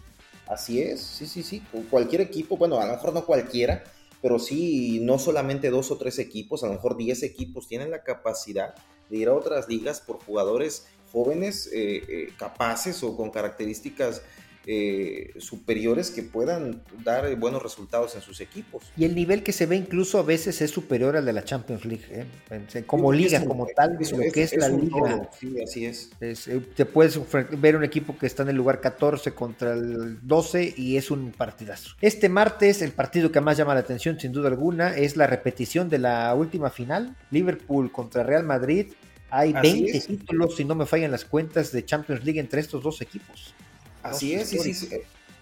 Así 0.47 0.81
es, 0.81 0.99
sí, 0.99 1.25
sí, 1.25 1.43
sí. 1.43 1.63
Cualquier 1.89 2.21
equipo, 2.21 2.57
bueno, 2.57 2.79
a 2.79 2.85
lo 2.85 2.93
mejor 2.93 3.13
no 3.13 3.25
cualquiera, 3.25 3.83
pero 4.21 4.39
sí, 4.39 4.99
no 5.01 5.19
solamente 5.19 5.69
dos 5.69 5.91
o 5.91 5.97
tres 5.97 6.19
equipos, 6.19 6.63
a 6.63 6.67
lo 6.67 6.73
mejor 6.73 6.97
diez 6.97 7.23
equipos 7.23 7.67
tienen 7.67 7.91
la 7.91 8.03
capacidad 8.03 8.73
de 9.09 9.17
ir 9.17 9.27
a 9.27 9.33
otras 9.33 9.69
ligas 9.69 10.01
por 10.01 10.23
jugadores 10.23 10.87
jóvenes, 11.11 11.69
eh, 11.73 12.03
eh, 12.07 12.33
capaces 12.37 13.03
o 13.03 13.15
con 13.15 13.31
características 13.31 14.21
eh, 14.71 15.33
superiores 15.39 16.11
que 16.11 16.21
puedan 16.21 16.83
dar 17.03 17.35
buenos 17.37 17.63
resultados 17.63 18.13
en 18.13 18.21
sus 18.21 18.39
equipos. 18.39 18.83
Y 18.95 19.03
el 19.03 19.15
nivel 19.15 19.41
que 19.41 19.51
se 19.51 19.65
ve 19.65 19.75
incluso 19.75 20.19
a 20.19 20.21
veces 20.21 20.61
es 20.61 20.69
superior 20.69 21.17
al 21.17 21.25
de 21.25 21.33
la 21.33 21.43
Champions 21.43 21.85
League, 21.85 22.05
¿eh? 22.11 22.83
como 22.85 23.11
liga, 23.11 23.43
como 23.45 23.65
tal, 23.75 23.93
lo 23.93 24.31
que 24.31 24.43
es, 24.43 24.55
la 24.55 24.69
liga. 24.69 25.27
sí, 25.39 25.59
así 25.59 25.85
es. 25.87 26.11
Eh, 26.21 26.61
te 26.75 26.85
puedes 26.85 27.19
ver 27.59 27.77
un 27.77 27.83
equipo 27.83 28.15
que 28.15 28.27
está 28.27 28.43
en 28.43 28.49
el 28.49 28.57
lugar 28.57 28.79
14 28.79 29.31
contra 29.31 29.73
el 29.73 30.19
12 30.21 30.75
y 30.77 30.97
es 30.97 31.09
un 31.09 31.31
partidazo. 31.31 31.95
Este 31.99 32.29
martes, 32.29 32.83
el 32.83 32.91
partido 32.91 33.31
que 33.31 33.41
más 33.41 33.57
llama 33.57 33.73
la 33.73 33.79
atención, 33.79 34.19
sin 34.19 34.31
duda 34.31 34.49
alguna, 34.49 34.95
es 34.95 35.17
la 35.17 35.25
repetición 35.25 35.89
de 35.89 35.97
la 35.97 36.35
última 36.35 36.69
final, 36.69 37.15
Liverpool 37.31 37.91
contra 37.91 38.21
Real 38.21 38.43
Madrid. 38.43 38.93
Hay 39.31 39.51
20 39.51 39.99
títulos, 40.01 40.57
si 40.57 40.63
no 40.63 40.75
me 40.75 40.85
fallan 40.85 41.09
las 41.09 41.25
cuentas, 41.25 41.71
de 41.71 41.83
Champions 41.83 42.23
League 42.23 42.39
entre 42.39 42.61
estos 42.61 42.83
dos 42.83 43.01
equipos. 43.01 43.55
Así 44.03 44.33
es, 44.33 44.49
sí, 44.49 44.73
sí, 44.73 44.89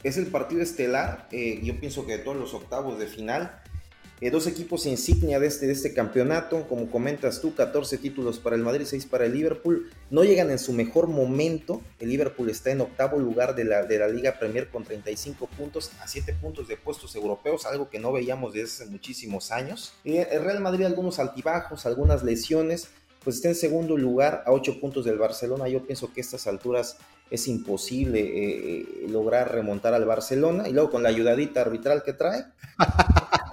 es 0.04 0.18
el 0.18 0.28
partido 0.28 0.62
estelar, 0.62 1.28
eh, 1.32 1.60
yo 1.64 1.80
pienso 1.80 2.06
que 2.06 2.18
de 2.18 2.24
todos 2.24 2.38
los 2.38 2.54
octavos 2.54 3.00
de 3.00 3.08
final, 3.08 3.62
eh, 4.20 4.32
dos 4.32 4.48
equipos 4.48 4.88
insignia 4.88 5.40
de 5.40 5.46
este, 5.46 5.68
de 5.68 5.74
este 5.74 5.94
campeonato, 5.94 6.68
como 6.68 6.90
comentas 6.90 7.40
tú, 7.40 7.54
14 7.54 8.00
títulos 8.00 8.40
para 8.40 8.56
el 8.56 8.64
Madrid, 8.64 8.86
6 8.88 9.06
para 9.06 9.26
el 9.26 9.34
Liverpool, 9.34 9.92
no 10.10 10.24
llegan 10.24 10.50
en 10.50 10.58
su 10.58 10.74
mejor 10.74 11.08
momento, 11.08 11.82
el 12.00 12.10
Liverpool 12.10 12.50
está 12.50 12.72
en 12.72 12.82
octavo 12.82 13.20
lugar 13.20 13.54
de 13.54 13.66
la, 13.66 13.84
de 13.84 14.00
la 14.00 14.08
Liga 14.08 14.40
Premier 14.40 14.70
con 14.70 14.84
35 14.84 15.46
puntos, 15.48 15.92
a 16.00 16.08
7 16.08 16.34
puntos 16.42 16.68
de 16.68 16.78
puestos 16.78 17.16
europeos, 17.16 17.68
algo 17.68 17.90
que 17.90 18.00
no 18.00 18.12
veíamos 18.12 18.54
desde 18.54 18.84
hace 18.84 18.92
muchísimos 18.92 19.52
años, 19.52 19.94
el 20.04 20.44
Real 20.44 20.62
Madrid 20.62 20.86
algunos 20.86 21.20
altibajos, 21.20 21.86
algunas 21.86 22.24
lesiones, 22.24 22.90
pues 23.28 23.36
está 23.36 23.50
en 23.50 23.56
segundo 23.56 23.98
lugar 23.98 24.42
a 24.46 24.54
8 24.54 24.80
puntos 24.80 25.04
del 25.04 25.18
Barcelona. 25.18 25.68
Yo 25.68 25.84
pienso 25.84 26.14
que 26.14 26.22
a 26.22 26.24
estas 26.24 26.48
alturas 26.48 26.96
es 27.30 27.50
imposible 27.50 28.22
eh, 28.22 28.80
eh, 28.80 29.08
lograr 29.10 29.54
remontar 29.54 29.94
al 29.94 30.06
Barcelona 30.06 30.70
y 30.70 30.72
luego 30.72 30.92
con 30.92 31.04
la 31.04 31.10
ayudadita 31.10 31.60
arbitral 31.60 32.04
que 32.04 32.14
trae. 32.14 32.46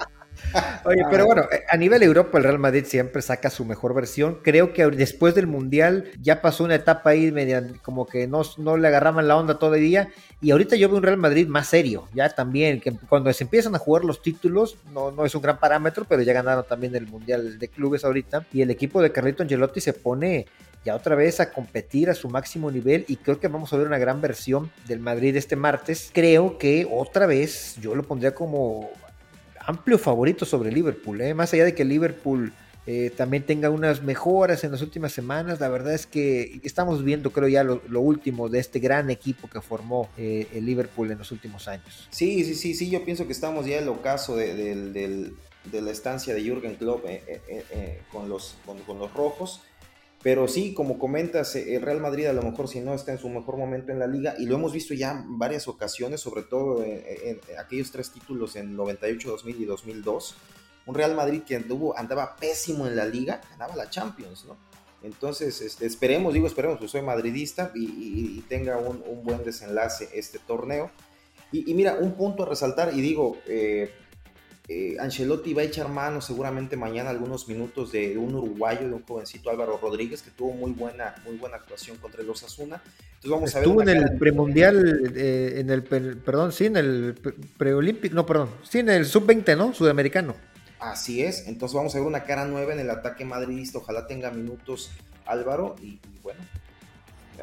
Oye, 0.85 1.03
pero 1.11 1.27
bueno, 1.27 1.43
eh, 1.51 1.65
a 1.69 1.77
nivel 1.77 2.03
Europa 2.03 2.39
el 2.39 2.45
Real 2.45 2.59
Madrid 2.59 2.85
siempre 2.87 3.23
saca 3.23 3.51
su 3.51 3.65
mejor 3.65 3.95
versión. 3.95 4.39
Creo 4.43 4.73
que 4.73 4.87
después 4.87 5.35
del 5.35 5.47
Mundial 5.47 6.11
ya 6.21 6.43
pasó 6.43 6.65
una 6.65 6.77
etapa 6.77 7.11
ahí 7.11 7.33
media, 7.33 7.67
como 7.83 8.07
que 8.07 8.27
no, 8.27 8.43
no 8.59 8.77
le 8.77 8.89
agarraban 8.89 9.29
la 9.29 9.37
onda 9.37 9.59
todavía. 9.59 10.09
Y 10.41 10.51
ahorita 10.51 10.77
yo 10.77 10.89
veo 10.89 10.99
un 10.99 11.03
Real 11.03 11.17
Madrid 11.17 11.47
más 11.47 11.69
serio, 11.69 12.09
ya 12.15 12.29
también, 12.29 12.81
que 12.81 12.93
cuando 13.09 13.33
se 13.33 13.45
empiezan 13.45 13.75
a 13.75 13.79
jugar 13.79 14.05
los 14.05 14.21
títulos, 14.23 14.77
no, 14.93 15.11
no 15.11 15.25
es 15.25 15.35
un 15.35 15.43
gran 15.43 15.59
parámetro, 15.59 16.05
pero 16.09 16.23
ya 16.23 16.33
ganaron 16.33 16.65
también 16.69 16.95
el 16.95 17.07
Mundial 17.07 17.59
de 17.59 17.69
Clubes 17.69 18.05
ahorita. 18.05 18.47
Y 18.53 18.63
el 18.63 18.71
equipo 18.71 19.01
de 19.01 19.11
Carlito 19.11 19.43
Angelotti 19.43 19.81
se 19.81 19.93
pone 19.93 20.47
ya 20.85 20.95
otra 20.95 21.15
vez 21.15 21.41
a 21.41 21.51
competir 21.51 22.11
a 22.11 22.15
su 22.15 22.29
máximo 22.29 22.71
nivel 22.71 23.05
y 23.09 23.17
creo 23.17 23.41
que 23.41 23.49
vamos 23.49 23.73
a 23.73 23.77
ver 23.77 23.87
una 23.87 23.99
gran 23.99 24.21
versión 24.21 24.71
del 24.87 25.01
Madrid 25.01 25.35
este 25.37 25.57
martes. 25.57 26.11
Creo 26.13 26.59
que 26.59 26.87
otra 26.91 27.27
vez 27.27 27.77
yo 27.81 27.95
lo 27.95 28.03
pondría 28.03 28.35
como 28.35 28.91
amplio 29.67 29.99
favorito 29.99 30.45
sobre 30.45 30.73
Liverpool, 30.73 31.21
¿eh? 31.21 31.35
más 31.35 31.53
allá 31.53 31.65
de 31.65 31.75
que 31.75 31.85
Liverpool 31.85 32.53
eh, 32.87 33.11
también 33.17 33.45
tenga 33.45 33.71
unas 33.71 34.03
mejoras 34.03 34.63
en 34.65 34.73
las 34.73 34.83
últimas 34.83 35.13
semanas, 35.13 35.61
la 35.61 35.69
verdad 35.69 35.95
es 35.95 36.07
que 36.07 36.61
estamos 36.63 37.03
viendo 37.03 37.31
creo 37.31 37.49
ya 37.49 37.65
lo, 37.65 38.01
último 38.01 38.49
de 38.49 38.59
este 38.59 38.79
gran 38.79 39.11
equipo 39.11 39.49
que 39.49 39.61
formó 39.61 40.11
eh, 40.19 40.47
el 40.53 40.67
Liverpool 40.67 41.11
en 41.11 41.19
los 41.19 41.33
últimos 41.33 41.67
años. 41.67 42.09
Sí, 42.11 42.45
sí, 42.45 42.55
sí, 42.55 42.75
sí, 42.75 42.91
yo 42.91 43.05
pienso 43.05 43.27
que 43.27 43.33
estamos 43.33 43.67
ya 43.67 43.79
en 43.79 43.85
el 43.85 43.89
ocaso 43.89 44.37
de, 44.37 45.33
la 45.73 45.91
estancia 45.91 46.35
de 46.35 46.43
Jürgen 46.43 46.75
Klopp 46.75 47.07
con, 48.13 48.29
los, 48.29 48.57
con 48.87 48.99
los 48.99 49.15
rojos 49.15 49.63
pero 50.25 50.49
sí, 50.49 50.73
como 50.73 50.99
comentas, 50.99 51.55
eh, 51.55 51.77
el 51.77 51.83
Real 51.83 52.01
Madrid 52.01 52.25
a 52.25 52.33
lo 52.33 52.41
mejor 52.41 52.67
si 52.67 52.81
no 52.81 52.95
está 52.95 53.13
en 53.13 53.19
su 53.19 53.29
mejor 53.29 53.59
momento 53.59 53.93
en 53.93 53.99
la 53.99 54.07
liga, 54.07 54.35
y 54.39 54.47
lo 54.47 54.55
hemos 54.55 54.73
visto 54.73 54.95
ya 54.95 55.11
en 55.13 55.39
varias 55.39 55.69
ocasiones, 55.69 56.23
sobre 56.23 56.43
todo 56.43 56.83
en, 56.83 57.39
aquellos 57.59 57.93
tres 57.93 58.11
títulos 58.11 58.57
en 58.57 58.75
98, 58.75 59.29
2000 59.29 59.61
y 59.61 59.65
2002, 59.67 60.35
un 60.87 60.95
Real 60.95 61.15
Madrid 61.15 61.43
que 61.47 61.57
anduvo, 61.57 61.97
andaba 61.97 62.37
pésimo 62.37 62.87
en 62.87 62.97
la 62.97 63.05
liga, 63.05 63.43
ganaba 63.51 63.77
la 63.77 63.91
Champions, 63.91 64.47
¿no? 64.47 64.57
Entonces, 65.03 65.61
este, 65.61 65.85
esperemos, 65.85 66.33
digo 66.33 66.47
esperemos, 66.47 66.79
pues 66.79 66.91
soy 66.91 67.03
madridista 67.03 67.71
y, 67.75 68.41
tenga 68.49 68.79
un, 68.79 69.03
buen 69.23 69.45
desenlace 69.45 70.09
este 70.15 70.39
torneo. 70.39 70.91
Y, 71.53 71.75
mira, 71.75 71.99
un 72.01 72.15
punto 72.15 72.45
a 72.45 72.47
resaltar, 72.47 72.95
y 72.95 73.03
digo, 73.03 73.37
eh, 73.47 73.93
eh, 74.67 74.97
Ancelotti 74.99 75.53
va 75.53 75.61
a 75.61 75.67
echar 75.67 75.89
mano 75.91 76.23
seguramente 76.23 76.75
mañana 76.75 77.11
algunos 77.11 77.47
minutos 77.49 77.93
de 77.93 78.17
un 78.17 78.35
uruguayo, 78.35 78.89
de 78.89 78.95
un 78.95 79.05
jovencito 79.05 79.51
Álvaro 79.51 79.79
Rodríguez, 79.81 80.23
que 80.23 80.31
tuvo 80.31 80.53
muy 80.55 80.73
buena, 80.73 81.15
muy 81.27 81.37
buena 81.37 81.57
actuación 81.57 81.99
contra 81.99 82.23
el 82.23 82.31
Osasuna. 82.31 82.81
Entonces 83.17 83.31
vamos 83.31 83.55
a 83.55 83.59
ver. 83.59 83.69
Estuvo 83.69 83.83
en 83.83 83.89
el 83.91 84.19
premundial, 84.19 85.13
eh, 85.15 85.61
en 85.61 85.69
el, 85.69 85.83
perdón, 85.83 86.53
sí, 86.53 86.65
en 86.65 86.77
el 86.79 87.15
preolímpico, 87.59 88.15
no, 88.15 88.25
perdón, 88.25 88.49
sí, 88.63 88.79
en 88.79 88.89
el 88.89 89.05
sub-20, 89.05 89.55
¿no? 89.55 89.75
Sudamericano. 89.75 90.35
Así 90.81 91.23
es, 91.23 91.47
entonces 91.47 91.75
vamos 91.75 91.95
a 91.95 91.99
ver 91.99 92.07
una 92.07 92.25
cara 92.25 92.47
nueva 92.47 92.73
en 92.73 92.81
el 92.81 92.89
ataque 92.89 93.25
madridista, 93.25 93.79
ojalá 93.79 94.07
tenga 94.07 94.31
minutos 94.31 94.91
Álvaro 95.27 95.77
y, 95.83 95.99
bueno, 96.23 96.41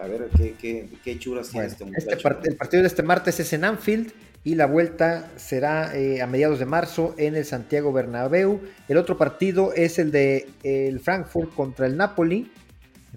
a 0.01 0.07
ver 0.07 0.29
qué, 0.35 0.55
qué, 0.59 0.89
qué 1.03 1.19
churas 1.19 1.49
tiene 1.49 1.67
este, 1.67 1.83
este 1.83 2.15
muchacho. 2.15 2.39
el 2.43 2.55
partido 2.55 2.81
de 2.81 2.87
este 2.87 3.03
martes 3.03 3.39
es 3.39 3.53
en 3.53 3.65
Anfield 3.65 4.11
y 4.43 4.55
la 4.55 4.65
vuelta 4.65 5.29
será 5.35 5.95
eh, 5.95 6.21
a 6.21 6.27
mediados 6.27 6.59
de 6.59 6.65
marzo 6.65 7.13
en 7.17 7.35
el 7.35 7.45
Santiago 7.45 7.93
Bernabéu. 7.93 8.61
El 8.87 8.97
otro 8.97 9.17
partido 9.17 9.73
es 9.73 9.99
el 9.99 10.11
de 10.11 10.49
el 10.63 10.99
Frankfurt 10.99 11.53
contra 11.53 11.85
el 11.85 11.95
Napoli. 11.95 12.51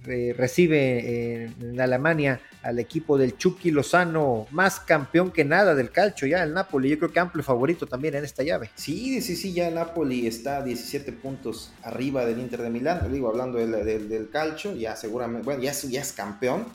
recibe 0.05 0.99
eh, 0.99 1.51
en 1.63 1.81
Alemania 1.81 2.41
al 2.63 2.79
equipo 2.79 3.17
del 3.17 3.39
Chucky 3.39 3.71
Lozano, 3.71 4.47
más 4.51 4.81
campeón 4.81 5.31
que 5.31 5.45
nada 5.45 5.75
del 5.75 5.91
calcio 5.91 6.27
ya 6.29 6.43
el 6.43 6.53
Napoli. 6.53 6.91
Yo 6.91 6.99
creo 6.99 7.13
que 7.13 7.21
amplio 7.21 7.43
favorito 7.43 7.87
también 7.87 8.15
en 8.17 8.25
esta 8.25 8.43
llave. 8.43 8.71
Sí, 8.75 9.23
sí, 9.23 9.35
sí, 9.35 9.55
ya 9.55 9.69
el 9.69 9.75
Napoli 9.75 10.27
está 10.27 10.63
17 10.63 11.13
puntos 11.13 11.73
arriba 11.83 12.27
del 12.27 12.39
Inter 12.39 12.61
de 12.61 12.71
Milán. 12.71 13.11
Digo, 13.11 13.29
hablando 13.29 13.59
del, 13.59 14.09
del, 14.09 14.29
calcio, 14.31 14.75
ya 14.75 14.95
seguramente, 14.97 15.45
bueno, 15.45 15.63
ya, 15.63 15.73
ya 15.73 16.03
es 16.03 16.13
campeón 16.13 16.67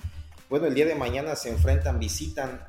bueno, 0.50 0.66
el 0.66 0.74
día 0.74 0.86
de 0.86 0.96
mañana 0.96 1.36
se 1.36 1.50
enfrentan, 1.50 2.00
visitan 2.00 2.60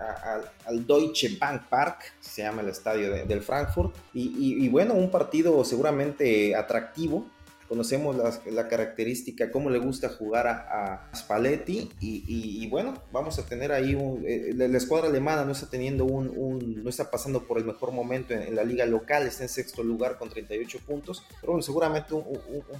al 0.66 0.86
Deutsche 0.86 1.36
Bank 1.40 1.62
Park, 1.70 2.12
se 2.20 2.42
llama 2.42 2.60
el 2.60 2.68
estadio 2.68 3.10
del 3.10 3.40
Frankfurt, 3.40 3.94
y, 4.12 4.68
bueno, 4.68 4.94
un 4.94 5.10
partido 5.10 5.64
seguramente 5.64 6.54
atractivo, 6.54 7.26
conocemos 7.70 8.16
la, 8.50 8.66
característica, 8.66 9.52
cómo 9.52 9.70
le 9.70 9.78
gusta 9.78 10.08
jugar 10.08 10.48
a, 10.48 11.08
Spalletti 11.14 11.88
y, 12.00 12.66
bueno, 12.66 12.94
vamos 13.12 13.38
a 13.38 13.46
tener 13.46 13.70
ahí, 13.70 13.94
un, 13.94 14.24
eh, 14.26 14.52
la, 14.56 14.76
escuadra 14.76 15.06
alemana 15.06 15.44
no 15.44 15.52
está 15.52 15.68
teniendo 15.70 16.04
un, 16.04 16.82
no 16.82 16.90
está 16.90 17.12
pasando 17.12 17.44
por 17.44 17.58
el 17.58 17.64
mejor 17.64 17.92
momento 17.92 18.34
en, 18.34 18.56
la 18.56 18.64
liga 18.64 18.86
local, 18.86 19.24
está 19.28 19.44
en 19.44 19.48
sexto 19.48 19.84
lugar 19.84 20.18
con 20.18 20.28
38 20.28 20.80
puntos, 20.84 21.22
pero 21.40 21.52
bueno, 21.52 21.62
seguramente 21.62 22.12
un, 22.12 22.24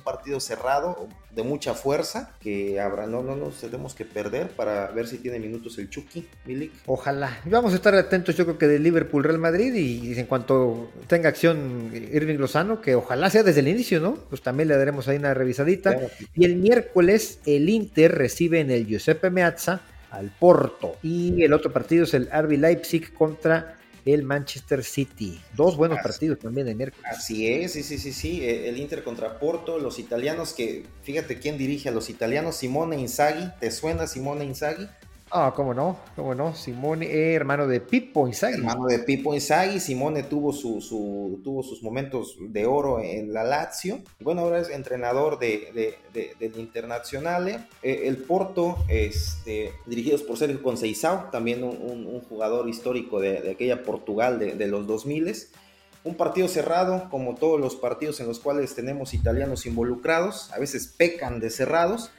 partido 0.03 0.41
cerrado, 0.41 1.07
de 1.31 1.45
mucha 1.45 1.75
fuerza, 1.75 2.35
que 2.41 2.81
habrá, 2.81 3.07
no, 3.07 3.23
no 3.23 3.37
nos 3.37 3.61
tenemos 3.61 3.95
que 3.95 4.05
perder 4.05 4.49
para 4.51 4.89
ver 4.89 5.07
si 5.07 5.19
tiene 5.19 5.39
minutos 5.39 5.79
el 5.79 5.89
Chucky, 5.89 6.27
Milik. 6.47 6.73
Ojalá, 6.87 7.41
vamos 7.45 7.73
a 7.75 7.77
estar 7.77 7.95
atentos 7.95 8.35
yo 8.35 8.45
creo 8.45 8.59
que 8.59 8.67
de 8.67 8.81
Liverpool, 8.81 9.23
Real 9.23 9.39
Madrid 9.39 9.73
y, 9.73 10.19
en 10.19 10.27
cuanto 10.27 10.91
tenga 11.07 11.29
acción 11.29 11.93
Irving 11.93 12.39
Lozano, 12.39 12.81
que 12.81 12.97
ojalá 12.97 13.31
sea 13.31 13.45
desde 13.45 13.61
el 13.61 13.69
inicio, 13.69 14.01
¿no? 14.01 14.15
Pues 14.15 14.43
también 14.43 14.69
le 14.69 14.80
daremos 14.81 15.09
ahí 15.09 15.17
una 15.17 15.35
revisadita. 15.35 15.97
Y 16.35 16.45
el 16.45 16.57
miércoles 16.57 17.39
el 17.47 17.69
Inter 17.69 18.13
recibe 18.13 18.61
en 18.61 18.71
el 18.71 18.87
Giuseppe 18.87 19.31
Meazza 19.31 19.81
al 20.11 20.31
Porto. 20.31 20.97
Y 21.03 21.43
el 21.43 21.53
otro 21.53 21.73
partido 21.73 22.05
es 22.05 22.15
el 22.15 22.29
RB 22.29 22.59
Leipzig 22.59 23.13
contra 23.15 23.77
el 24.05 24.23
Manchester 24.23 24.83
City. 24.83 25.41
Dos 25.55 25.77
buenos 25.77 25.99
partidos 26.03 26.39
también 26.39 26.69
el 26.69 26.77
miércoles. 26.77 27.07
Así 27.11 27.49
es, 27.49 27.73
sí, 27.73 27.83
sí, 27.83 27.99
sí, 27.99 28.13
sí. 28.13 28.43
E, 28.43 28.69
el 28.69 28.79
Inter 28.79 29.03
contra 29.03 29.39
Porto, 29.39 29.79
los 29.79 29.99
italianos 29.99 30.53
que, 30.53 30.85
fíjate 31.03 31.39
quién 31.39 31.59
dirige 31.59 31.89
a 31.89 31.93
los 31.93 32.11
italianos, 32.11 32.57
Simone 32.57 32.99
Inzaghi. 32.99 33.51
¿Te 33.61 33.71
suena 33.71 34.07
Simone 34.07 34.45
Inzaghi? 34.45 34.89
Ah, 35.33 35.53
cómo 35.55 35.73
no, 35.73 35.97
cómo 36.17 36.35
no. 36.35 36.55
Simone, 36.57 37.07
eh, 37.07 37.35
hermano 37.35 37.69
de 37.69 37.81
Pippo 37.81 38.27
Inzaghi. 38.27 38.55
Hermano 38.55 38.87
de 38.87 38.99
Pippo 38.99 39.33
Inzaghi. 39.33 39.79
Simone 39.79 40.25
tuvo, 40.25 40.53
su, 40.53 40.81
su, 40.81 41.41
tuvo 41.45 41.63
sus 41.63 41.85
momentos 41.85 42.37
de 42.41 42.67
oro 42.67 43.01
en 43.01 43.33
la 43.33 43.45
Lazio. 43.45 44.01
Bueno, 44.21 44.41
ahora 44.41 44.59
es 44.59 44.71
entrenador 44.71 45.39
de, 45.39 45.97
del 46.13 46.59
Internazionale. 46.59 47.61
Eh, 47.81 48.03
el 48.07 48.17
Porto, 48.17 48.79
este, 48.89 49.73
dirigidos 49.87 50.25
por 50.25 50.37
Sergio 50.37 50.63
Conceição, 50.63 51.31
también 51.31 51.63
un, 51.63 52.21
jugador 52.29 52.69
histórico 52.69 53.21
de, 53.21 53.51
aquella 53.51 53.83
Portugal 53.83 54.39
de, 54.39 54.67
los 54.67 54.87
2000 54.87 55.21
un 56.03 56.15
partido 56.15 56.49
cerrado, 56.49 57.09
como 57.11 57.35
todos 57.35 57.61
los 57.61 57.77
partidos 57.77 58.21
en 58.21 58.27
los 58.27 58.41
cuales 58.41 58.75
tenemos 58.75 59.13
italianos 59.13 59.67
involucrados, 59.67 60.51
a 60.53 60.59
veces 60.59 60.87
pecan 60.87 61.41
de 61.41 61.51
cerrados, 61.51 62.11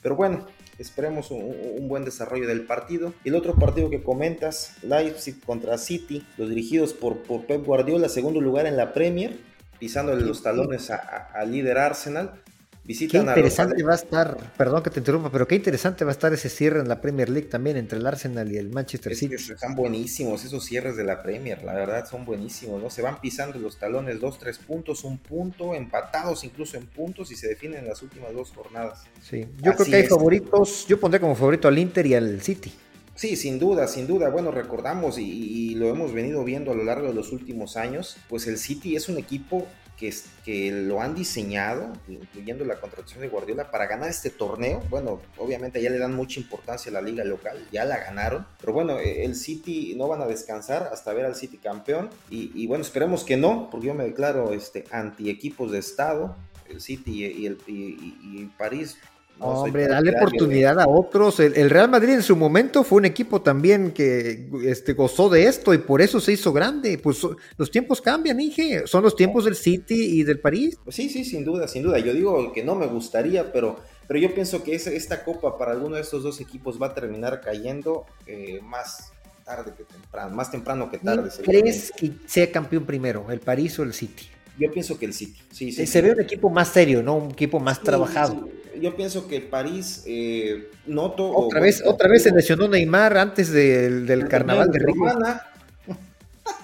pero 0.00 0.16
bueno, 0.16 0.46
Esperemos 0.78 1.30
un, 1.30 1.88
buen 1.88 2.04
desarrollo 2.04 2.46
del 2.46 2.62
partido. 2.62 3.14
Y 3.24 3.30
el 3.30 3.34
otro 3.34 3.54
partido 3.54 3.90
que 3.90 4.02
comentas, 4.02 4.76
Leipzig 4.82 5.40
contra 5.44 5.78
City, 5.78 6.26
los 6.36 6.48
dirigidos 6.48 6.92
por, 6.92 7.22
por 7.22 7.46
Pep 7.46 7.64
Guardiola, 7.64 8.08
segundo 8.08 8.40
lugar 8.40 8.66
en 8.66 8.76
la 8.76 8.92
Premier, 8.92 9.36
pisándole 9.78 10.24
los 10.24 10.42
talones 10.42 10.90
al 10.90 11.50
líder 11.50 11.78
Arsenal. 11.78 12.42
Visitan 12.86 13.24
qué 13.24 13.30
interesante 13.30 13.82
va 13.82 13.92
a 13.92 13.96
estar, 13.96 14.52
perdón 14.56 14.80
que 14.80 14.90
te 14.90 15.00
interrumpa, 15.00 15.30
pero 15.32 15.48
qué 15.48 15.56
interesante 15.56 16.04
va 16.04 16.12
a 16.12 16.12
estar 16.12 16.32
ese 16.32 16.48
cierre 16.48 16.78
en 16.78 16.88
la 16.88 17.00
Premier 17.00 17.28
League 17.28 17.48
también 17.48 17.76
entre 17.76 17.98
el 17.98 18.06
Arsenal 18.06 18.52
y 18.52 18.58
el 18.58 18.70
Manchester 18.70 19.16
City. 19.16 19.34
están 19.34 19.74
buenísimos 19.74 20.44
esos 20.44 20.64
cierres 20.64 20.96
de 20.96 21.02
la 21.02 21.20
Premier, 21.20 21.64
la 21.64 21.74
verdad 21.74 22.08
son 22.08 22.24
buenísimos, 22.24 22.80
¿no? 22.80 22.88
Se 22.88 23.02
van 23.02 23.20
pisando 23.20 23.58
los 23.58 23.76
talones 23.78 24.20
dos, 24.20 24.38
tres 24.38 24.58
puntos, 24.58 25.02
un 25.02 25.18
punto, 25.18 25.74
empatados 25.74 26.44
incluso 26.44 26.76
en 26.76 26.86
puntos 26.86 27.32
y 27.32 27.36
se 27.36 27.48
definen 27.48 27.80
en 27.80 27.88
las 27.88 28.02
últimas 28.02 28.32
dos 28.32 28.52
jornadas. 28.52 29.02
Sí, 29.20 29.46
yo 29.60 29.74
creo 29.74 29.86
que 29.86 29.96
hay 29.96 30.06
favoritos, 30.06 30.86
yo 30.86 31.00
pondré 31.00 31.18
como 31.18 31.34
favorito 31.34 31.66
al 31.66 31.78
Inter 31.78 32.06
y 32.06 32.14
al 32.14 32.40
City. 32.40 32.72
Sí, 33.16 33.34
sin 33.34 33.58
duda, 33.58 33.88
sin 33.88 34.06
duda. 34.06 34.28
Bueno, 34.28 34.52
recordamos 34.52 35.18
y, 35.18 35.24
y, 35.24 35.74
lo 35.74 35.88
hemos 35.88 36.12
venido 36.12 36.44
viendo 36.44 36.70
a 36.70 36.74
lo 36.74 36.84
largo 36.84 37.08
de 37.08 37.14
los 37.14 37.32
últimos 37.32 37.76
años, 37.76 38.18
pues 38.28 38.46
el 38.46 38.58
City 38.58 38.94
es 38.94 39.08
un 39.08 39.16
equipo 39.16 39.66
que, 39.96 40.70
lo 40.72 41.00
han 41.00 41.14
diseñado, 41.14 41.92
incluyendo 42.08 42.64
la 42.64 42.78
contratación 42.80 43.20
de 43.20 43.28
Guardiola, 43.28 43.70
para 43.70 43.86
ganar 43.86 44.10
este 44.10 44.30
torneo. 44.30 44.82
Bueno, 44.90 45.20
obviamente 45.38 45.82
ya 45.82 45.90
le 45.90 45.98
dan 45.98 46.14
mucha 46.14 46.38
importancia 46.38 46.90
a 46.90 46.92
la 46.92 47.00
liga 47.00 47.24
local, 47.24 47.66
ya 47.72 47.84
la 47.84 47.98
ganaron, 47.98 48.46
pero 48.60 48.72
bueno, 48.72 48.98
e, 48.98 49.24
el 49.24 49.34
City 49.34 49.94
no 49.96 50.08
van 50.08 50.22
a 50.22 50.26
descansar 50.26 50.90
hasta 50.92 51.12
ver 51.12 51.24
al 51.24 51.34
City 51.34 51.58
campeón 51.58 52.10
y, 52.30 52.66
bueno, 52.66 52.82
esperemos 52.82 53.24
que 53.24 53.36
no, 53.36 53.68
porque 53.70 53.88
yo 53.88 53.94
me 53.94 54.04
declaro 54.04 54.52
este, 54.52 54.84
anti 54.90 55.30
equipos 55.30 55.72
de 55.72 55.78
Estado, 55.78 56.36
el 56.68 56.80
City 56.80 57.24
y, 57.24 57.46
el, 57.46 57.58
y 57.66 58.50
París 58.58 58.98
Hombre, 59.38 59.86
dale 59.86 60.16
oportunidad 60.16 60.80
a 60.80 60.88
otros. 60.88 61.40
El, 61.40 61.68
Real 61.68 61.90
Madrid 61.90 62.14
en 62.14 62.22
su 62.22 62.36
momento 62.36 62.84
fue 62.84 62.98
un 62.98 63.04
equipo 63.04 63.42
también 63.42 63.92
que 63.92 64.48
este, 64.64 64.94
gozó 64.94 65.28
de 65.28 65.46
esto 65.46 65.74
y 65.74 65.78
por 65.78 66.00
eso 66.00 66.20
se 66.20 66.32
hizo 66.32 66.52
grande. 66.52 66.98
Pues 66.98 67.20
los 67.56 67.70
tiempos 67.70 68.00
cambian, 68.00 68.40
Inge. 68.40 68.86
Son 68.86 69.02
los 69.02 69.14
tiempos 69.14 69.44
del 69.44 69.54
City 69.54 70.20
y 70.20 70.22
del 70.22 70.40
París. 70.40 70.78
Pues 70.82 70.96
sí, 70.96 71.08
sí, 71.10 71.24
sin 71.24 71.44
duda, 71.44 71.68
sin 71.68 71.82
duda. 71.82 71.98
Yo 71.98 72.14
digo 72.14 72.52
que 72.52 72.64
no 72.64 72.74
me 72.74 72.86
gustaría, 72.86 73.52
pero, 73.52 73.78
pero 74.08 74.18
yo 74.18 74.32
pienso 74.32 74.62
que 74.62 74.74
esta 74.74 75.22
copa 75.22 75.58
para 75.58 75.72
alguno 75.72 75.96
de 75.96 76.02
estos 76.02 76.22
dos 76.22 76.40
equipos 76.40 76.80
va 76.80 76.88
a 76.88 76.94
terminar 76.94 77.42
cayendo 77.42 78.06
eh, 78.26 78.60
más 78.62 79.12
tarde 79.44 79.72
que 79.76 79.84
temprano, 79.84 80.34
más 80.34 80.50
temprano 80.50 80.90
que 80.90 80.98
tarde. 80.98 81.30
¿Crees 81.44 81.92
que 81.92 82.12
sea 82.26 82.50
campeón 82.50 82.86
primero, 82.86 83.26
el 83.30 83.40
París 83.40 83.78
o 83.78 83.82
el 83.82 83.92
City? 83.92 84.28
Yo 84.58 84.70
pienso 84.70 84.98
que 84.98 85.04
el 85.04 85.12
City. 85.12 85.38
Sí, 85.52 85.72
sí, 85.72 85.86
se 85.86 86.00
ve 86.00 86.12
un 86.12 86.20
equipo 86.20 86.48
más 86.48 86.68
serio, 86.68 87.02
¿no? 87.02 87.16
Un 87.16 87.32
equipo 87.32 87.60
más 87.60 87.82
trabajado. 87.82 88.48
Yo 88.80 88.96
pienso 88.96 89.26
que 89.28 89.40
París, 89.40 90.04
eh, 90.06 90.70
noto. 90.86 91.30
Otra 91.30 91.60
vez, 91.60 91.82
otra 91.84 92.08
vez 92.08 92.22
se 92.22 92.30
lesionó 92.30 92.68
Neymar 92.68 93.16
antes 93.16 93.50
del, 93.50 94.06
del 94.06 94.28
carnaval 94.28 94.70
de 94.70 94.78
Río. 94.78 95.04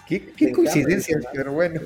Qué, 0.09 0.33
qué 0.37 0.53
coincidencia, 0.53 1.19
pero 1.33 1.53
bueno. 1.53 1.81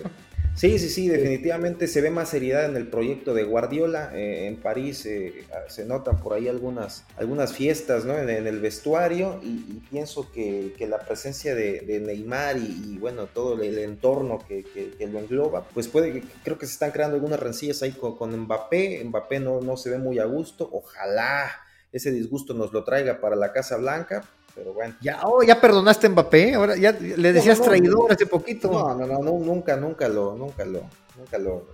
Sí, 0.56 0.78
sí, 0.78 0.88
sí, 0.88 1.06
definitivamente 1.08 1.86
se 1.86 2.00
ve 2.00 2.08
más 2.08 2.30
seriedad 2.30 2.64
en 2.64 2.76
el 2.76 2.88
proyecto 2.88 3.34
de 3.34 3.44
Guardiola. 3.44 4.10
Eh, 4.14 4.46
en 4.46 4.56
París 4.56 5.04
eh, 5.04 5.44
se 5.68 5.84
notan 5.84 6.18
por 6.18 6.32
ahí 6.32 6.48
algunas, 6.48 7.04
algunas 7.18 7.52
fiestas 7.52 8.06
¿no? 8.06 8.18
en, 8.18 8.30
el 8.30 8.60
vestuario 8.60 9.38
y, 9.42 9.82
pienso 9.90 10.32
que, 10.32 10.74
la 10.88 10.98
presencia 11.00 11.54
de, 11.54 12.00
Neymar 12.00 12.56
y, 12.56 12.96
bueno, 12.96 13.26
todo 13.26 13.62
el, 13.62 13.78
entorno 13.78 14.38
que, 14.48 14.64
lo 14.98 15.18
engloba, 15.18 15.68
pues 15.74 15.88
puede, 15.88 16.22
creo 16.42 16.56
que 16.56 16.64
se 16.64 16.72
están 16.72 16.90
creando 16.90 17.16
algunas 17.16 17.38
rencillas 17.38 17.82
ahí 17.82 17.92
con, 17.92 18.16
con 18.16 18.34
Mbappé. 18.34 19.04
Mbappé 19.04 19.40
no, 19.40 19.60
no 19.60 19.76
se 19.76 19.90
ve 19.90 19.98
muy 19.98 20.18
a 20.18 20.24
gusto. 20.24 20.66
Ojalá 20.72 21.50
ese 21.92 22.10
disgusto 22.10 22.54
nos 22.54 22.72
lo 22.72 22.82
traiga 22.82 23.20
para 23.20 23.36
la 23.36 23.52
Casa 23.52 23.76
Blanca, 23.76 24.24
pero 24.56 24.72
bueno. 24.72 24.96
Ya, 25.02 25.20
oh, 25.22 25.42
ya 25.42 25.60
perdonaste 25.60 26.06
a 26.06 26.10
Mbappé, 26.10 26.54
ahora 26.54 26.76
ya 26.76 26.92
le 26.92 27.32
decías 27.32 27.60
traidor 27.60 28.10
hace 28.10 28.26
poquito. 28.26 28.70
No, 28.72 28.94
no, 28.94 29.06
no, 29.06 29.38
nunca, 29.38 29.76
nunca 29.76 30.08
lo, 30.08 30.34
nunca 30.34 30.64
lo, 30.64 30.82
nunca 31.16 31.38
lo, 31.38 31.66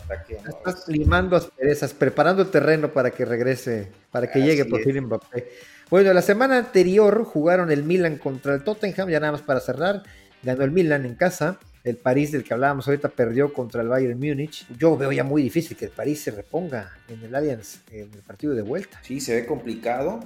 ataqué. 0.00 0.38
Estás 0.48 0.86
limando 0.86 1.34
asperezas, 1.36 1.92
preparando 1.92 2.42
el 2.42 2.48
terreno 2.48 2.92
para 2.92 3.10
que 3.10 3.24
regrese, 3.24 3.90
para 4.12 4.30
que 4.30 4.40
llegue 4.40 4.64
por 4.64 4.80
fin 4.82 5.04
Mbappé. 5.04 5.48
Bueno, 5.90 6.12
la 6.12 6.22
semana 6.22 6.58
anterior 6.58 7.24
jugaron 7.24 7.72
el 7.72 7.82
Milan 7.82 8.18
contra 8.18 8.54
el 8.54 8.62
Tottenham, 8.62 9.08
ya 9.08 9.18
nada 9.18 9.32
más 9.32 9.42
para 9.42 9.58
cerrar, 9.58 10.04
ganó 10.42 10.62
el 10.62 10.70
Milan 10.70 11.04
en 11.04 11.16
casa. 11.16 11.58
El 11.82 11.96
París 11.96 12.32
del 12.32 12.44
que 12.44 12.52
hablábamos 12.52 12.86
ahorita 12.86 13.08
perdió 13.08 13.52
contra 13.52 13.82
el 13.82 13.88
Bayern 13.88 14.18
Múnich. 14.18 14.66
Yo 14.76 14.96
veo 14.96 15.10
ya 15.10 15.24
muy 15.24 15.42
difícil 15.42 15.76
que 15.76 15.86
el 15.86 15.90
París 15.90 16.20
se 16.20 16.30
reponga 16.30 16.92
en 17.08 17.22
el 17.22 17.34
Allianz 17.34 17.80
en 17.90 18.12
el 18.12 18.20
partido 18.26 18.54
de 18.54 18.62
vuelta. 18.62 19.00
Sí, 19.02 19.20
se 19.20 19.34
ve 19.34 19.46
complicado. 19.46 20.20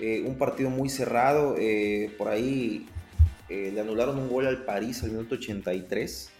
Eh, 0.00 0.24
un 0.26 0.36
partido 0.36 0.70
muy 0.70 0.88
cerrado, 0.88 1.54
eh, 1.56 2.12
por 2.18 2.26
ahí 2.26 2.84
eh, 3.48 3.70
le 3.72 3.80
anularon 3.80 4.18
un 4.18 4.28
gol 4.28 4.48
al 4.48 4.64
París 4.64 5.04
al 5.04 5.12
minuto 5.12 5.36
83 5.36 6.30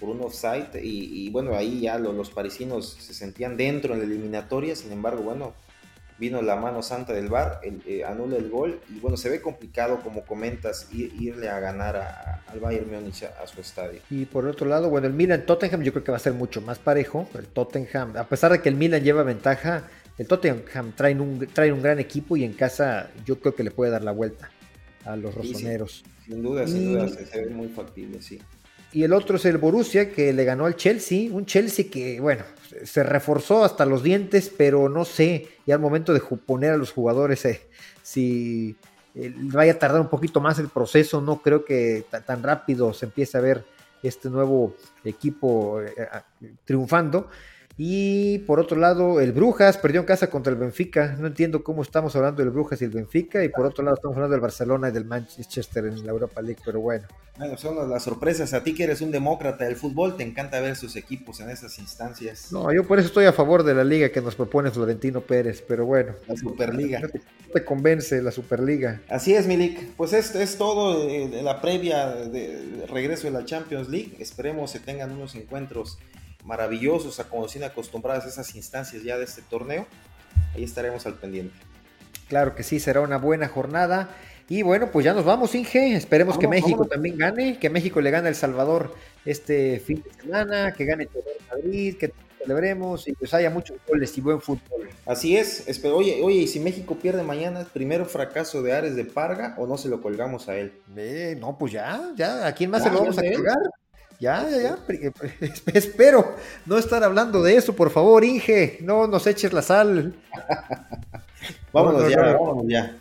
por 0.00 0.08
un 0.08 0.22
offside 0.22 0.80
y, 0.82 1.28
bueno, 1.28 1.54
ahí 1.54 1.82
ya 1.82 1.98
los, 1.98 2.30
parisinos 2.30 2.96
se 2.98 3.12
sentían 3.12 3.56
dentro 3.58 3.92
en 3.92 4.00
la 4.00 4.06
eliminatoria, 4.06 4.74
sin 4.74 4.90
embargo, 4.92 5.22
bueno, 5.22 5.52
vino 6.18 6.40
la 6.40 6.56
mano 6.56 6.82
santa 6.82 7.12
del 7.12 7.28
VAR, 7.28 7.60
anula 8.08 8.36
el 8.36 8.48
gol 8.50 8.80
y 8.88 8.98
bueno, 8.98 9.16
se 9.16 9.28
ve 9.28 9.40
complicado, 9.40 10.00
como 10.00 10.24
comentas, 10.24 10.88
irle 10.92 11.48
a 11.48 11.60
ganar 11.60 12.40
al 12.46 12.60
Bayern 12.60 12.90
Múnich 12.90 13.22
a, 13.24 13.46
su 13.46 13.60
estadio. 13.60 14.00
Y 14.10 14.24
por 14.24 14.46
otro 14.46 14.66
lado, 14.66 14.90
bueno, 14.90 15.06
el 15.06 15.12
Milan-Tottenham 15.12 15.82
yo 15.82 15.92
creo 15.92 16.02
que 16.02 16.10
va 16.10 16.16
a 16.16 16.20
ser 16.20 16.32
mucho 16.32 16.60
más 16.62 16.80
parejo, 16.80 17.28
el 17.34 17.46
Tottenham, 17.46 18.16
a 18.16 18.24
pesar 18.24 18.50
de 18.50 18.60
que 18.60 18.70
el 18.70 18.74
Milan 18.74 19.04
lleva 19.04 19.22
ventaja, 19.22 19.84
el 20.18 20.26
Tottenham 20.26 20.92
trae 20.94 21.14
un, 21.14 21.46
trae 21.52 21.72
un 21.72 21.82
gran 21.82 21.98
equipo 21.98 22.36
y 22.36 22.44
en 22.44 22.52
casa 22.52 23.10
yo 23.24 23.38
creo 23.40 23.54
que 23.54 23.64
le 23.64 23.70
puede 23.70 23.90
dar 23.90 24.02
la 24.02 24.12
vuelta 24.12 24.50
a 25.04 25.16
los 25.16 25.34
rosoneros. 25.34 26.04
sin 26.24 26.42
duda, 26.42 26.66
sin 26.66 26.92
duda, 26.92 27.08
se, 27.08 27.40
ve 27.40 27.50
muy 27.50 27.68
factible, 27.68 28.20
sí. 28.22 28.38
Y 28.92 29.04
el 29.04 29.14
otro 29.14 29.36
es 29.36 29.44
el 29.46 29.56
Borussia, 29.56 30.12
que 30.12 30.32
le 30.34 30.44
ganó 30.44 30.66
al 30.66 30.76
Chelsea. 30.76 31.32
Un 31.32 31.46
Chelsea 31.46 31.86
que, 31.90 32.20
bueno, 32.20 32.44
se 32.84 33.02
reforzó 33.02 33.64
hasta 33.64 33.86
los 33.86 34.02
dientes, 34.02 34.52
pero 34.54 34.88
no 34.90 35.06
sé, 35.06 35.48
ya 35.66 35.76
al 35.76 35.80
momento 35.80 36.12
de 36.12 36.20
poner 36.20 36.72
a 36.72 36.76
los 36.76 36.92
jugadores, 36.92 37.42
eh, 37.46 37.62
si 38.02 38.76
eh, 39.14 39.32
vaya 39.34 39.72
a 39.72 39.78
tardar 39.78 40.00
un 40.00 40.08
poquito 40.08 40.42
más 40.42 40.58
el 40.58 40.68
proceso, 40.68 41.22
no 41.22 41.40
creo 41.40 41.64
que 41.64 42.04
tan 42.26 42.42
rápido 42.42 42.92
se 42.92 43.06
empiece 43.06 43.38
a 43.38 43.40
ver 43.40 43.64
este 44.02 44.28
nuevo 44.28 44.74
equipo 45.04 45.80
eh, 45.80 45.92
triunfando. 46.64 47.28
Y 47.76 48.38
por 48.40 48.60
otro 48.60 48.78
lado, 48.78 49.20
el 49.20 49.32
Brujas 49.32 49.78
perdió 49.78 50.00
en 50.00 50.06
casa 50.06 50.28
contra 50.28 50.52
el 50.52 50.58
Benfica. 50.58 51.16
No 51.18 51.26
entiendo 51.26 51.64
cómo 51.64 51.82
estamos 51.82 52.14
hablando 52.14 52.42
del 52.42 52.50
Brujas 52.50 52.82
y 52.82 52.84
el 52.84 52.90
Benfica. 52.90 53.42
Y 53.44 53.48
por 53.48 53.64
otro 53.64 53.82
lado, 53.82 53.96
estamos 53.96 54.16
hablando 54.16 54.32
del 54.32 54.40
Barcelona 54.40 54.88
y 54.88 54.92
del 54.92 55.04
Manchester 55.04 55.86
en 55.86 56.04
la 56.04 56.12
Europa 56.12 56.42
League. 56.42 56.60
Pero 56.64 56.80
bueno. 56.80 57.06
Bueno, 57.38 57.56
son 57.56 57.88
las 57.88 58.02
sorpresas. 58.02 58.52
A 58.52 58.62
ti 58.62 58.74
que 58.74 58.84
eres 58.84 59.00
un 59.00 59.10
demócrata 59.10 59.64
del 59.64 59.76
fútbol, 59.76 60.16
te 60.16 60.22
encanta 60.22 60.60
ver 60.60 60.76
sus 60.76 60.96
equipos 60.96 61.40
en 61.40 61.48
esas 61.48 61.78
instancias. 61.78 62.52
No, 62.52 62.72
yo 62.72 62.86
por 62.86 62.98
eso 62.98 63.08
estoy 63.08 63.24
a 63.24 63.32
favor 63.32 63.62
de 63.62 63.74
la 63.74 63.84
liga 63.84 64.10
que 64.10 64.20
nos 64.20 64.34
propone 64.34 64.70
Florentino 64.70 65.22
Pérez. 65.22 65.64
Pero 65.66 65.86
bueno. 65.86 66.12
La 66.26 66.36
Superliga. 66.36 67.00
No 67.00 67.08
te, 67.52 67.64
convence 67.64 68.20
la 68.20 68.32
Superliga. 68.32 69.00
Así 69.08 69.34
es, 69.34 69.46
Milik. 69.46 69.94
Pues 69.96 70.12
esto 70.12 70.38
es 70.38 70.58
todo 70.58 71.08
de 71.08 71.42
la 71.42 71.60
previa 71.62 72.06
de 72.10 72.84
regreso 72.88 73.28
de 73.28 73.30
la 73.30 73.46
Champions 73.46 73.88
League. 73.88 74.16
Esperemos 74.18 74.72
que 74.72 74.78
tengan 74.78 75.10
unos 75.12 75.34
encuentros 75.34 75.98
maravillosos, 76.44 77.20
a 77.20 77.28
como 77.28 77.46
acostumbradas 77.46 78.24
a 78.24 78.28
esas 78.28 78.54
instancias 78.54 79.02
ya 79.02 79.18
de 79.18 79.24
este 79.24 79.42
torneo. 79.42 79.86
Ahí 80.54 80.64
estaremos 80.64 81.06
al 81.06 81.14
pendiente. 81.14 81.54
Claro 82.28 82.54
que 82.54 82.62
sí, 82.62 82.80
será 82.80 83.00
una 83.00 83.18
buena 83.18 83.48
jornada. 83.48 84.10
Y 84.48 84.62
bueno, 84.62 84.90
pues 84.90 85.04
ya 85.04 85.14
nos 85.14 85.24
vamos, 85.24 85.54
Inge. 85.54 85.94
Esperemos 85.94 86.38
que 86.38 86.48
México 86.48 86.86
también 86.86 87.16
gane, 87.16 87.58
que 87.58 87.70
México 87.70 88.00
le 88.00 88.10
gane 88.10 88.26
a 88.26 88.30
El 88.30 88.34
Salvador 88.34 88.94
este 89.24 89.80
fin 89.80 90.02
de 90.02 90.22
semana, 90.22 90.72
que 90.72 90.84
gane 90.84 91.06
todo 91.06 91.24
Madrid, 91.50 91.96
que 91.96 92.12
celebremos 92.38 93.06
y 93.06 93.12
pues 93.12 93.32
haya 93.34 93.50
muchos 93.50 93.76
goles 93.86 94.16
y 94.18 94.20
buen 94.20 94.40
fútbol. 94.40 94.88
Así 95.06 95.36
es. 95.36 95.64
Oye, 95.84 96.20
oye, 96.22 96.36
y 96.36 96.48
si 96.48 96.60
México 96.60 96.96
pierde 96.96 97.22
mañana, 97.22 97.66
primero 97.72 98.04
fracaso 98.04 98.62
de 98.62 98.72
Ares 98.72 98.96
de 98.96 99.04
Parga 99.04 99.54
o 99.58 99.66
no 99.66 99.78
se 99.78 99.88
lo 99.88 100.02
colgamos 100.02 100.48
a 100.48 100.56
él. 100.56 100.72
Eh, 100.96 101.36
no, 101.38 101.56
pues 101.56 101.72
ya, 101.72 102.12
ya. 102.16 102.46
¿A 102.46 102.54
quién 102.54 102.70
más 102.70 102.82
se 102.82 102.90
lo 102.90 103.00
vamos 103.00 103.18
a 103.18 103.22
colgar? 103.22 103.58
Ya, 104.22 104.48
ya, 104.48 104.62
ya. 104.62 104.78
Espero 105.74 106.36
no 106.64 106.78
estar 106.78 107.02
hablando 107.02 107.42
de 107.42 107.56
eso, 107.56 107.74
por 107.74 107.90
favor, 107.90 108.22
Inge. 108.22 108.78
No 108.80 109.08
nos 109.08 109.26
eches 109.26 109.52
la 109.52 109.62
sal. 109.62 110.14
vámonos, 111.72 112.08
ya, 112.08 112.22
vámonos 112.22 112.64
ya. 112.68 112.96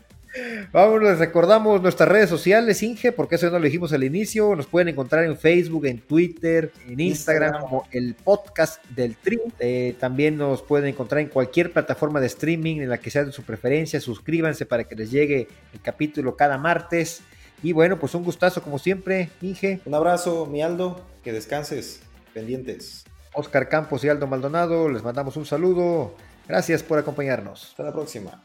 Vámonos, 0.71 1.19
recordamos 1.19 1.79
nuestras 1.79 2.09
redes 2.09 2.27
sociales, 2.27 2.81
Inge, 2.81 3.11
porque 3.11 3.35
eso 3.35 3.51
no 3.51 3.59
lo 3.59 3.65
dijimos 3.65 3.93
al 3.93 4.03
inicio. 4.03 4.55
Nos 4.55 4.65
pueden 4.65 4.87
encontrar 4.87 5.23
en 5.25 5.37
Facebook, 5.37 5.85
en 5.85 5.99
Twitter, 5.99 6.71
en 6.87 6.99
Instagram, 6.99 7.61
como 7.61 7.87
el 7.91 8.15
podcast 8.15 8.83
del 8.89 9.15
Tri. 9.15 9.39
Eh, 9.59 9.95
también 9.99 10.39
nos 10.39 10.63
pueden 10.63 10.87
encontrar 10.87 11.21
en 11.21 11.27
cualquier 11.27 11.71
plataforma 11.71 12.19
de 12.19 12.25
streaming 12.25 12.77
en 12.77 12.89
la 12.89 12.97
que 12.97 13.11
sea 13.11 13.25
de 13.25 13.31
su 13.31 13.43
preferencia. 13.43 14.01
Suscríbanse 14.01 14.65
para 14.65 14.85
que 14.85 14.95
les 14.95 15.11
llegue 15.11 15.47
el 15.71 15.81
capítulo 15.81 16.35
cada 16.35 16.57
martes. 16.57 17.21
Y 17.63 17.73
bueno, 17.73 17.99
pues 17.99 18.15
un 18.15 18.23
gustazo 18.23 18.61
como 18.61 18.79
siempre, 18.79 19.29
Inge. 19.41 19.81
Un 19.85 19.93
abrazo, 19.93 20.45
mi 20.45 20.61
Aldo, 20.61 21.01
que 21.23 21.31
descanses, 21.31 22.01
pendientes. 22.33 23.05
Oscar 23.33 23.69
Campos 23.69 24.03
y 24.03 24.09
Aldo 24.09 24.27
Maldonado, 24.27 24.89
les 24.89 25.03
mandamos 25.03 25.37
un 25.37 25.45
saludo. 25.45 26.15
Gracias 26.47 26.83
por 26.83 26.99
acompañarnos. 26.99 27.69
Hasta 27.69 27.83
la 27.83 27.93
próxima. 27.93 28.43